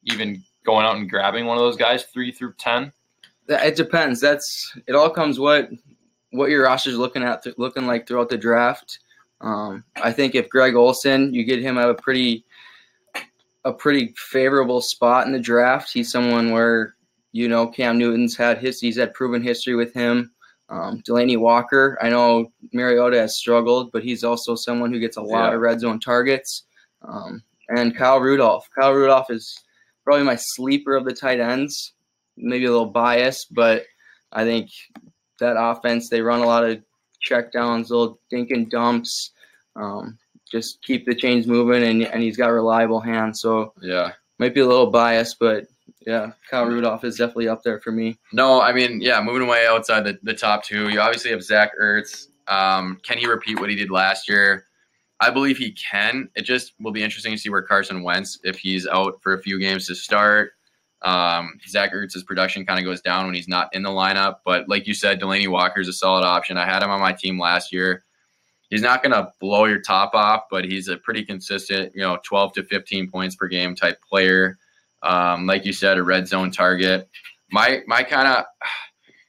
[0.05, 2.91] even going out and grabbing one of those guys three through ten?
[3.47, 4.21] It depends.
[4.21, 4.95] That's it.
[4.95, 5.69] All comes what
[6.31, 8.99] what your roster's looking at, looking like throughout the draft.
[9.41, 12.45] Um, I think if Greg Olsen, you get him at a pretty
[13.65, 15.91] a pretty favorable spot in the draft.
[15.91, 16.95] He's someone where
[17.31, 20.31] you know Cam Newton's had his he's had proven history with him.
[20.69, 25.21] Um, Delanie Walker, I know Mariota has struggled, but he's also someone who gets a
[25.21, 25.55] lot Yeah.
[25.55, 26.63] of red zone targets.
[27.01, 28.67] Um, and Kyle Rudolph.
[28.73, 29.59] Kyle Rudolph is
[30.03, 31.93] probably my sleeper of the tight ends.
[32.35, 33.85] Maybe a little biased, but
[34.31, 34.69] I think
[35.39, 36.81] that offense they run a lot of
[37.21, 39.31] check downs, little dink and dumps.
[39.75, 40.17] Um,
[40.51, 43.41] just keep the chains moving, and and he's got reliable hands.
[43.41, 44.13] So yeah.
[44.39, 45.65] might be a little biased, but
[46.05, 48.19] yeah, Kyle Rudolph is definitely up there for me.
[48.31, 51.71] No, I mean, yeah, moving away outside the, the top two, you obviously have Zach
[51.81, 52.27] Ertz.
[52.47, 54.65] Um, can he repeat what he did last year?
[55.19, 56.29] I believe he can.
[56.35, 59.41] It just will be interesting to see where Carson Wentz, if he's out for a
[59.41, 60.51] few games to start.
[61.03, 64.37] Um, Zach Ertz's production kind of goes down when he's not in the lineup.
[64.45, 66.57] But like you said, Delanie Walker is a solid option.
[66.57, 68.03] I had him on my team last year.
[68.69, 72.17] He's not going to blow your top off, but he's a pretty consistent, you know,
[72.23, 74.57] 12 to 15 points per game type player.
[75.03, 77.09] Um, like you said, a red zone target.
[77.51, 78.45] My my kind of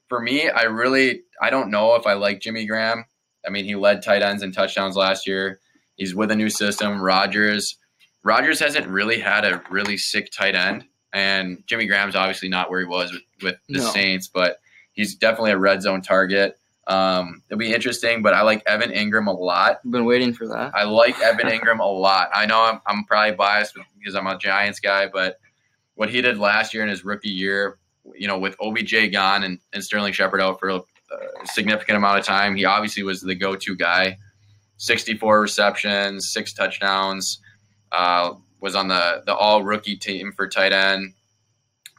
[0.09, 3.05] for me, I really I don't know if I like Jimmy Graham.
[3.47, 5.61] I mean, he led tight ends and touchdowns last year.
[5.97, 7.01] He's with a new system.
[7.01, 7.77] Rodgers,
[8.23, 12.81] Rodgers hasn't really had a really sick tight end, and Jimmy Graham's obviously not where
[12.81, 13.91] he was with, with the No.
[13.91, 14.59] Saints, but
[14.93, 16.59] he's definitely a red zone target.
[16.87, 19.79] Um, it'll be interesting, but I like Evan Engram a lot.
[19.91, 20.73] Been waiting for that.
[20.75, 22.29] I like Evan Engram a lot.
[22.35, 25.39] I know I'm, I'm probably biased because I'm a Giants guy, but
[25.95, 27.79] what he did last year in his rookie year,
[28.15, 30.83] you know, with OBJ gone and, and Sterling Shepard out for a, a
[31.47, 34.19] significant amount of time, he obviously was the go-to guy.
[34.85, 37.41] 64 receptions, six touchdowns.
[37.91, 41.13] Uh, was on the the all rookie team for tight end.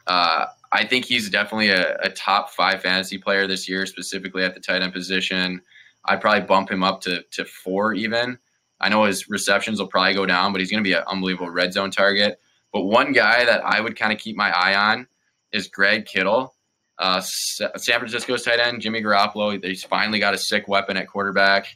[0.06, 4.54] Uh, I think he's definitely a, a top five fantasy player this year, specifically at
[4.54, 5.62] the tight end position.
[6.04, 8.38] I'd probably bump him up to to four even.
[8.80, 11.50] I know his receptions will probably go down, but he's going to be an unbelievable
[11.50, 12.38] red zone target.
[12.72, 15.06] But one guy that I would kind of keep my eye on
[15.52, 16.54] is Greg Kittle,
[16.98, 19.64] uh, San Francisco's tight end, Jimmy Garoppolo.
[19.64, 21.66] He's finally got a sick weapon at quarterback.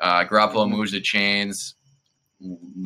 [0.00, 1.74] Uh, Garoppolo moves the chains.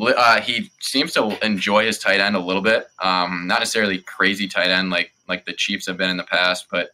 [0.01, 2.87] Uh, he seems to enjoy his tight end a little bit.
[3.01, 6.67] Um, not necessarily crazy tight end like like the Chiefs have been in the past,
[6.71, 6.91] but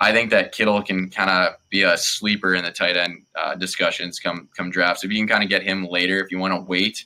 [0.00, 3.54] I think that Kittle can kind of be a sleeper in the tight end uh,
[3.56, 5.02] discussions come come drafts.
[5.02, 7.04] If you can kind of get him later, if you want to wait,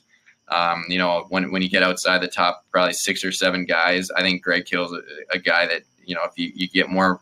[0.49, 4.11] um, you know, when when you get outside the top probably six or seven guys,
[4.11, 5.01] I think Greg Kittle's a,
[5.35, 7.21] a guy that you know if you, you get more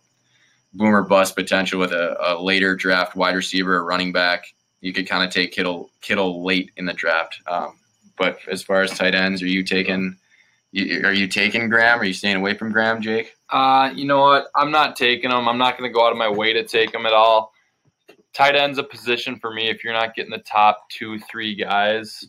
[0.74, 4.45] boomer bust potential with a, a later draft wide receiver or running back,
[4.82, 7.40] you could kind of take Kittle Kittle late in the draft.
[7.48, 7.80] Um,
[8.18, 10.18] but as far as tight ends, are you taking?
[10.72, 12.00] You, are you taking Graham?
[12.00, 13.36] Are you staying away from Graham, Jake?
[13.50, 14.48] Uh, you know what?
[14.56, 15.48] I'm not taking them.
[15.48, 17.52] I'm not going to go out of my way to take them at all.
[18.34, 19.70] Tight end's a position for me.
[19.70, 22.26] If you're not getting the top two, three guys,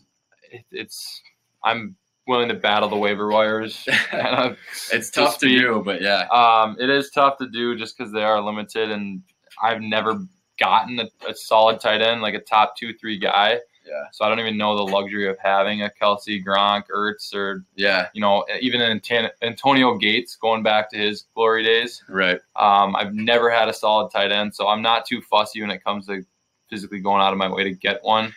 [0.51, 1.21] it, it's
[1.63, 1.95] I'm
[2.27, 3.87] willing to battle the waiver wires.
[4.91, 6.27] It's tough to do, but yeah.
[6.27, 9.23] Um, it is tough to do just because they are limited, and
[9.61, 10.25] I've never
[10.63, 13.59] gotten a, a solid tight end like a top two three guy.
[13.85, 14.03] Yeah.
[14.13, 18.07] So I don't even know the luxury of having a Kelce, Gronk, Ertz, or Yeah,
[18.13, 19.01] you know even an
[19.41, 22.01] Antonio Gates going back to his glory days.
[22.07, 22.39] right.
[22.55, 25.83] Um, I've never had a solid tight end, so I'm not too fussy when it
[25.83, 26.23] comes to
[26.69, 28.31] physically going out of my way to get one.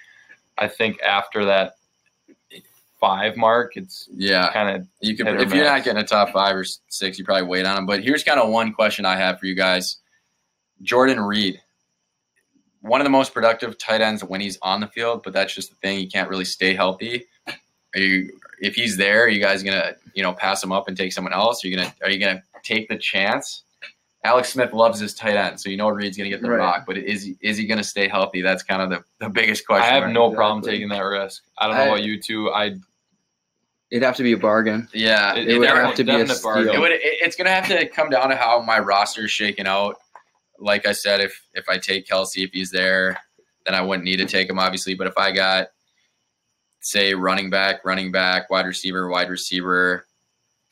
[0.59, 1.77] I think after that
[2.99, 4.53] five mark, it's Yeah.
[4.53, 7.25] kind of You could or if you're not getting a top five or six, you
[7.25, 7.87] probably wait on them.
[7.87, 9.99] But here's kind of one question I have for you guys:
[10.83, 11.61] Jordan Reed,
[12.81, 15.71] one of the most productive tight ends when he's on the field, but that's just
[15.71, 17.25] the thing; he can't really stay healthy.
[17.95, 20.97] Are you, if he's there, are you guys gonna you know pass him up and
[20.97, 21.65] take someone else?
[21.65, 23.63] Are you gonna are you gonna take the chance?
[24.25, 26.59] Alex Smith loves his tight end, so you know Reed's gonna get the Right.
[26.59, 26.85] rock.
[26.87, 28.43] But is he, is he gonna stay healthy?
[28.43, 29.85] That's kind of the, the biggest question.
[29.89, 30.15] I have mark.
[30.15, 31.45] no problem taking that risk.
[31.59, 32.51] I don't know I- about you two.
[32.51, 32.77] I
[33.89, 34.89] It'd have to be a bargain.
[34.93, 36.75] Yeah, it, It it would have to be a definite bargain.
[36.75, 36.91] It would.
[36.91, 39.97] It, it's gonna have to come down to how my roster is shaking out.
[40.59, 43.19] Like I said, if if I take Kelce, if he's there,
[43.65, 44.95] then I wouldn't need to take him, obviously.
[44.95, 45.69] But if I got,
[46.81, 50.07] say, running back, running back, wide receiver, wide receiver,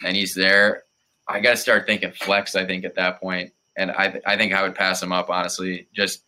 [0.04, 0.84] and he's there,
[1.28, 2.54] I got to start thinking flex.
[2.54, 5.30] I think at that point, and I I think I would pass him up.
[5.30, 6.22] Honestly, just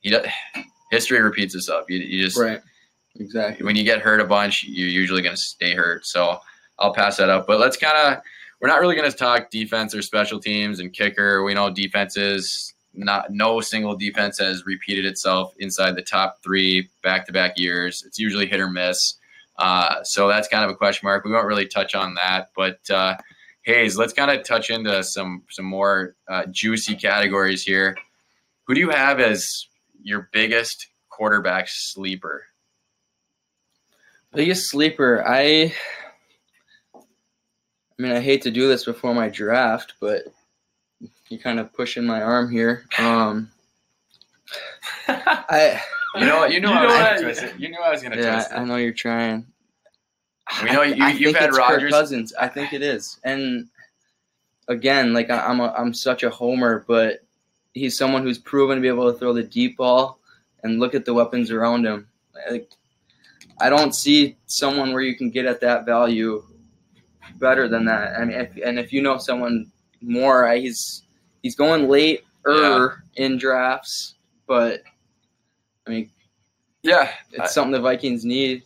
[0.00, 0.26] he does.
[0.92, 1.86] History repeats itself.
[1.88, 2.60] You, you just Right.
[3.18, 3.64] Exactly.
[3.64, 6.06] when you get hurt a bunch, you're usually going to stay hurt.
[6.06, 6.38] So
[6.78, 7.46] I'll pass that up.
[7.46, 8.22] But let's kind of,
[8.60, 11.42] we're not really going to talk defense or special teams and kicker.
[11.42, 17.26] We know defenses, not no single defense has repeated itself inside the top three back
[17.26, 18.02] to back years.
[18.06, 19.14] It's usually hit or miss.
[19.58, 21.24] Uh, so that's kind of a question mark.
[21.24, 22.50] We won't really touch on that.
[22.54, 23.16] But uh,
[23.62, 27.96] Hayes, let's kind of touch into some some more uh, juicy categories here.
[28.64, 29.66] Who do you have as
[30.02, 32.44] your biggest quarterback sleeper?
[34.32, 35.24] Biggest sleeper.
[35.26, 35.74] I.
[37.98, 40.24] I mean, I hate to do this before my draft, but
[41.28, 42.84] you're kind of pushing my arm here.
[42.98, 43.50] Um,
[45.08, 45.80] I
[46.14, 47.04] You know, you know, You I know was what?
[47.10, 47.60] gonna twist it.
[47.60, 49.46] You knew I was gonna yeah, twist I know you're trying.
[50.62, 51.92] We know you- I you've had it's Kirk Rodgers.
[51.92, 52.32] Cousins.
[52.38, 53.68] I think it is, and
[54.68, 57.24] again, like I- I'm, a, I'm such a homer, but
[57.74, 60.18] he's someone who's proven to be able to throw the deep ball
[60.62, 62.08] and look at the weapons around him.
[62.50, 62.70] Like,
[63.60, 66.42] I don't see someone where you can get at that value
[67.38, 68.18] better than that.
[68.18, 69.70] I mean, if, and if you know someone
[70.00, 71.02] more, I, he's
[71.46, 74.16] he's going late er in drafts,
[74.48, 74.82] but
[75.86, 76.10] I mean,
[76.82, 78.64] Yeah, it's something the Vikings need.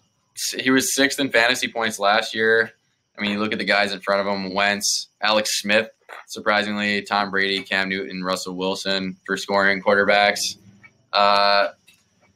[0.56, 2.72] he was sixth in fantasy points last year.
[3.18, 5.90] I mean, you look at the guys in front of him: Wentz, Alex Smith,
[6.26, 10.56] surprisingly, Tom Brady, Cam Newton, Russell Wilson for scoring quarterbacks.
[11.12, 11.68] Uh,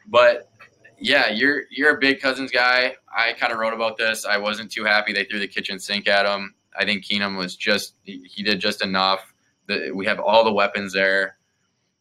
[0.08, 0.50] but
[0.98, 2.96] yeah, you're you're a big Cousins guy.
[3.16, 4.26] I kind of wrote about this.
[4.26, 6.54] I wasn't too happy they threw the kitchen sink at him.
[6.78, 9.33] I think Keenum was just he, he did just enough.
[9.66, 11.36] The, we have all the weapons there.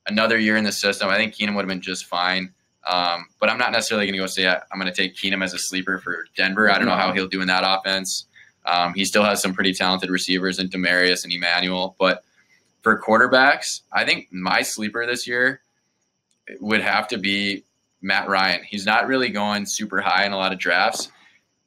[0.05, 2.53] Another year in the system, I think Keenum would have been just fine.
[2.85, 5.43] Um, but I'm not necessarily going to go say I, I'm going to take Keenum
[5.43, 6.69] as a sleeper for Denver.
[6.69, 8.25] I don't know how he'll do in that offense.
[8.65, 11.95] Um, he still has some pretty talented receivers in Demaryius and Emmanuel.
[11.97, 12.23] But
[12.81, 15.61] for quarterbacks, I think my sleeper this year
[16.59, 17.63] would have to be
[18.01, 18.63] Matt Ryan.
[18.63, 21.09] He's not really going super high in a lot of drafts.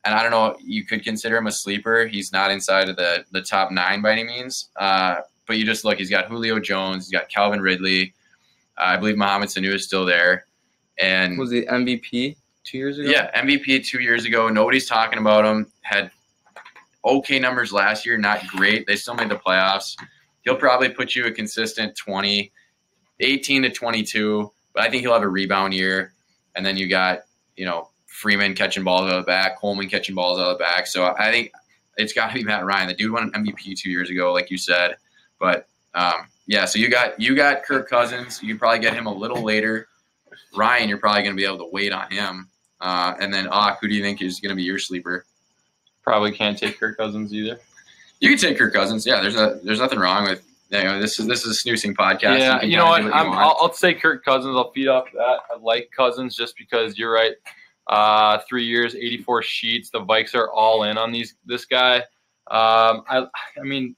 [0.04, 2.06] And I don't know, you could consider him a sleeper.
[2.06, 4.68] He's not inside of the, the top nine by any means.
[4.76, 5.16] Uh,
[5.46, 8.14] but you just look, he's got Julio Jones, he's got Calvin Ridley.
[8.78, 10.46] Uh, I believe Mohamed Sanu is still there.
[10.98, 13.08] And Was the MVP two years ago?
[13.08, 14.48] yeah, MVP two years ago.
[14.48, 15.70] Nobody's talking about him.
[15.82, 16.10] Had
[17.04, 18.86] okay numbers last year, not great.
[18.86, 19.96] They still made the playoffs.
[20.42, 22.52] He'll probably put you a consistent 20,
[23.20, 26.12] 18 to 22, but I think he'll have a rebound year.
[26.54, 27.20] And then you got,
[27.56, 30.62] you know, Freeman catching balls out of the back, Coleman catching balls out of the
[30.64, 30.86] back.
[30.86, 31.52] So I think
[31.96, 32.88] it's got to be Matt Ryan.
[32.88, 34.96] The dude won an MVP two years ago, like you said.
[35.38, 38.42] But um, yeah, so you got you got Kirk Cousins.
[38.42, 39.88] You probably get him a little later.
[40.54, 42.48] Ryan, you're probably going to be able to wait on him.
[42.80, 45.24] Uh, and then Ock, who do you think is going to be your sleeper?
[46.02, 47.58] Probably can't take Kirk Cousins either.
[48.20, 49.06] You can take Kirk Cousins.
[49.06, 51.94] Yeah, there's a there's nothing wrong with you know this is this is a snoozing
[51.94, 52.38] podcast.
[52.38, 53.02] yeah, can you know what?
[53.02, 53.56] kinda I'm, you I'll.
[53.60, 54.54] I'll say Kirk Cousins.
[54.56, 55.38] I'll feed off that.
[55.50, 57.34] I like Cousins just because you're right.
[57.88, 59.90] Uh, three years, 84 sheets.
[59.90, 61.98] The Vikes are all in on these this guy.
[62.48, 63.26] Um, I
[63.58, 63.96] I mean,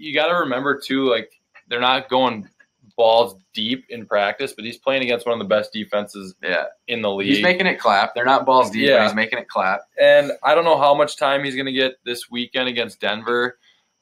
[0.00, 1.30] you got to remember too, like
[1.68, 2.48] they're not going
[2.96, 7.00] balls deep in practice, but he's playing against one of the best defenses yeah, in
[7.00, 7.28] the league.
[7.28, 8.14] he's making it clap.
[8.14, 9.04] They're not balls deep, but Yeah.
[9.04, 9.80] he's making it clap.
[10.00, 13.58] and I don't know how much time he's going to get this weekend against Denver.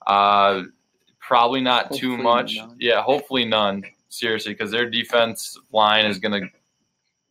[0.06, 0.62] Uh,
[1.20, 2.56] probably not too much.
[2.56, 2.76] none.
[2.80, 3.84] Yeah, hopefully none.
[4.08, 6.48] Seriously, because their defense line is going to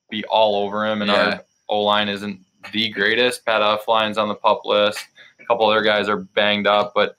[0.09, 1.17] be all over him, and Yeah.
[1.35, 2.39] our O line isn't
[2.71, 3.45] the greatest.
[3.45, 5.03] Pat Elflein's on the pup list.
[5.41, 7.15] A couple other guys are banged up, but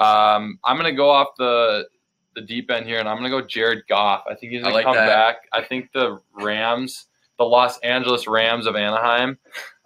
[0.00, 1.86] um, I'm gonna go off the
[2.34, 4.24] the deep end here, and I'm gonna go Jared Goff.
[4.30, 5.06] I think he's gonna like come that.
[5.06, 5.36] back.
[5.52, 7.06] I think the Rams,
[7.38, 9.38] the Los Angeles Rams of Anaheim,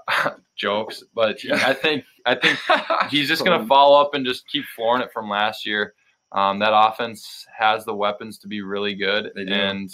[0.56, 2.58] jokes, but I think I think
[3.10, 5.94] he's just going to follow up and just keep flooring it from last year.
[6.32, 9.52] Um, that offense has the weapons to be really good, They do.
[9.52, 9.90] and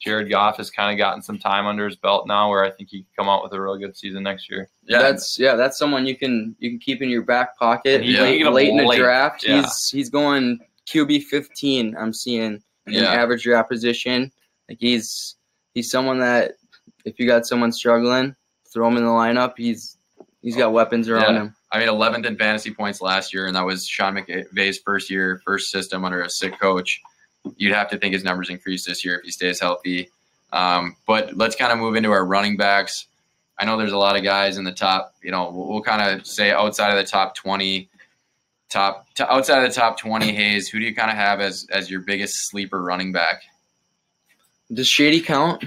[0.00, 2.88] Jared Goff has kind of gotten some time under his belt now, where I think
[2.90, 4.68] he can come out with a really good season next year.
[4.84, 8.04] yeah, That's yeah, that's someone you can you can keep in your back pocket And
[8.04, 9.44] he- late, late in the draft.
[9.44, 9.62] yeah.
[9.62, 11.96] He's he's going QB fifteen.
[11.98, 13.12] I'm seeing in Yeah.
[13.12, 14.30] average draft position.
[14.68, 15.36] Like he's
[15.74, 16.52] he's someone that
[17.04, 18.34] if you got someone struggling,
[18.72, 19.54] throw him in the lineup.
[19.56, 19.98] He's
[20.42, 21.40] he's got weapons around Yeah.
[21.42, 21.54] him.
[21.72, 25.42] I mean, 11th in fantasy points last year, and that was Sean McVay's first year,
[25.44, 26.98] first system under a sick coach.
[27.56, 30.10] You'd have to think his numbers increase this year if he stays healthy.
[30.52, 33.06] Um, but let's kind of move into our running backs.
[33.58, 35.14] I know there's a lot of guys in the top.
[35.22, 37.88] You know, we'll, we'll kind of say outside of the top 20,
[38.70, 40.32] top t- outside of the top 20.
[40.32, 43.42] Hayes, who do you kind of have as as your biggest sleeper running back?
[44.72, 45.64] Does Shady count?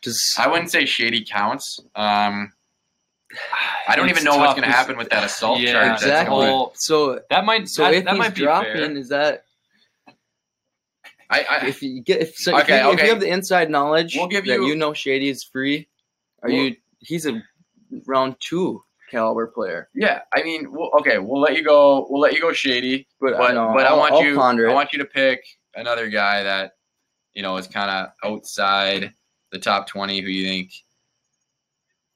[0.00, 1.78] Does I wouldn't say Shady counts.
[1.94, 2.52] Um,
[3.88, 6.02] I don't even know what's going to happen with that assault Yeah, charge.
[6.02, 6.30] Exactly?
[6.36, 6.48] going.
[6.48, 8.96] whole- So That might so that, if that he's might be dropping, fair.
[8.96, 9.44] is that
[11.32, 13.70] I, I, if you get if, so if, Okay, you, if you have the inside
[13.70, 15.88] knowledge We'll give that you- you know Shady is free,
[16.42, 16.76] are We'll- you?
[16.98, 17.42] He's a
[18.06, 18.80] round two
[19.10, 19.88] caliber player.
[19.94, 22.06] Yeah, I mean, we'll, okay, we'll let you go.
[22.08, 24.36] We'll let you go shady, But, but no, but I want I'll you.
[24.36, 26.72] ponder I want you to pick another guy that
[27.34, 29.12] you know is kind of outside
[29.50, 30.70] the top twenty, who you think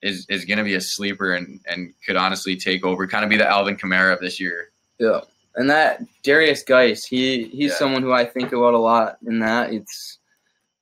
[0.02, 3.30] is is going to be a sleeper and and could honestly take over, kind of
[3.30, 4.68] be the Alvin Kamara of this year.
[4.98, 5.20] Yeah,
[5.56, 7.76] and that Derrius Guice, he he's Yeah.
[7.76, 9.18] someone who I think about a lot.
[9.26, 10.18] In that, it's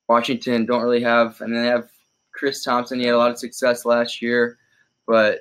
[0.08, 1.40] Washington don't really have.
[1.40, 1.88] I mean, they have
[2.32, 2.98] Chris Thompson.
[3.00, 4.58] He had a lot of success last year,
[5.06, 5.40] but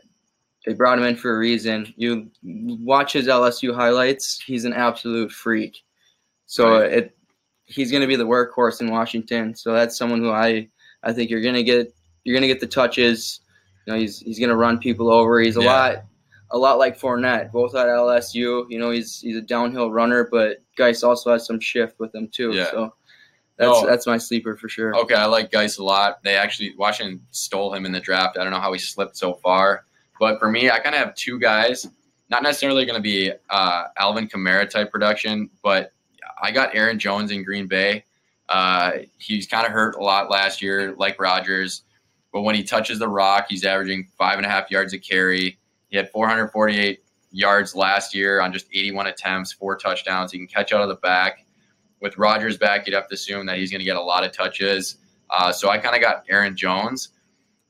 [0.66, 1.94] they brought him in for a reason.
[1.98, 5.78] You watch his LSU highlights; he's an absolute freak.
[6.46, 6.94] So Right.
[6.94, 7.18] it
[7.66, 9.56] he's going to be the workhorse in Washington.
[9.56, 10.70] So that's someone who I
[11.02, 13.42] I think you're going to get you're going to get the touches.
[13.86, 15.40] You know, he's he's going to run people over.
[15.42, 15.74] He's a Yeah.
[15.74, 16.04] lot
[16.54, 18.66] a lot like Fournette, both at LSU.
[18.70, 22.30] You know, he's he's a downhill runner, but Guice also has some shift with him
[22.32, 22.54] too.
[22.54, 22.70] Yeah.
[22.72, 22.94] So
[23.58, 23.86] that's No.
[23.88, 24.96] that's my sleeper for sure.
[24.96, 26.24] Okay, I like Guice a lot.
[26.24, 28.38] They actually Washington stole him in the draft.
[28.38, 29.86] I don't know how he slipped so far,
[30.20, 31.88] but for me, I kind of have two guys.
[32.30, 35.92] Not necessarily going to be uh, Alvin Kamara type production, but
[36.42, 38.06] I got Aaron Jones in Green Bay.
[38.50, 41.84] Uh, he's kind of hurt a lot last year, like Rodgers.
[42.32, 45.60] But when he touches the rock, he's averaging five and a half yards a carry.
[45.94, 50.32] He had 448 yards last year on just 81 attempts, four touchdowns.
[50.32, 51.46] He can catch out of the back.
[52.02, 54.32] With Rodgers back, you'd have to assume that he's going to get a lot of
[54.32, 54.98] touches.
[55.30, 57.10] Uh, so I kind of got Aaron Jones.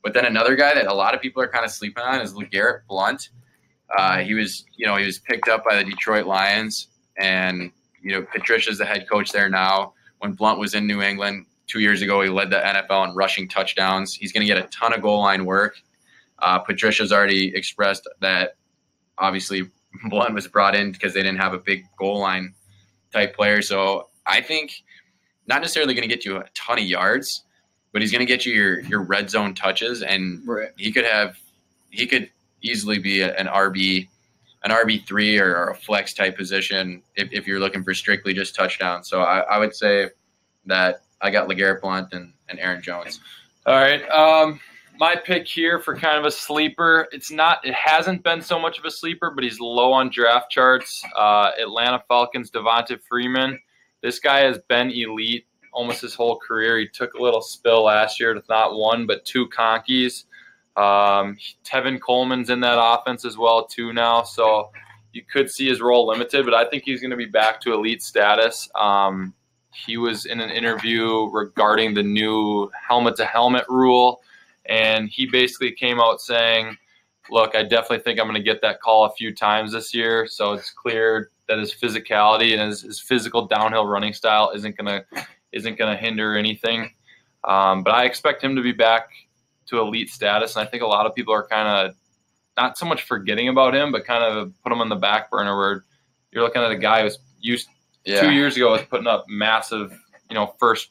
[0.06, 2.34] But then another guy that a lot of people are kind of sleeping on is
[2.34, 3.28] LeGarrette Blunt.
[3.98, 8.14] Uh, he was, you know, he was picked up by the Detroit Lions, and you
[8.14, 9.96] know, Patricia's the head coach there now.
[10.20, 13.50] When Blunt was in New England two years ago, he led the NFL in rushing
[13.50, 14.14] touchdowns.
[14.14, 15.76] He's going to get a ton of goal line work.
[16.44, 18.56] Uh, Patricia's already expressed that
[19.18, 19.70] obviously
[20.10, 22.54] Blunt was brought in because they didn't have a big goal line
[23.14, 23.62] type player.
[23.62, 24.84] So I think
[25.48, 27.44] not necessarily going to get you a ton of yards,
[27.92, 30.70] but he's going to get you your your red zone touches, and Right.
[30.78, 31.38] he could have
[31.92, 32.30] he could
[32.62, 34.08] easily be a, an RB
[34.64, 38.34] an RB three or, or a flex type position if, if you're looking for strictly
[38.34, 39.10] just touchdowns.
[39.10, 40.10] So I, I would say
[40.66, 43.20] that I got Legarrette Blunt and, and Aaron Jones.
[43.66, 44.02] All right.
[44.10, 44.62] Um,
[44.98, 47.08] my pick here for kind of a sleeper.
[47.12, 47.66] It's not.
[47.66, 51.04] It hasn't been so much of a sleeper, but he's low on draft charts.
[51.16, 53.60] Uh, Atlanta Falcons Devonta Freeman.
[54.02, 56.78] This guy has been elite almost his whole career.
[56.78, 60.26] He took a little spill last year to not one but two conkies.
[60.76, 64.72] Um, Tevin Coleman's in that offense as well too now, so
[65.12, 66.46] you could see his role limited.
[66.46, 68.70] But I think he's going to be back to elite status.
[68.76, 69.34] Um,
[69.74, 74.22] he was in an interview regarding the new helmet to helmet rule,
[74.66, 76.78] and he basically came out saying,
[77.30, 80.28] "Look, I definitely think I'm going to get that call a few times this year,
[80.28, 84.88] so it's clear that his physicality and his, his physical downhill running style isn't going
[84.88, 86.92] to isn't going to hinder anything.
[87.44, 89.10] Um, but I expect him to be back
[89.68, 91.96] to elite status, and I think a lot of people are kind of
[92.58, 95.58] not so much forgetting about him, but kind of put him on the back burner.
[95.58, 95.84] Where
[96.32, 97.68] you're looking at a guy who's used
[98.22, 99.92] two years ago was putting up massive,
[100.30, 100.90] you know, first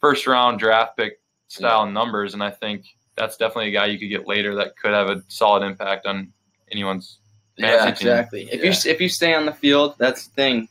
[0.00, 2.84] first round draft pick style numbers, and I think
[3.16, 6.32] that's definitely a guy you could get later that could have a solid impact on
[6.70, 7.18] anyone's
[7.56, 8.12] Yeah, fantasy team.
[8.12, 8.48] Exactly.
[8.52, 10.68] If you if you stay on the field, that's the thing.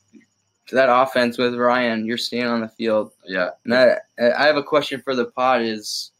[0.72, 3.12] That offense with Ryan, you're staying on the field.
[3.28, 3.50] Yeah.
[3.64, 6.12] And that, I have a question for the pod: Is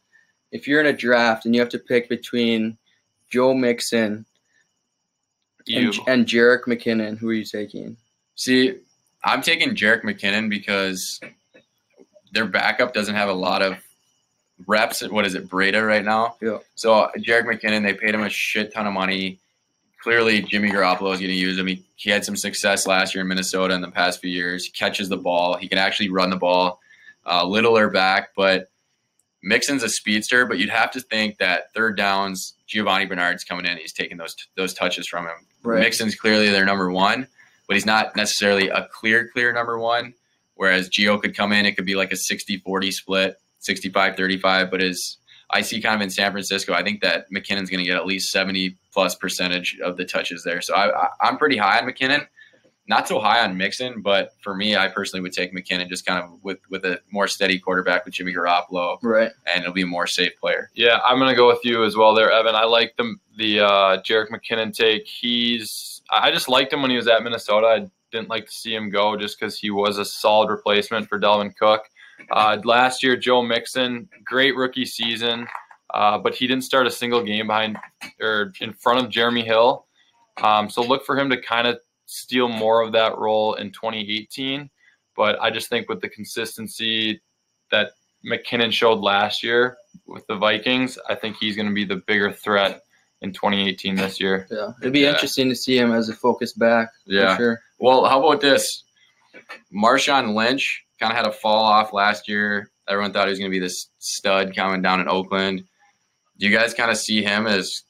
[0.52, 2.78] if you're in a draft and you have to pick between
[3.30, 4.24] Joe Mixon,
[5.66, 5.88] You.
[5.88, 7.18] and, and Jerick McKinnon.
[7.18, 7.96] Who are you taking?
[8.36, 8.74] See,
[9.24, 11.20] I'm taking Jerick McKinnon because
[12.32, 13.78] their backup doesn't have a lot of
[14.66, 16.36] reps at what is it, Breida right now?
[16.40, 16.58] Yeah.
[16.74, 19.38] So Jerick McKinnon, they paid him a shit ton of money.
[20.02, 21.66] Clearly, Jimmy Garoppolo is going to use him.
[21.66, 24.64] He, he had some success last year in Minnesota in the past few years.
[24.64, 25.56] He catches the ball.
[25.56, 26.80] He can actually run the ball.
[27.28, 28.68] Uh, littler back, but
[29.42, 30.46] Mixon's a speedster.
[30.46, 33.78] But you'd have to think that third downs, Giovani Bernard's coming in.
[33.78, 35.34] He's taking those those touches from him.
[35.64, 35.80] Right.
[35.80, 37.26] Mixon's clearly their number one,
[37.66, 40.14] but he's not necessarily a clear, clear number one.
[40.54, 44.70] Whereas Gio could come in, it could be like a 60 40 split, 65 35.
[44.70, 45.18] But as
[45.50, 48.06] I see kind of in San Francisco, I think that McKinnon's going to get at
[48.06, 50.60] least 70 plus percentage of the touches there.
[50.62, 52.26] So I, I, I'm pretty high on McKinnon.
[52.88, 56.22] Not so high on Mixon, but for me, I personally would take McKinnon just kind
[56.22, 59.32] of with, with a more steady quarterback with Jimmy Garoppolo, Right.
[59.52, 60.70] and it'll be a more safe player.
[60.74, 62.54] Yeah, I'm gonna go with you as well there, Evan.
[62.54, 65.04] I like the the uh, Jerick McKinnon take.
[65.04, 67.66] He's I just liked him when he was at Minnesota.
[67.66, 71.18] I didn't like to see him go just because he was a solid replacement for
[71.18, 71.82] Dalvin Cook.
[72.30, 75.46] Uh, last year, Joe Mixon, great rookie season,
[75.94, 77.76] uh, but he didn't start a single game behind
[78.20, 79.86] or in front of Jeremy Hill.
[80.42, 84.68] Um, so look for him to kind of steal more of that role in 2018.
[85.16, 87.20] But I just think with the consistency
[87.70, 87.92] that
[88.30, 92.30] McKinnon showed last year with the Vikings, I think he's going to be the bigger
[92.32, 92.82] threat
[93.22, 94.46] in 2018 this year.
[94.50, 94.72] Yeah.
[94.80, 95.12] It'd be Yeah.
[95.12, 96.88] interesting to see him as a focus back.
[97.06, 97.36] Yeah.
[97.36, 97.60] Sure.
[97.78, 98.84] Well, how about this?
[99.74, 102.70] Marshawn Lynch kind of had a fall off last year.
[102.88, 105.64] Everyone thought he was going to be this stud coming down in Oakland.
[106.38, 107.82] Do you guys kind of see him as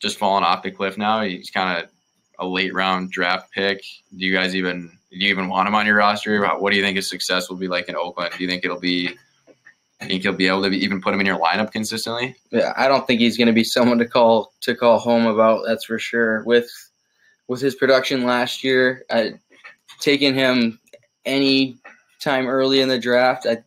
[0.00, 1.22] just falling off the cliff now?
[1.22, 1.90] He's kind of
[2.38, 3.82] a late round draft pick.
[4.16, 6.44] Do you guys even do you even want him on your roster?
[6.58, 8.32] What do you think his success will be like in Oakland?
[8.36, 9.10] Do you think it'll be?
[10.00, 12.34] You think you'll be able to be, even put him in your lineup consistently?
[12.50, 15.64] Yeah, I don't think he's going to be someone to call to call home about.
[15.66, 16.42] That's for sure.
[16.44, 16.70] With
[17.46, 19.34] with his production last year, I,
[20.00, 20.80] taking him
[21.24, 21.76] any
[22.22, 23.58] time early in the draft, I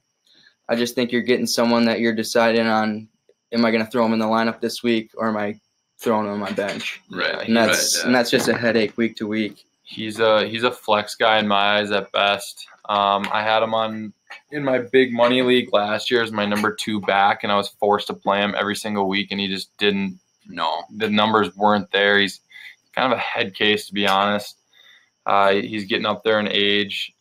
[0.67, 3.07] I just think you're getting someone that you're deciding on.
[3.51, 5.59] Am I going to throw him in the lineup this week, or am I
[5.99, 7.01] throwing him on my bench?
[7.11, 7.47] Right.
[7.47, 9.65] And that's and that's just a headache week to week.
[9.83, 12.67] He's a he's a flex guy in my eyes at best.
[12.89, 14.13] Um, I had him on
[14.51, 17.69] in my big money league last year as my number two back, and I was
[17.79, 20.19] forced to play him every single week, and he just didn't.
[20.47, 20.83] no.
[20.97, 22.19] The numbers weren't there.
[22.19, 22.41] He's
[22.93, 24.57] kind of a head case, to be honest.
[25.25, 27.14] Uh, he's getting up there in age.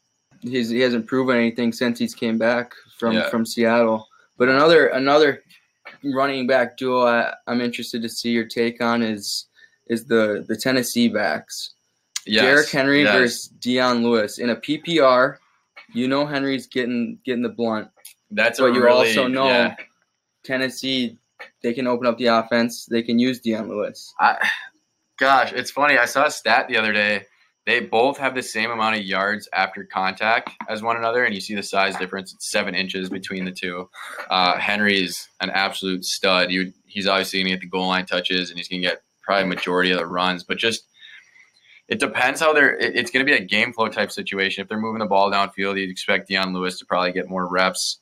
[0.45, 3.29] He's he hasn't proven anything since he's came back from Yeah.
[3.31, 4.09] from Seattle.
[4.37, 5.43] But another another
[6.03, 9.47] running back duo I, I'm interested to see your take on is
[9.89, 11.75] is the the Tennessee backs.
[12.27, 12.43] Yes.
[12.43, 13.15] Derrick Henry yes.
[13.15, 15.37] versus Dion Lewis in a PPR.
[15.93, 17.89] You know Henry's getting getting the blunt,
[18.31, 19.77] That's but you really, also know yeah.
[20.43, 21.19] Tennessee
[21.63, 22.87] they can open up the offense.
[22.87, 24.13] They can use Dion Lewis.
[24.21, 24.37] I,
[25.19, 25.99] gosh, it's funny.
[25.99, 27.27] I saw a stat the other day.
[27.67, 31.41] They both have the same amount of yards after contact as one another, and you
[31.41, 32.35] see the size difference.
[32.35, 33.89] It's seven inches between the two.
[34.29, 36.51] Uh, Henry's an absolute stud.
[36.51, 39.49] He's obviously going to get the goal line touches, and he's going to get probably
[39.49, 40.45] majority of the runs.
[40.45, 40.87] But just
[41.89, 42.77] it depends how they're.
[42.77, 44.63] It, it's going to be a game flow type situation.
[44.63, 47.99] If they're moving the ball downfield, you'd expect Dion Lewis to probably get more reps.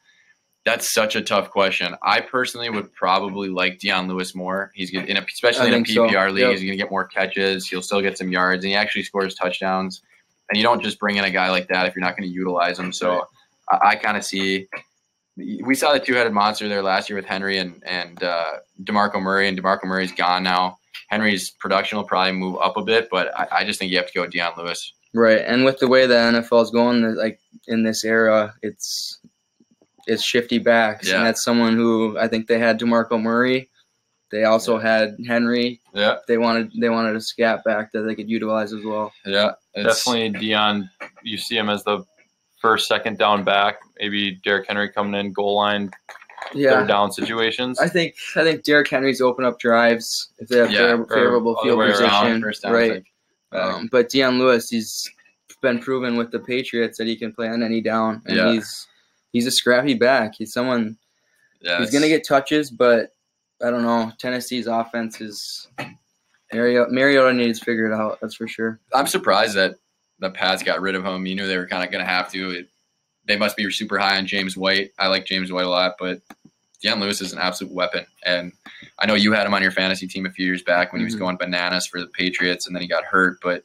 [0.64, 1.96] That's such a tough question.
[2.02, 4.70] I personally would probably like Dion Lewis more.
[4.74, 6.06] He's gonna, in a, especially I in a think so.
[6.08, 6.50] PPR league, Yep.
[6.52, 7.66] he's going to get more catches.
[7.68, 10.02] He'll still get some yards, and he actually scores touchdowns.
[10.50, 12.32] And you don't just bring in a guy like that if you're not going to
[12.34, 12.92] utilize him.
[12.92, 13.26] So
[13.70, 14.68] I, I kind of see.
[15.36, 18.52] We saw the two-headed monster there last year with Henry and and uh,
[18.84, 20.78] Demarco Murray, and Demarco Murray's gone now.
[21.08, 24.06] Henry's production will probably move up a bit, but I, I just think you have
[24.06, 24.92] to go with Dion Lewis.
[25.14, 29.18] Right, and with the way the NFL is going, like in this era, it's
[30.06, 31.16] it's shifty backs, Yeah.
[31.18, 33.68] and that's someone who I think they had Demarco Murray.
[34.30, 35.80] They also had Henry.
[35.94, 39.12] Yeah, They wanted they wanted a scat back that they could utilize as well.
[39.26, 40.90] yeah, it's- Definitely Dion.
[41.22, 42.04] You see him as the
[42.60, 43.80] first, second down back.
[44.00, 45.90] Maybe Derrick Henry coming in goal line,
[46.54, 47.78] Yeah, third down situations.
[47.78, 51.14] I think I think Derrick Henry's open up drives if they have Yeah, favorable, or
[51.16, 52.42] favorable other field way around, position.
[52.42, 52.90] first down, right,
[53.52, 55.08] like, um, but Dion Lewis, he's
[55.60, 58.52] been proven with the Patriots that he can play on any down, and Yeah.
[58.54, 58.88] he's
[59.32, 60.34] he's a scrappy back.
[60.36, 60.96] He's someone
[61.60, 63.14] yeah, he's gonna get touches, but
[63.62, 64.12] I don't know.
[64.18, 65.68] Tennessee's offense is
[66.52, 68.18] Mariota, Mariota needs figured out.
[68.20, 68.78] That's for sure.
[68.92, 69.76] I'm surprised that
[70.18, 71.26] the Pats got rid of him.
[71.26, 72.50] You knew they were kind of going to have to.
[72.50, 72.68] It,
[73.26, 74.90] they must be super high on James White.
[74.98, 76.20] I like James White a lot, but
[76.80, 78.04] Dion Lewis is an absolute weapon.
[78.24, 78.52] And
[78.98, 81.04] I know you had him on your fantasy team a few years back when he
[81.04, 81.20] was Mhm.
[81.20, 83.38] going bananas for the Patriots, and then he got hurt.
[83.42, 83.64] But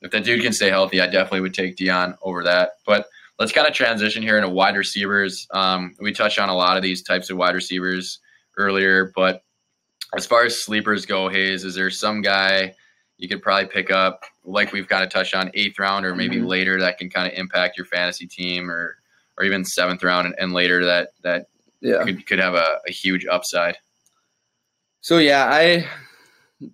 [0.00, 2.72] if that dude can stay healthy, I definitely would take Dion over that.
[2.86, 3.06] But
[3.38, 5.46] let's kind of transition here into wide receivers.
[5.52, 8.20] Um, we touched on a lot of these types of wide receivers
[8.56, 9.42] earlier, but
[10.16, 12.74] as far as sleepers go, Hayes, is there some guy
[13.16, 16.36] you could probably pick up, like we've kind of touched on, eighth round or maybe
[16.36, 16.46] Mhm.
[16.46, 18.96] later that can kind of impact your fantasy team, or
[19.36, 21.46] or even seventh round and, and later that that
[21.80, 22.04] Yeah.
[22.04, 23.76] could could have a, a huge upside.
[25.00, 25.88] So yeah, I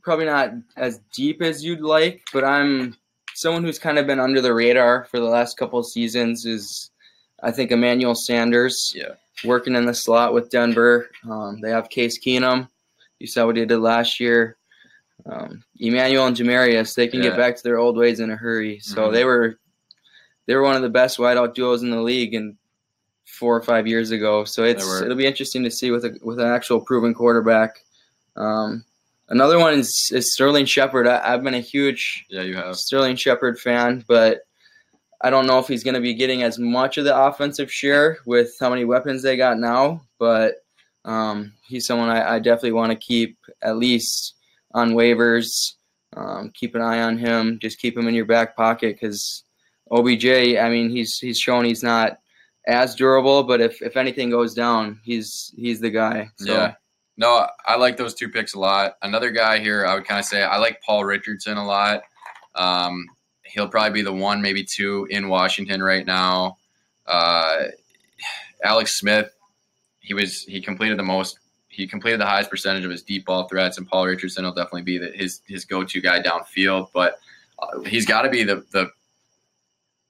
[0.02, 2.96] probably not as deep as you'd like, but I'm
[3.40, 6.44] someone who's kind of been under the radar for the last couple of seasons.
[6.46, 6.90] Is
[7.42, 8.92] I think Emmanuel Sanders.
[8.94, 9.14] Yeah.
[9.44, 11.10] Working in the slot with Denver.
[11.28, 12.68] Um, they have Case Keenum.
[13.18, 14.56] You saw what he did last year.
[15.24, 17.30] Um, Emmanuel and Jamarius, they can Yeah.
[17.30, 18.80] get back to their old ways in a hurry.
[18.80, 19.12] So Mhm.
[19.12, 19.56] they were
[20.46, 22.56] they were one of the best wideout duos in the league and
[23.24, 24.44] four or five years ago.
[24.44, 27.84] So it's it'll be interesting to see with a with an actual proven quarterback.
[28.36, 28.84] Um,
[29.30, 31.06] another one is, is Sterling Shepard.
[31.06, 32.76] I, I've been a huge Yeah, you have.
[32.76, 34.40] Sterling Shepard fan, but
[35.22, 38.18] I don't know if he's going to be getting as much of the offensive share
[38.26, 40.02] with how many weapons they got now.
[40.18, 40.56] But
[41.04, 44.34] um, he's someone I, I definitely want to keep at least
[44.72, 45.74] on waivers.
[46.16, 47.58] Um, keep an eye on him.
[47.60, 49.44] Just keep him in your back pocket because
[49.90, 50.26] OBJ.
[50.26, 52.18] I mean, he's he's shown he's not
[52.66, 56.30] as durable, but if, if anything goes down, he's he's the guy.
[56.36, 56.74] So, Yeah.
[57.20, 58.96] No, I like those two picks a lot.
[59.02, 62.00] Another guy here, I would kind of say I like Paul Richardson a lot.
[62.54, 63.04] Um,
[63.42, 66.56] he'll probably be the one, maybe two in Washington right now.
[67.06, 67.64] Uh,
[68.64, 69.28] Alex Smith,
[69.98, 71.38] he was he completed the most.
[71.68, 74.82] He completed the highest percentage of his deep ball threats, and Paul Richardson will definitely
[74.82, 76.88] be the, his his go to guy downfield.
[76.94, 77.18] But
[77.58, 78.90] uh, he's got to be the the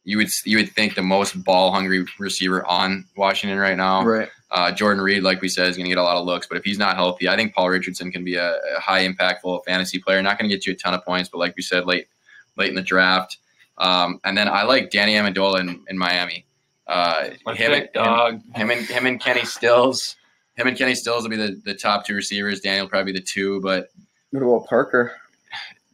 [0.04, 4.04] you would you would think the most ball hungry receiver on Washington right now.
[4.04, 4.28] right.
[4.52, 6.56] Uh, Jordan Reed, like we said, is going to get a lot of looks, but
[6.58, 10.00] if he's not healthy, I think Paul Richardson can be a, a high impactful fantasy
[10.00, 10.20] player.
[10.22, 12.08] Not going to get you a ton of points, but like we said, late
[12.56, 13.36] late in the draft.
[13.78, 16.44] Um, and then I like Danny Amendola in, in Miami.
[16.88, 18.32] Uh, My him, pick, and, dog.
[18.34, 20.16] him, him and him and Kenny Stills.
[20.56, 22.60] Him and Kenny Stills will be the, the top two receivers.
[22.60, 23.90] Daniel probably be the two, but
[24.32, 25.12] What about Parker?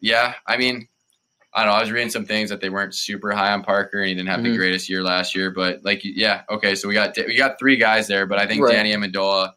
[0.01, 0.89] yeah, I mean,
[1.57, 1.79] I don't know.
[1.79, 4.29] I was reading some things that they weren't super high on Parker, and he didn't
[4.29, 4.57] have the Mhm.
[4.59, 5.51] greatest year last year.
[5.51, 8.63] But like, yeah, okay, so we got we got three guys there, but I think
[8.63, 8.73] Right.
[8.75, 9.53] Danny Amendola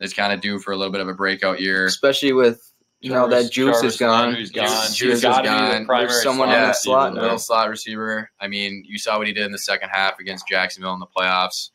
[0.00, 1.86] is kind of due for a little bit of a breakout year.
[1.86, 2.60] Especially with
[3.00, 4.24] you know that juice Jarvis is gone.
[4.26, 4.66] Landry's gone.
[4.68, 5.86] Juice- Juice is gotta gone.
[5.86, 7.22] the There's someone slot in the Yeah, slot receiver.
[7.22, 8.30] Little slot receiver.
[8.38, 11.06] I mean, you saw what he did in the second half against Jacksonville in the
[11.06, 11.70] playoffs.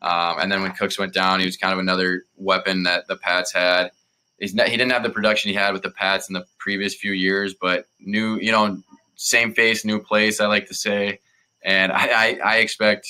[0.00, 3.16] Um, and then when Cooks went down, he was kind of another weapon that the
[3.16, 3.90] Pats had.
[4.38, 6.94] He's not, he didn't have the production he had with the Pats in the previous
[6.94, 8.82] few years, but new, you know,
[9.20, 10.40] same face, new place.
[10.40, 11.20] I like to say,
[11.62, 13.06] and I, I, I expect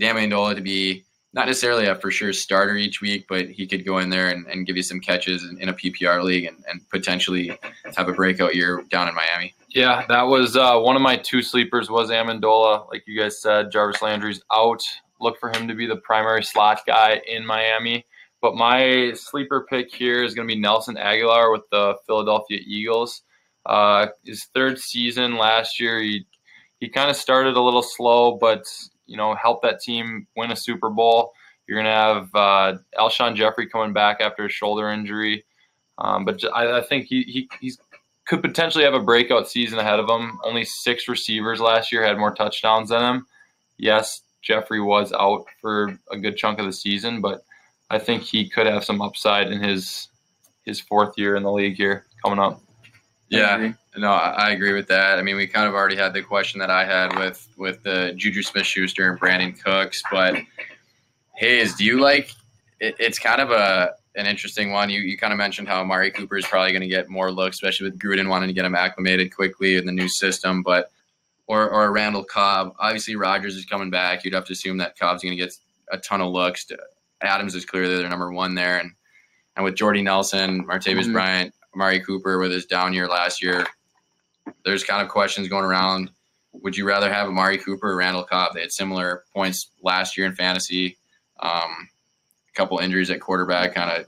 [0.00, 3.98] Damiandola to be not necessarily a for sure starter each week, but he could go
[3.98, 6.88] in there and, and give you some catches in, in a PPR league and, and
[6.88, 7.58] potentially
[7.96, 9.54] have a breakout year down in Miami.
[9.68, 12.88] Yeah, that was uh, one of my two sleepers was Amendola.
[12.90, 14.82] Like you guys said, Jarvis Landry's out.
[15.20, 18.06] Look for him to be the primary slot guy in Miami.
[18.40, 23.22] But my sleeper pick here is going to be Nelson Agholor with the Philadelphia Eagles.
[23.66, 26.26] Uh, his third season last year, he
[26.80, 28.64] he kind of started a little slow, but
[29.06, 31.32] you know helped that team win a Super Bowl.
[31.66, 35.44] You're to have uh, Alshon Jeffery coming back after a shoulder injury,
[35.98, 37.78] um, but I, I, think he, he he's
[38.26, 40.38] could potentially have a breakout season ahead of him.
[40.44, 43.26] Only six receivers last year had more touchdowns than him.
[43.78, 47.44] Yes, Jeffery was out for a good chunk of the season, but
[47.90, 50.08] I think he could have some upside in his
[50.64, 52.60] his fourth year in the league here coming up.
[53.38, 53.74] Yeah, agree.
[53.96, 55.18] no, I, agree with that.
[55.18, 58.12] I mean, we kind of already had the question that I had with with the
[58.16, 60.36] Juju Smith Schuster and Brandin Cooks, but
[61.36, 62.30] Hayes, do you like?
[62.80, 64.90] It, it's kind of a an interesting one.
[64.90, 67.56] You you kind of mentioned how Amari Cooper is probably going to get more looks,
[67.56, 70.90] especially with Gruden wanting to get him acclimated quickly in the new system, but
[71.46, 72.74] or or Randall Cobb.
[72.78, 74.24] Obviously, Rodgers is coming back.
[74.24, 75.54] You'd have to assume that Cobb's going to get
[75.90, 76.66] a ton of looks.
[77.22, 78.92] Adams is clearly their number one there, and
[79.56, 81.12] and with Jordy Nelson, Martavis Mhm.
[81.12, 83.66] Bryant, Amari Cooper with his down year last year,
[84.64, 86.10] there's kind of questions going around.
[86.52, 88.54] Would you rather have Amari Cooper or Randall Cobb?
[88.54, 90.98] They had similar points last year in fantasy.
[91.40, 91.88] Um,
[92.48, 94.06] a couple injuries at quarterback kind of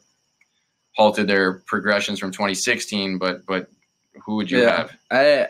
[0.95, 3.19] halted their progressions from 2016.
[3.19, 3.69] But but
[4.25, 4.77] who would you Yeah.
[4.77, 4.97] have?
[5.11, 5.49] I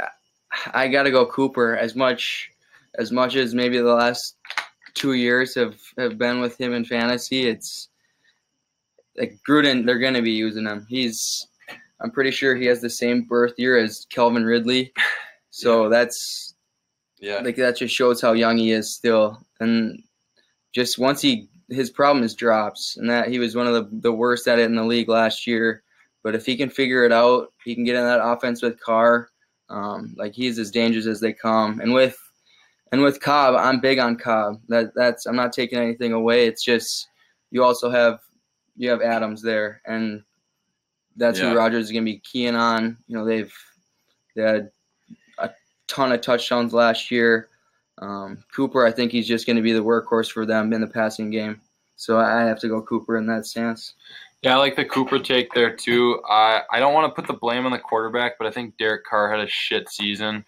[0.73, 2.51] I gotta go Cooper as much
[2.97, 4.37] as much as maybe the last
[4.95, 7.49] two years have, have been with him in fantasy.
[7.49, 7.89] It's
[9.17, 10.87] like Gruden, they're gonna be using him.
[10.89, 11.49] He's
[12.01, 14.93] I'm pretty sure he has the same birth year as Calvin Ridley.
[15.57, 16.57] So that's
[17.21, 19.39] Yeah, like that just shows how young he is still.
[19.61, 20.03] And
[20.73, 24.13] just once he his problem is drops, and that he was one of the, the
[24.13, 25.85] worst at it in the league last year.
[26.25, 29.29] But if he can figure it out, he can get in that offense with Carr.
[29.69, 31.79] Um, like he's as dangerous as they come.
[31.79, 32.19] And with
[32.93, 34.61] and with Cobb, I'm big on Cobb.
[34.69, 36.47] That that's I'm not taking anything away.
[36.47, 37.09] It's just
[37.51, 38.21] you also have
[38.77, 40.23] you have Adams there, and
[41.17, 41.51] that's Yeah.
[41.51, 42.97] who Rodgers is going to be keying on.
[43.07, 43.55] You know, they've
[44.37, 44.71] they had
[45.39, 45.51] a
[45.89, 47.49] ton of touchdowns last year.
[47.99, 50.87] Um, Cooper, I think he's just going to be the workhorse for them in the
[50.87, 51.61] passing game.
[51.97, 53.95] So I have to go Cooper in that stance.
[54.43, 56.21] Yeah, I like the Cooper take there too.
[56.29, 59.05] I I don't want to put the blame on the quarterback, but I think Derek
[59.05, 60.45] Carr had a shit season.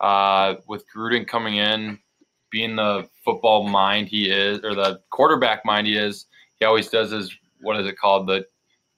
[0.00, 1.98] Uh, with Gruden coming in,
[2.50, 6.26] being the football mind he is, or the quarterback mind he is,
[6.58, 8.46] he always does his what is it called the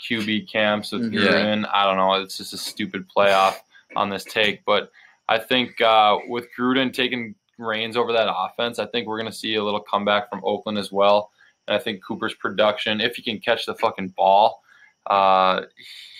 [0.08, 1.12] QB camps with.
[1.12, 1.68] Gruden.
[1.72, 2.14] I don't know.
[2.14, 3.56] It's just a stupid playoff
[3.96, 4.90] on this take, but
[5.28, 9.36] I think uh, with Gruden taking reins over that offense, I think we're going to
[9.36, 11.30] see a little comeback from Oakland as well.
[11.68, 14.62] And I think Cooper's production, if he can catch the fucking ball,
[15.06, 15.62] uh,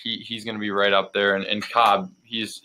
[0.03, 1.35] he, he's going to be right up there.
[1.35, 2.63] And, and Cobb, he's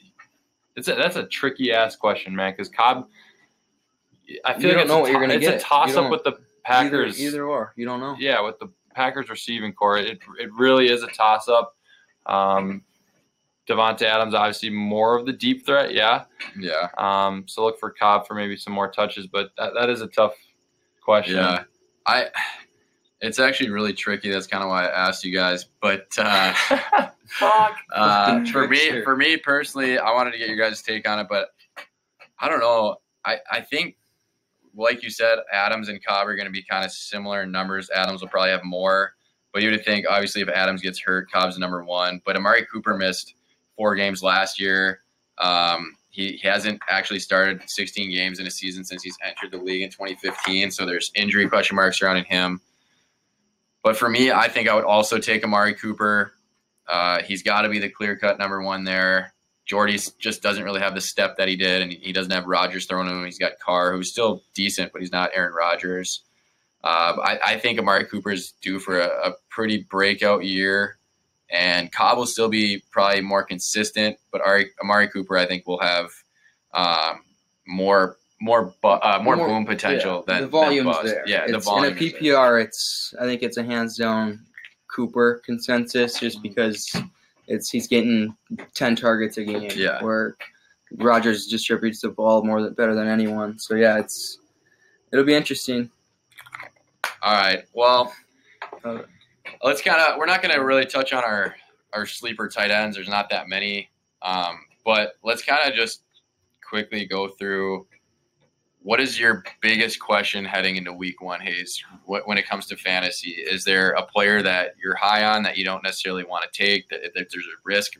[0.75, 3.07] it's a, that's a tricky ass question, man, because Cobb,
[4.45, 5.55] I feel You like don't it's, know a, what you're gonna it's get.
[5.55, 7.19] a toss up with the Packers.
[7.19, 8.15] Either, either or, you don't know.
[8.19, 11.75] Yeah, with the Packers receiving corps, it, it really is a toss up.
[12.25, 12.83] Um,
[13.69, 16.25] Davante Adams, obviously more of the deep threat, yeah.
[16.59, 16.89] Yeah.
[16.97, 20.07] Um, so look for Cobb for maybe some more touches, but that, that is a
[20.07, 20.33] tough
[21.01, 21.35] question.
[21.35, 21.63] Yeah.
[22.05, 22.27] I
[23.21, 24.29] it's actually really tricky.
[24.29, 25.65] That's kind of why I asked you guys.
[25.81, 26.53] But uh,
[27.27, 27.77] Fuck.
[27.93, 31.27] uh, for me, for me personally, I wanted to get your guys' take on it,
[31.29, 31.49] but
[32.39, 32.97] I don't know.
[33.25, 33.97] I, I think,
[34.77, 37.89] like you said, Adams and Cobb are going to be kind of similar in numbers.
[37.89, 39.13] Adams will probably have more,
[39.51, 42.21] but you would think obviously if Adams gets hurt, Cobb's number one.
[42.25, 43.35] But Amari Cooper missed
[43.75, 45.01] four games last year.
[45.39, 49.63] Um, he, he hasn't actually started 16 games in a season since he's entered the
[49.63, 50.71] league in 2015.
[50.71, 52.61] So there's injury question marks surrounding him.
[53.83, 56.33] But for me, I think I would also take Amari Cooper.
[56.87, 59.33] Uh, he's got to be the clear cut number one there.
[59.67, 62.85] Jordy just doesn't really have the step that he did, and he doesn't have Rodgers
[62.85, 63.25] throwing him.
[63.25, 66.23] He's got Carr, who's still decent, but he's not Aaron Rodgers.
[66.83, 70.97] Uh, I, I think Amari Cooper's due for a, a pretty breakout year,
[71.49, 74.17] and Cobb will still be probably more consistent.
[74.31, 76.11] But Ari, Amari Cooper, I think, will have
[76.73, 77.21] um,
[77.67, 81.23] more more bu- uh, more, More- boom potential Yeah, than the volume's than there.
[81.27, 81.97] Yeah, the volume.
[81.97, 82.63] in a PPR.
[82.63, 84.39] It's I think it's a hands down
[84.95, 86.25] Cooper consensus, Mm-hmm.
[86.25, 86.95] just because
[87.47, 88.35] it's he's getting
[88.75, 89.71] ten targets a game.
[89.75, 90.03] Yeah.
[90.03, 90.35] Where
[90.97, 93.59] Rodgers distributes the ball more than, better than anyone.
[93.59, 94.39] So yeah, it's
[95.11, 95.89] it'll be interesting.
[97.21, 97.63] All right.
[97.73, 98.13] Well,
[98.83, 98.99] Uh,
[99.63, 100.17] let's kind of.
[100.17, 101.55] We're not going to really touch on our
[101.93, 102.95] our sleeper tight ends.
[102.95, 103.89] There's not that many.
[104.21, 106.03] Um, but let's kind of just
[106.67, 107.87] quickly go through.
[108.83, 111.83] What is your biggest question heading into Week One, Hayes?
[112.05, 115.57] What, when it comes to fantasy, is there a player that you're high on that
[115.57, 116.87] you don't necessarily want to take?
[116.89, 117.93] That, that there's a risk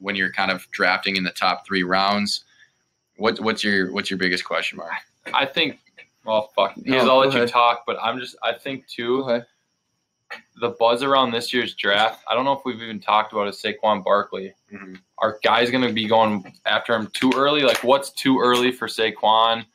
[0.00, 2.44] when you're kind of drafting in the top three rounds.
[3.16, 4.90] What, what's your what's your biggest question mark?
[5.32, 5.78] I think.
[6.24, 6.76] Well, fuck.
[6.76, 8.36] No, Because I'll go let you talk, but I'm just.
[8.42, 9.22] I think too.
[9.24, 9.42] Go.
[10.62, 12.24] The buzz around this year's draft.
[12.26, 14.54] I don't know if we've even talked about is Saquon Barkley.
[14.72, 14.98] Mhm.
[15.18, 17.60] Are guys going to be going after him too early?
[17.62, 19.66] Like, what's too early for Saquon?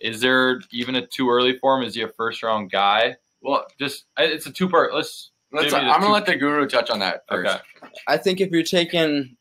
[0.00, 1.82] Is there even a too early for him?
[1.86, 3.16] Is he a first round guy?
[3.42, 4.92] Well, Just it's a two part.
[4.94, 5.30] Let's.
[5.52, 5.72] let's.
[5.72, 7.48] maybe I'm gonna two- let the guru touch on that first.
[7.82, 7.88] Okay.
[8.06, 9.36] I think if you're taking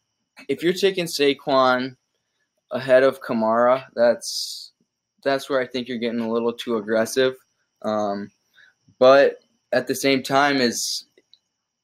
[0.50, 1.96] if you're taking Saquon
[2.72, 4.72] ahead of Kamara, that's
[5.24, 7.36] that's where I think you're getting a little too aggressive.
[7.82, 8.32] Um,
[9.00, 9.40] but
[9.72, 11.06] at the same time, is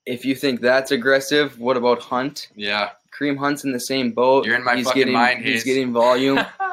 [0.05, 2.49] if you think that's aggressive, what about Hunt?
[2.55, 2.91] Yeah.
[3.17, 4.45] Kareem Hunt's in the same boat.
[4.45, 5.63] You're in my he's fucking getting, mind, He's Hayes.
[5.65, 6.39] getting volume,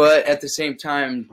[0.00, 1.28] but at the same time,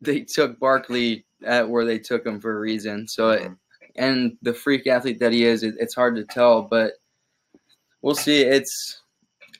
[0.00, 3.08] they took Barkley at where they took him for a reason.
[3.08, 3.54] So, it, mm-hmm.
[3.96, 6.92] and the freak athlete that he is, it, it's hard to tell, but
[8.00, 8.42] we'll see.
[8.42, 9.02] It's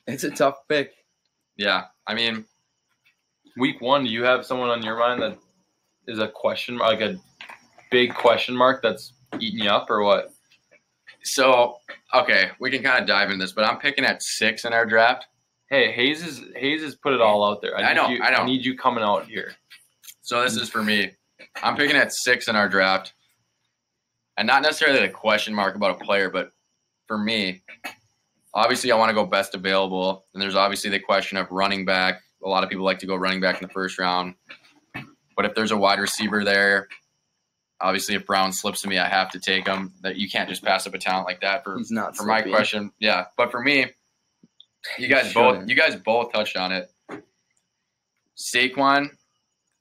[0.07, 0.93] it's a tough pick.
[1.57, 1.87] Yeah.
[2.07, 2.45] I mean,
[3.57, 5.37] Week one, do you have someone on your mind that
[6.07, 7.19] is a question mark, like a
[7.91, 10.31] big question mark that's eating you up, or what?
[11.23, 11.75] so
[12.15, 14.85] okay, we can kind of dive into this, but I'm picking at six in our
[14.85, 15.25] draft.
[15.69, 17.77] Hey, Hayes is Hayes has put it all out there.
[17.77, 18.45] I, I need know, You, I know.
[18.45, 19.53] need you coming out here.
[20.21, 21.11] So this is for me.
[21.61, 23.13] I'm picking at six in our draft,
[24.37, 26.51] and not necessarily a question mark about a player, but
[27.07, 27.61] for me,
[28.53, 32.21] obviously I want to go best available, and there's obviously the question of running back.
[32.43, 34.35] A lot of people like to go running back in the first round,
[35.35, 36.87] but if there's a wide receiver there,
[37.81, 39.93] obviously if Brown slips to me, I have to take him.
[40.01, 42.41] That you can't just pass up a talent like that for He's not for my
[42.41, 42.91] question.
[42.99, 43.87] Yeah, but for me,
[44.97, 46.91] you guys both you guys both touched on it.
[48.37, 49.09] Saquon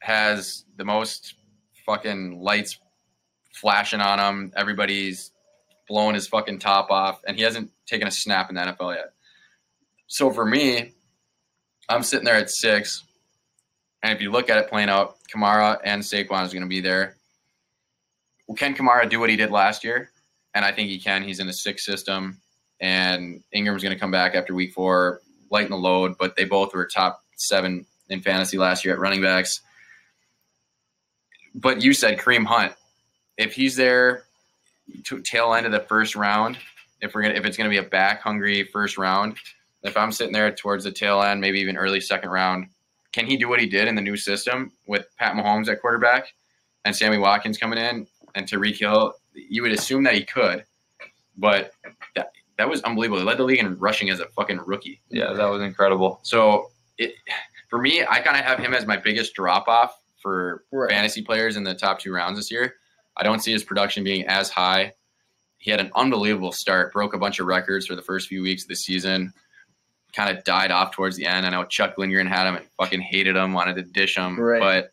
[0.01, 1.35] has the most
[1.87, 2.79] fucking lights
[3.55, 4.53] flashing on him.
[4.57, 5.33] Everybody's
[5.89, 9.13] blowing his fucking top off, and he hasn't taken a snap in the NFL yet.
[10.07, 10.93] So for me,
[11.89, 13.05] I'm sitting there at six,
[14.03, 16.81] and if you look at it playing out, Kamara and Saquon is going to be
[16.81, 17.17] there.
[18.47, 20.11] Well, can Kamara do what he did last year?
[20.55, 21.23] And I think he can.
[21.23, 22.41] He's in a six system.
[22.81, 26.17] And Ingram's going to come back after week four, lighten the load.
[26.19, 29.61] But they both were top seven in fantasy last year at running backs.
[31.55, 32.75] But you said Kareem Hunt.
[33.37, 34.25] If he's there
[35.05, 36.59] to tail end of the first round,
[37.01, 39.37] if we're gonna if it's gonna be a back hungry first round,
[39.83, 42.69] if I'm sitting there towards the tail end, maybe even early second round,
[43.13, 46.33] can he do what he did in the new system with Pat Mahomes at quarterback
[46.85, 49.15] and Sammy Watkins coming in and Tyreek Hill?
[49.35, 50.65] You would assume that he could,
[51.37, 51.73] but
[52.17, 53.21] that that was unbelievable.
[53.21, 55.01] He led the league in rushing as a fucking rookie.
[55.11, 56.21] Yeah, that was incredible.
[56.23, 57.15] So it
[57.71, 60.91] for me, I kind of have him as my biggest drop off for Right.
[60.91, 62.75] fantasy players in the top two rounds this year.
[63.17, 64.95] I don't see his production being as high.
[65.59, 68.63] He had an unbelievable start, broke a bunch of records for the first few weeks
[68.63, 69.33] of the season.
[70.13, 71.45] Kind of died off towards the end.
[71.45, 74.39] I know Chuck Lindgren had him and fucking hated him, wanted to dish him.
[74.41, 74.61] Right.
[74.61, 74.93] But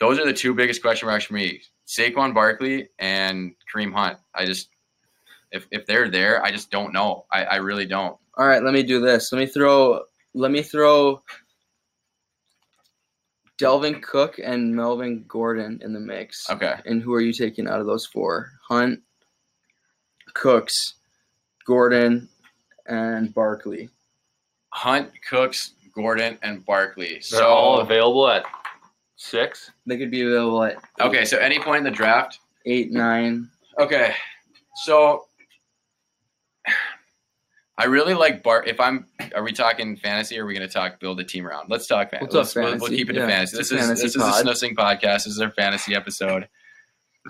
[0.00, 4.18] those are the two biggest question marks for me: Saquon Barkley and Kareem Hunt.
[4.34, 4.68] I just,
[5.54, 7.24] if if they're there, I just don't know.
[7.32, 8.16] I, I really don't.
[8.36, 9.32] All right, let me do this.
[9.32, 10.02] Let me throw.
[10.34, 11.22] Let me throw.
[13.60, 16.50] Dalvin Cook and Melvin Gordon in the mix.
[16.50, 16.74] Okay.
[16.86, 18.50] And who are you taking out of those four?
[18.68, 19.00] Hunt,
[20.34, 20.94] Cooks,
[21.64, 22.28] Gordon,
[22.86, 23.90] and Barkley.
[24.70, 27.12] Hunt, Cooks, Gordon, and Barkley.
[27.12, 28.44] They're So all available at
[29.14, 29.70] six.
[29.86, 32.40] They could be available at okay, so any point in the draft.
[32.66, 33.48] eight, nine.
[33.78, 34.14] Okay,
[34.84, 35.26] so
[37.76, 38.68] I really like Bart.
[38.68, 40.38] If I'm, are we talking fantasy?
[40.38, 41.68] or Are we going to talk build a team around?
[41.70, 42.28] Let's talk fantasy.
[42.32, 43.26] We'll talk let's, we'll- We'll, keep it to yeah.
[43.28, 43.58] fantasy.
[43.58, 44.46] It's This a is this pod.
[44.46, 45.24] is a snussing podcast.
[45.24, 46.48] This is our fantasy episode.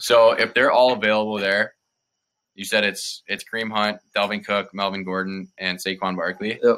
[0.01, 1.75] So if they're all available there,
[2.55, 6.61] you said it's it's Kareem Hunt, Dalvin Cook, Melvin Gordon, and Saquon Barkley.
[6.62, 6.77] Yep.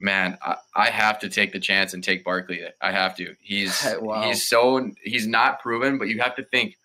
[0.00, 2.62] Man, I, I have to take the chance and take Barkley.
[2.80, 3.34] I have to.
[3.40, 4.22] He's Wow.
[4.22, 6.76] he's so he's not proven, but you have to think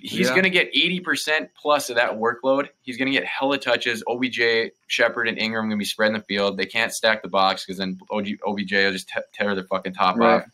[0.00, 0.30] he's Yeah.
[0.30, 2.68] going to get 80% plus of that workload.
[2.82, 4.02] He's going to get hella touches.
[4.08, 6.56] OBJ, Shepard, and Ingram going to be spreading the field.
[6.56, 9.94] They can't stack the box because then OG, OBJ will just te- tear their fucking
[9.94, 10.42] top Right.
[10.42, 10.44] off.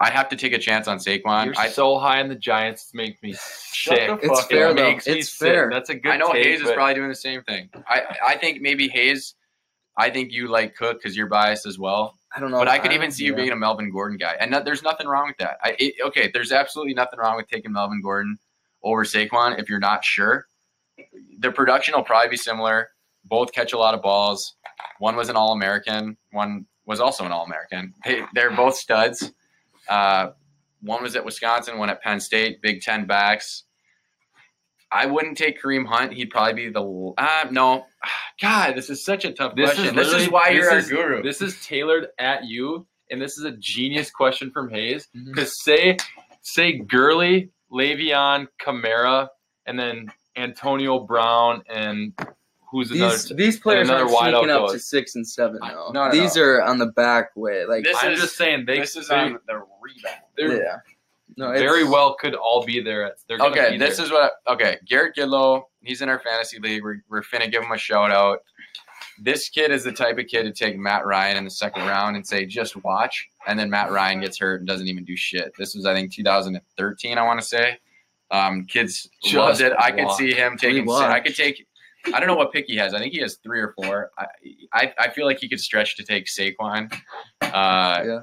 [0.00, 1.46] I have to take a chance on Saquon.
[1.46, 4.06] You're I, so high in the Giants, it's make me sick.
[4.06, 4.76] the It's fuck fair up.
[4.76, 4.90] though.
[4.90, 5.48] makes me It's sick.
[5.48, 5.70] fair.
[5.72, 6.12] That's a good.
[6.12, 7.68] I know take, Hayes is probably doing the same thing.
[7.88, 9.34] I, I think maybe Hayes,
[9.96, 12.16] I think you like Cook because you're biased as well.
[12.36, 12.58] I don't know.
[12.58, 13.36] But I could even see you yeah.
[13.38, 15.58] being a Melvin Gordon guy, and no, there's nothing wrong with that.
[15.64, 18.38] I, it, okay, there's absolutely nothing wrong with taking Melvin Gordon
[18.82, 20.46] over Saquon if you're not sure.
[21.40, 22.90] The production will probably be similar.
[23.24, 24.54] Both catch a lot of balls.
[24.98, 26.16] One was an All American.
[26.32, 27.94] One was also an All American.
[28.04, 29.32] They, they're both studs.
[29.88, 30.30] Uh,
[30.82, 31.78] one was at Wisconsin.
[31.78, 32.62] One at Penn State.
[32.62, 33.64] Big Ten backs.
[34.90, 36.14] I wouldn't take Kareem Hunt.
[36.14, 37.84] He'd probably be the uh, no.
[38.40, 39.98] God, this is such a tough This question.
[39.98, 41.22] is this is why this you're our is- guru.
[41.22, 45.08] This is tailored at you, and this is a genius question from Hayes.
[45.12, 45.98] Because say,
[46.42, 49.28] say Gurley, Le'Veon, Kamara,
[49.66, 52.12] and then Antonio Brown, and
[52.70, 53.12] who's another?
[53.16, 55.58] These, these players another aren't sneaking up to six and seven.
[55.60, 55.90] Though.
[55.92, 56.42] no, no, these no.
[56.42, 57.64] are on the back way.
[57.66, 58.78] Like This I'm is- just saying they.
[58.78, 60.22] this is they, on the rebound.
[60.36, 60.76] they're yeah.
[61.36, 63.14] No, it's, very well could all be there.
[63.28, 64.06] They're Okay, be this there.
[64.06, 64.32] is what.
[64.48, 65.62] Okay, Garrett Gidlow.
[65.82, 66.82] He's in our fantasy league.
[66.82, 68.40] We're, we're finna give him a shout out.
[69.20, 72.16] This kid is the type of kid to take Matt Ryan in the second round
[72.16, 75.52] and say, "Just watch," and then Matt Ryan gets hurt and doesn't even do shit.
[75.58, 77.18] This was, I think, 2013.
[77.18, 77.78] I want to say.
[78.30, 79.72] Um, kids Just loved it.
[79.78, 80.88] I could see him taking.
[80.90, 81.66] I could take.
[82.14, 82.94] I don't know what pick he has.
[82.94, 84.10] I think he has three or four.
[84.18, 84.26] I
[84.72, 86.92] I, I feel like he could stretch to take Saquon.
[87.42, 88.18] Uh, Yeah.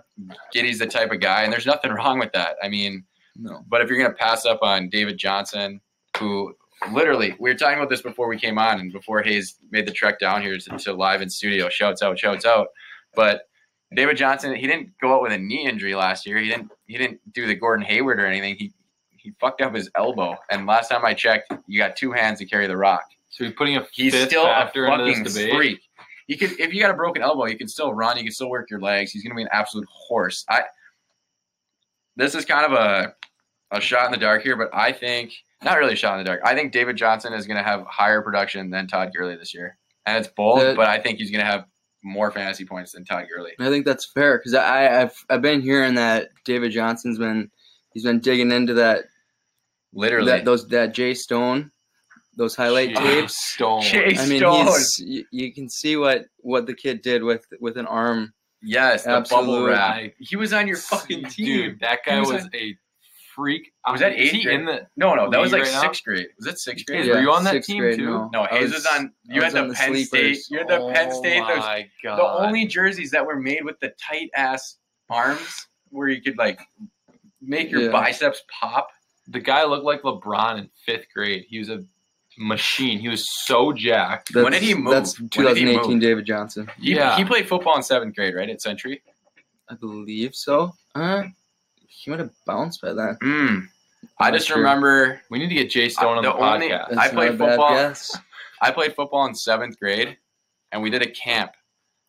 [0.53, 2.55] Giddy's the type of guy, and there's nothing wrong with that.
[2.63, 3.03] I mean,
[3.35, 3.63] No.
[3.67, 5.81] but if you're going to pass up on David Johnson,
[6.19, 6.55] who
[6.91, 9.91] literally, we were talking about this before we came on and before Hayes made the
[9.91, 12.67] trek down here to, to live in studio, shouts out, shouts out.
[13.15, 13.43] But
[13.93, 16.37] David Johnson, he didn't go out with a knee injury last year.
[16.37, 18.55] He didn't, he didn't do the Gordon Hayward or anything.
[18.57, 18.73] He,
[19.15, 20.35] he fucked up his elbow.
[20.51, 23.03] And last time I checked, you got two hands to carry the rock.
[23.29, 25.81] so he's putting a He's fifth still a factor into fucking freak.
[26.27, 28.17] You could, if you got a broken elbow, you can still run.
[28.17, 29.11] You can still work your legs.
[29.11, 30.43] He's going to be an absolute horse.
[30.49, 30.63] I.
[32.17, 33.13] This is kind of a,
[33.71, 35.33] a shot in the dark here, but I think
[35.65, 36.41] not really shot in the dark.
[36.45, 39.77] I think David Johnson is going to have higher production than Todd Gurley this year,
[40.05, 41.65] and it's bold, The- but I think he's going to have
[42.03, 43.51] more fantasy points than Todd Gurley.
[43.59, 47.49] I think that's fair because I I've I've been hearing that David Johnson's been
[47.93, 49.05] he's been digging into that
[49.93, 51.71] Literally, that those that Jay Stone
[52.37, 53.37] those highlight Jeez, tapes.
[53.53, 53.81] Stone.
[53.83, 54.65] Jay I mean, Stone.
[54.67, 58.33] he's you, you can see what what the kid did with with an arm.
[58.61, 60.11] yes, the bubble wrap.
[60.19, 61.45] He was on your fucking team.
[61.45, 62.77] Dude, that guy He was was, on- a
[63.35, 63.71] freak.
[63.91, 64.59] Was that Is eighth he grade?
[64.61, 64.87] in the?
[64.95, 65.81] No, no, that was like right now?
[65.81, 66.27] sixth grade.
[66.37, 67.01] Was it sixth grade?
[67.05, 68.05] Hayes, were you on that team grade, too?
[68.05, 69.11] No, No, Hayes was, on.
[69.25, 70.45] You I had on the the Penn sleepers.
[70.45, 70.51] State.
[70.53, 71.41] You had the Penn State.
[71.43, 72.17] Oh Those my god.
[72.17, 74.77] the only jerseys that were made with the tight ass
[75.09, 76.59] arms where you could like
[77.41, 77.91] make your Yeah.
[77.91, 78.87] biceps pop.
[79.27, 81.45] the guy looked like LeBron in fifth grade.
[81.49, 81.83] He was a
[82.37, 82.99] machine.
[82.99, 84.35] He was so jacked.
[84.35, 84.93] When did he move?
[84.93, 86.01] That's When did he 2018 move?
[86.01, 86.69] David Johnson.
[86.79, 87.15] He, Yeah.
[87.17, 88.49] he played football in seventh grade, right?
[88.49, 89.01] At Century.
[89.69, 90.73] I believe so.
[90.93, 91.23] Uh,
[92.05, 93.17] he might have bounced by then.
[93.23, 93.67] Mm.
[94.19, 94.57] I just sure.
[94.57, 96.89] remember We need to get Jay Stone on The the, only- podcast.
[96.89, 97.69] That's I played football.
[97.71, 98.17] guess.
[98.61, 100.15] I played football in seventh grade,
[100.71, 101.51] and we did a camp.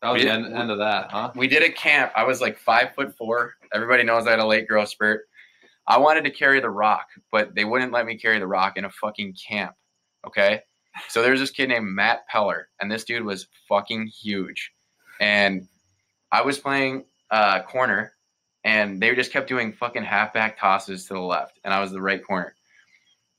[0.03, 1.33] That was we the did- end, end of that, huh?
[1.35, 2.13] We did a camp.
[2.15, 3.55] I was like five foot four.
[3.75, 5.23] Everybody knows I had a late growth spurt.
[5.89, 8.85] I wanted to carry the rock, but they wouldn't let me carry the rock in
[8.85, 9.75] a fucking camp.
[10.27, 10.61] Okay.
[11.09, 14.71] So there's this kid named Matt Peller, and this dude was fucking huge.
[15.21, 15.67] And
[16.33, 18.13] I was playing uh, corner,
[18.67, 22.03] and they just kept doing fucking halfback tosses to the left, and I was the
[22.03, 22.53] right corner.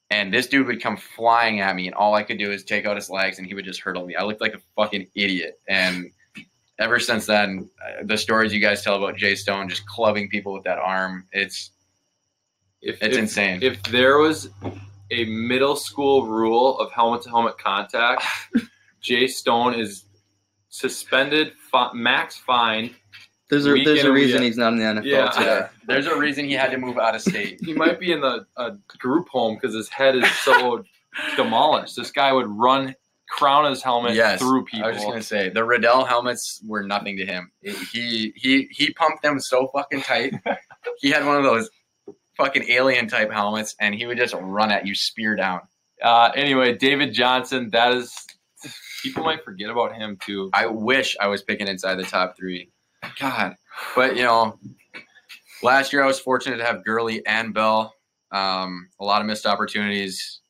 [0.10, 2.86] And this dude would come flying at me, and all I could do is take
[2.86, 4.16] out his legs, and he would just hurdle me.
[4.16, 5.60] I looked like a fucking idiot.
[5.68, 6.12] And
[6.80, 10.54] ever since then, uh, the stories you guys tell about Jay Stone just clubbing people
[10.54, 11.72] with that arm, it's
[12.82, 13.60] If, it's if, insane.
[13.62, 14.50] if there was
[15.12, 18.24] a middle school rule of helmet to helmet contact,
[19.02, 20.06] Jay Stone is
[20.70, 21.52] suspended,
[21.94, 22.96] max fine.
[23.50, 25.30] There's a there's a reason he's not in the NFL Yeah.
[25.30, 25.68] today.
[25.88, 27.60] There's a reason he had to move out of state.
[27.64, 30.84] He might be in the a group home because his head is so
[31.38, 31.96] demolished.
[31.96, 32.94] This guy would run,
[33.30, 34.86] crown his helmet Yes, through people.
[34.86, 37.52] I was just gonna say the Riddell helmets were nothing to him.
[37.62, 40.34] He he he pumped them so fucking tight.
[41.00, 41.70] he had one of those
[42.36, 45.62] fucking alien type helmets, and he would just run at you, spear down.
[46.04, 47.70] Uh, anyway, David Johnson.
[47.72, 48.14] That is,
[49.02, 50.50] people might forget about him too.
[50.54, 52.70] I wish I was picking inside the top three.
[53.20, 53.56] God,
[53.96, 54.60] but you know,
[55.64, 57.94] last year I was fortunate to have Gurley and Bell.
[58.32, 60.42] Um, a lot of missed opportunities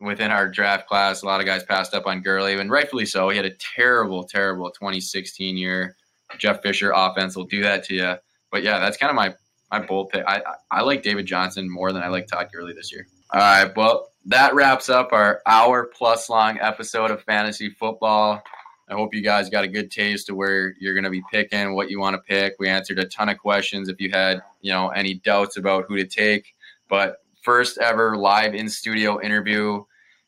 [0.00, 1.22] within our draft class.
[1.22, 3.28] A lot of guys passed up on Gurley, and rightfully so.
[3.28, 5.96] He had a terrible, terrible 2016 year.
[6.38, 8.14] Jeff Fisher offense will do that to you.
[8.50, 9.34] But yeah, that's kind of my
[9.70, 10.24] my bold pick.
[10.26, 13.06] I, I like David Johnson more than I like Todd Gurley this year.
[13.32, 18.42] All right, well that wraps up our hour plus long episode of fantasy football.
[18.88, 21.74] I hope you guys got a good taste of where you're going to be picking,
[21.74, 22.54] what you want to pick.
[22.58, 23.88] We answered a ton of questions.
[23.88, 26.54] If you had, you know, any doubts about who to take,
[26.88, 29.82] but first ever live in studio interview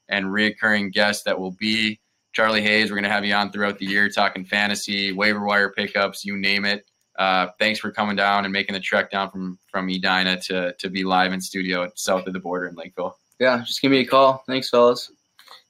[0.08, 2.00] and reoccurring guest that will be
[2.32, 2.90] Charlie Hayes.
[2.90, 6.36] We're going to have you on throughout the year talking fantasy, waiver wire pickups, you
[6.36, 6.84] name it.
[7.18, 10.88] Uh, thanks for coming down and making the trek down from from Edina to to
[10.88, 13.18] be live in studio south of the border in Lakeville.
[13.40, 14.44] Yeah, just give me a call.
[14.46, 15.10] Thanks, fellas.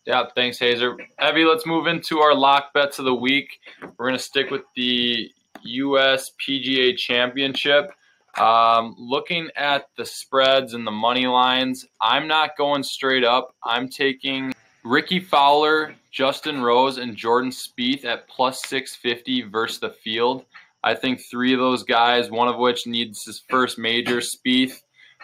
[0.09, 0.97] Yeah, thanks, Hazer.
[1.22, 3.60] Evie, let's move into our lock bets of the week.
[3.82, 5.30] We're going to stick with the
[5.60, 6.30] U.S.
[6.40, 7.90] PGA Championship.
[8.39, 13.55] Um, looking at the spreads and the money lines, I'm not going straight up.
[13.62, 20.47] I'm taking Rickie Fowler, Justin Rose, and Jordan Spieth at plus 650 versus the field.
[20.82, 24.80] I think three of those guys, one of which needs his first major, Spieth,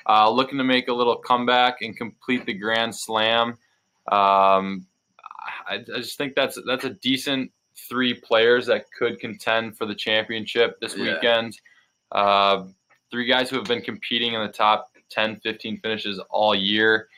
[0.07, 3.57] uh, looking to make a little comeback and complete the Grand Slam.
[4.11, 4.87] Um,
[5.69, 7.51] I, I just think that's that's a decent
[7.89, 11.15] three players that could contend for the championship this Yeah.
[11.15, 11.59] weekend.
[12.13, 12.65] Uh,
[13.11, 17.09] three guys who have been competing in the top 10, 15 finishes all year.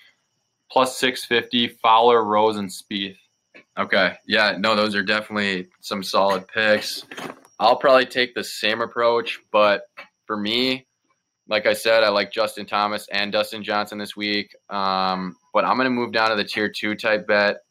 [0.71, 3.17] Plus 650, Fowler, Rose, and Spieth.
[3.79, 4.15] Okay.
[4.27, 7.05] Yeah, no, those are definitely some solid picks.
[7.61, 9.83] I'll probably take the same approach, but
[10.27, 10.87] for me,
[11.49, 14.55] like I said, I like Justin Thomas and Dustin Johnson this week.
[14.69, 17.63] Um, but I'm going to move down to the tier two type bet.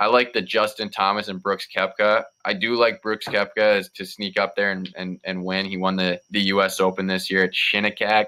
[0.00, 2.24] I like the Justin Thomas and Brooks Koepka.
[2.44, 5.64] I do like Brooks Koepka as to sneak up there and, and, and win.
[5.64, 6.80] He won the, the U.S.
[6.80, 8.26] Open this year at Shinnecock.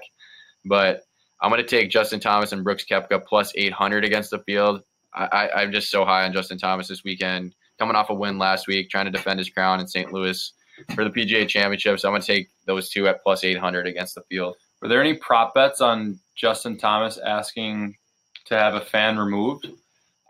[0.63, 1.01] But
[1.41, 4.83] I'm going to take Justin Thomas and Brooks Koepka plus 800 against the field.
[5.13, 7.55] I, I, I'm just so high on Justin Thomas this weekend.
[7.77, 10.13] Coming off a win last week, trying to defend his crown in St.
[10.13, 10.53] Louis
[10.95, 11.99] for the PGA Championship.
[11.99, 14.55] So I'm going to take those two at plus 800 against the field.
[14.81, 17.97] Were there any prop bets on Justin Thomas asking
[18.45, 19.67] to have a fan removed?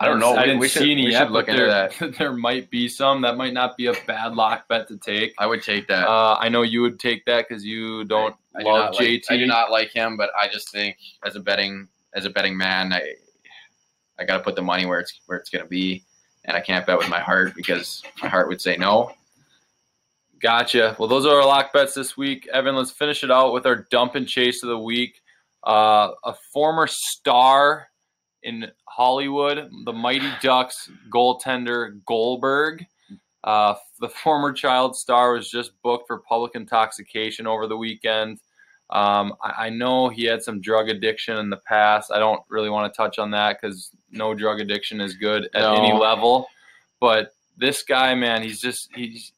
[0.00, 0.34] I don't know.
[0.34, 2.14] I We- didn't we should- see any yet, look but into there, that.
[2.18, 3.22] there might be some.
[3.22, 5.34] That might not be a bad lock bet to take.
[5.38, 6.08] I would take that.
[6.08, 9.24] Uh, I know you would take that because you don't I do love like- JT.
[9.30, 12.56] I do not like him, but I just think as a betting as a betting
[12.56, 13.14] man, I
[14.18, 16.04] I got to put the money where it's where it's going to be,
[16.44, 19.12] and I can't bet with my heart because my heart would say no.
[20.40, 20.94] Gotcha.
[20.98, 22.46] Well, those are our lock bets this week.
[22.52, 25.22] Evan, let's finish it out with our dump and chase of the week.
[25.66, 27.88] Uh, a former star
[28.44, 32.84] in Hollywood, the Mighty Ducks goaltender Goldberg.
[33.42, 38.38] Uh, the former child star was just booked for public intoxication over the weekend.
[38.90, 42.10] Um, I, I know he had some drug addiction in the past.
[42.12, 45.60] I don't really want to touch on that because no drug addiction is good at
[45.62, 45.74] No.
[45.74, 46.46] any level.
[47.00, 49.32] But this guy, man, he's just he's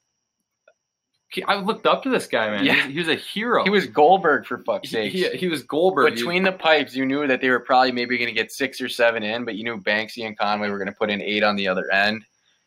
[1.44, 2.64] I looked up to this guy, man.
[2.64, 2.74] Yeah.
[2.74, 3.64] He, was, he was a hero.
[3.64, 5.12] He was Goldberg for fuck's sake.
[5.12, 6.14] he, he was Goldberg.
[6.14, 8.88] Between the pipes, you knew that they were probably maybe going to get six or
[8.88, 11.56] seven in, but you knew Banksy and Conway were going to put in eight on
[11.56, 12.24] the other end.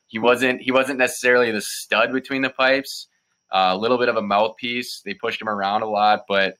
[0.07, 0.61] He wasn't.
[0.61, 3.07] He wasn't necessarily the stud between the pipes.
[3.51, 5.01] Uh, a little bit of a mouthpiece.
[5.03, 6.55] They pushed him around a lot, but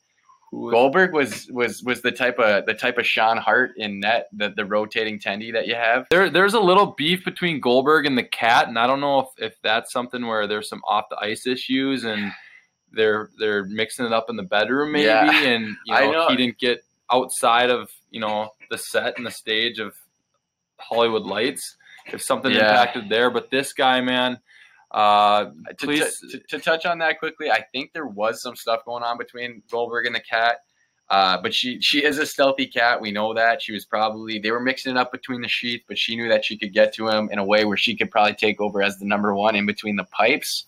[0.52, 4.30] Who Goldberg was was was the type of the type of Sean Hart in net,
[4.34, 6.08] the the rotating tendy that you have.
[6.10, 9.28] There, there's a little beef between Goldberg and the cat, and I don't know if,
[9.38, 12.32] if that's something where there's some off the ice issues and
[12.92, 15.32] they're they're mixing it up in the bedroom maybe, Yeah.
[15.44, 16.28] and you I know, know.
[16.30, 19.94] he didn't get outside of you know the set and the stage of
[20.80, 21.76] Hollywood Lights.
[22.12, 22.70] If something Yeah.
[22.72, 24.40] impacted there, but this guy, man,
[24.92, 25.46] uh,
[25.78, 28.86] To, please, to, to, to touch on that quickly, I think there was some stuff
[28.86, 30.58] going on between Goldberg and the cat.
[31.10, 33.02] Uh, but she she is a stealthy cat.
[33.02, 35.98] We know that she was probably they were mixing it up between the sheets, but
[35.98, 38.36] she knew that she could get to him in a way where she could probably
[38.36, 40.66] take over as the number one in between the pipes.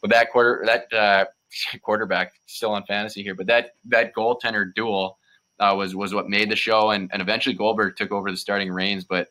[0.00, 1.24] But that quarter that uh,
[1.82, 5.18] quarterback still on fantasy here, but that that goaltender duel
[5.58, 8.70] uh, was was what made the show, and and eventually Goldberg took over the starting
[8.70, 9.04] reins.
[9.04, 9.28] But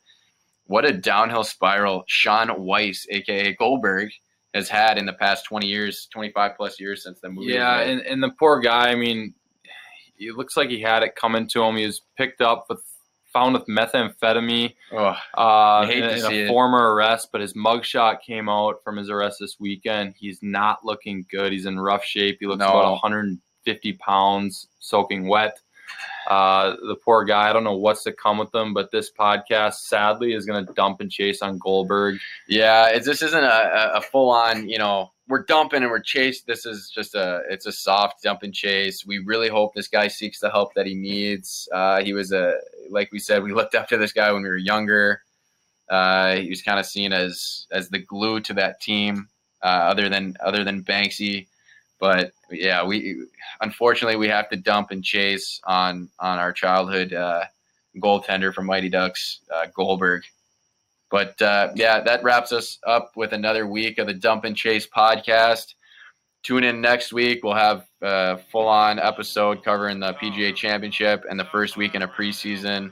[0.66, 4.10] what a downhill spiral Shaun Weiss, aka Goldberg,
[4.54, 7.54] has had in the past 20 years, 25 plus years since the movie.
[7.54, 8.90] yeah, and, and the poor guy.
[8.90, 9.34] I mean,
[10.18, 11.76] it looks like he had it coming to him.
[11.78, 12.82] He was picked up with
[13.34, 14.74] found with methamphetamine.
[14.92, 16.48] oh, uh, in, in a it.
[16.50, 20.14] former arrest, but his mugshot came out from his arrest this weekend.
[20.18, 21.54] He's not looking good.
[21.54, 22.38] He's in rough shape.
[22.42, 22.66] He looks No.
[22.68, 25.58] about 150 pounds, soaking wet.
[26.28, 27.50] Uh, the poor guy.
[27.50, 30.74] I don't know what's to come with them, but this podcast sadly is going to
[30.74, 32.20] dump and chase on Goldberg.
[32.48, 36.46] yeah, this isn't a, a full on, you know, we're dumping and we're chased.
[36.46, 39.06] This is just a, it's a soft dump and chase.
[39.06, 41.68] We really hope this guy seeks the help that he needs.
[41.74, 42.56] Uh, he was a,
[42.90, 45.22] like we said, we looked up to this guy when we were younger.
[45.90, 49.28] Uh, he was kind of seen as as the glue to that team,
[49.62, 51.48] uh, other than other than Banksy.
[52.02, 53.28] But yeah, we
[53.62, 57.44] unfortunately we have to dump and chase on on our childhood uh,
[57.98, 60.24] goaltender from Mighty Ducks, uh, Goldberg.
[61.12, 64.88] But uh, yeah, that wraps us up with another week of the Dump and Chase
[64.88, 65.76] podcast.
[66.42, 67.44] Tune in next week.
[67.44, 72.02] We'll have a full on episode covering the PGA Championship and the first week in
[72.02, 72.92] a preseason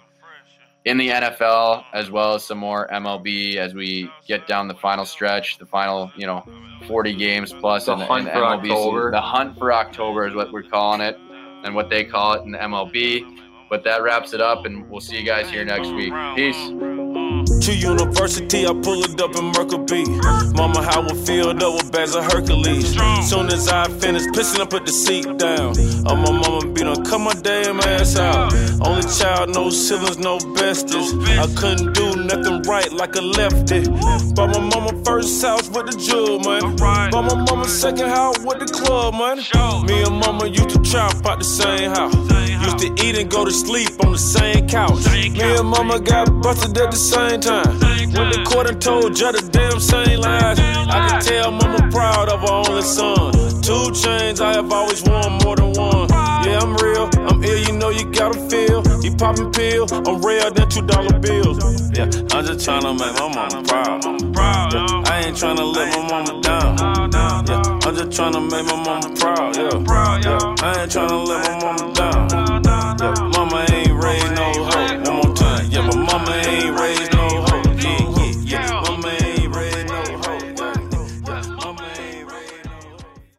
[0.85, 5.05] in the NFL, as well as some more MLB as we get down the final
[5.05, 6.43] stretch, the final, you know,
[6.87, 8.77] 40 games plus The in hunt in the for MLB season.
[8.77, 9.11] October.
[9.11, 11.17] The hunt for October is what we're calling it,
[11.63, 13.37] and what they call it in the MLB.
[13.69, 16.13] But that wraps it up, and we'll see you guys here next week.
[16.35, 16.88] Peace.
[17.45, 20.03] To university, I pull it up in Mercury.
[20.53, 22.95] Mama, how I filled up with bags of Hercules.
[23.29, 25.75] Soon as I finish pissing, I put the seat down.
[26.07, 28.53] Oh, my mama be done cut my damn ass out.
[28.81, 31.13] Only child, no siblings, no besties.
[31.37, 33.87] I couldn't do nothing right like a lefty.
[34.33, 36.75] Bought my mama first house with the jewel, man.
[37.11, 39.37] Bought my mama second house with the club, man.
[39.85, 42.15] Me and mama used to chop out the same house.
[42.65, 45.05] Used to eat and go to sleep on the same couch.
[45.11, 47.79] Me and mama got busted at the same time.
[48.13, 50.59] Went to court and told judge the damn same lies.
[50.59, 53.31] I can tell mama proud of her only son.
[53.61, 56.09] Two chains, I have always worn more than one.
[56.45, 58.81] Yeah, I'm real, I'm ill, you know you gotta feel.
[59.03, 61.57] You poppin' pill, I'm rare than two dollar bills.
[61.93, 63.63] Yeah, I'm just tryna make my mama
[64.33, 64.73] proud.
[64.73, 66.77] Yeah, I ain't tryna let my mama down.
[67.47, 69.55] Yeah, I'm just tryna make my mama proud.
[69.55, 69.69] Yeah,
[70.25, 70.65] yeah.
[70.65, 72.29] I ain't tryna let my mama down.
[72.99, 73.28] Yeah,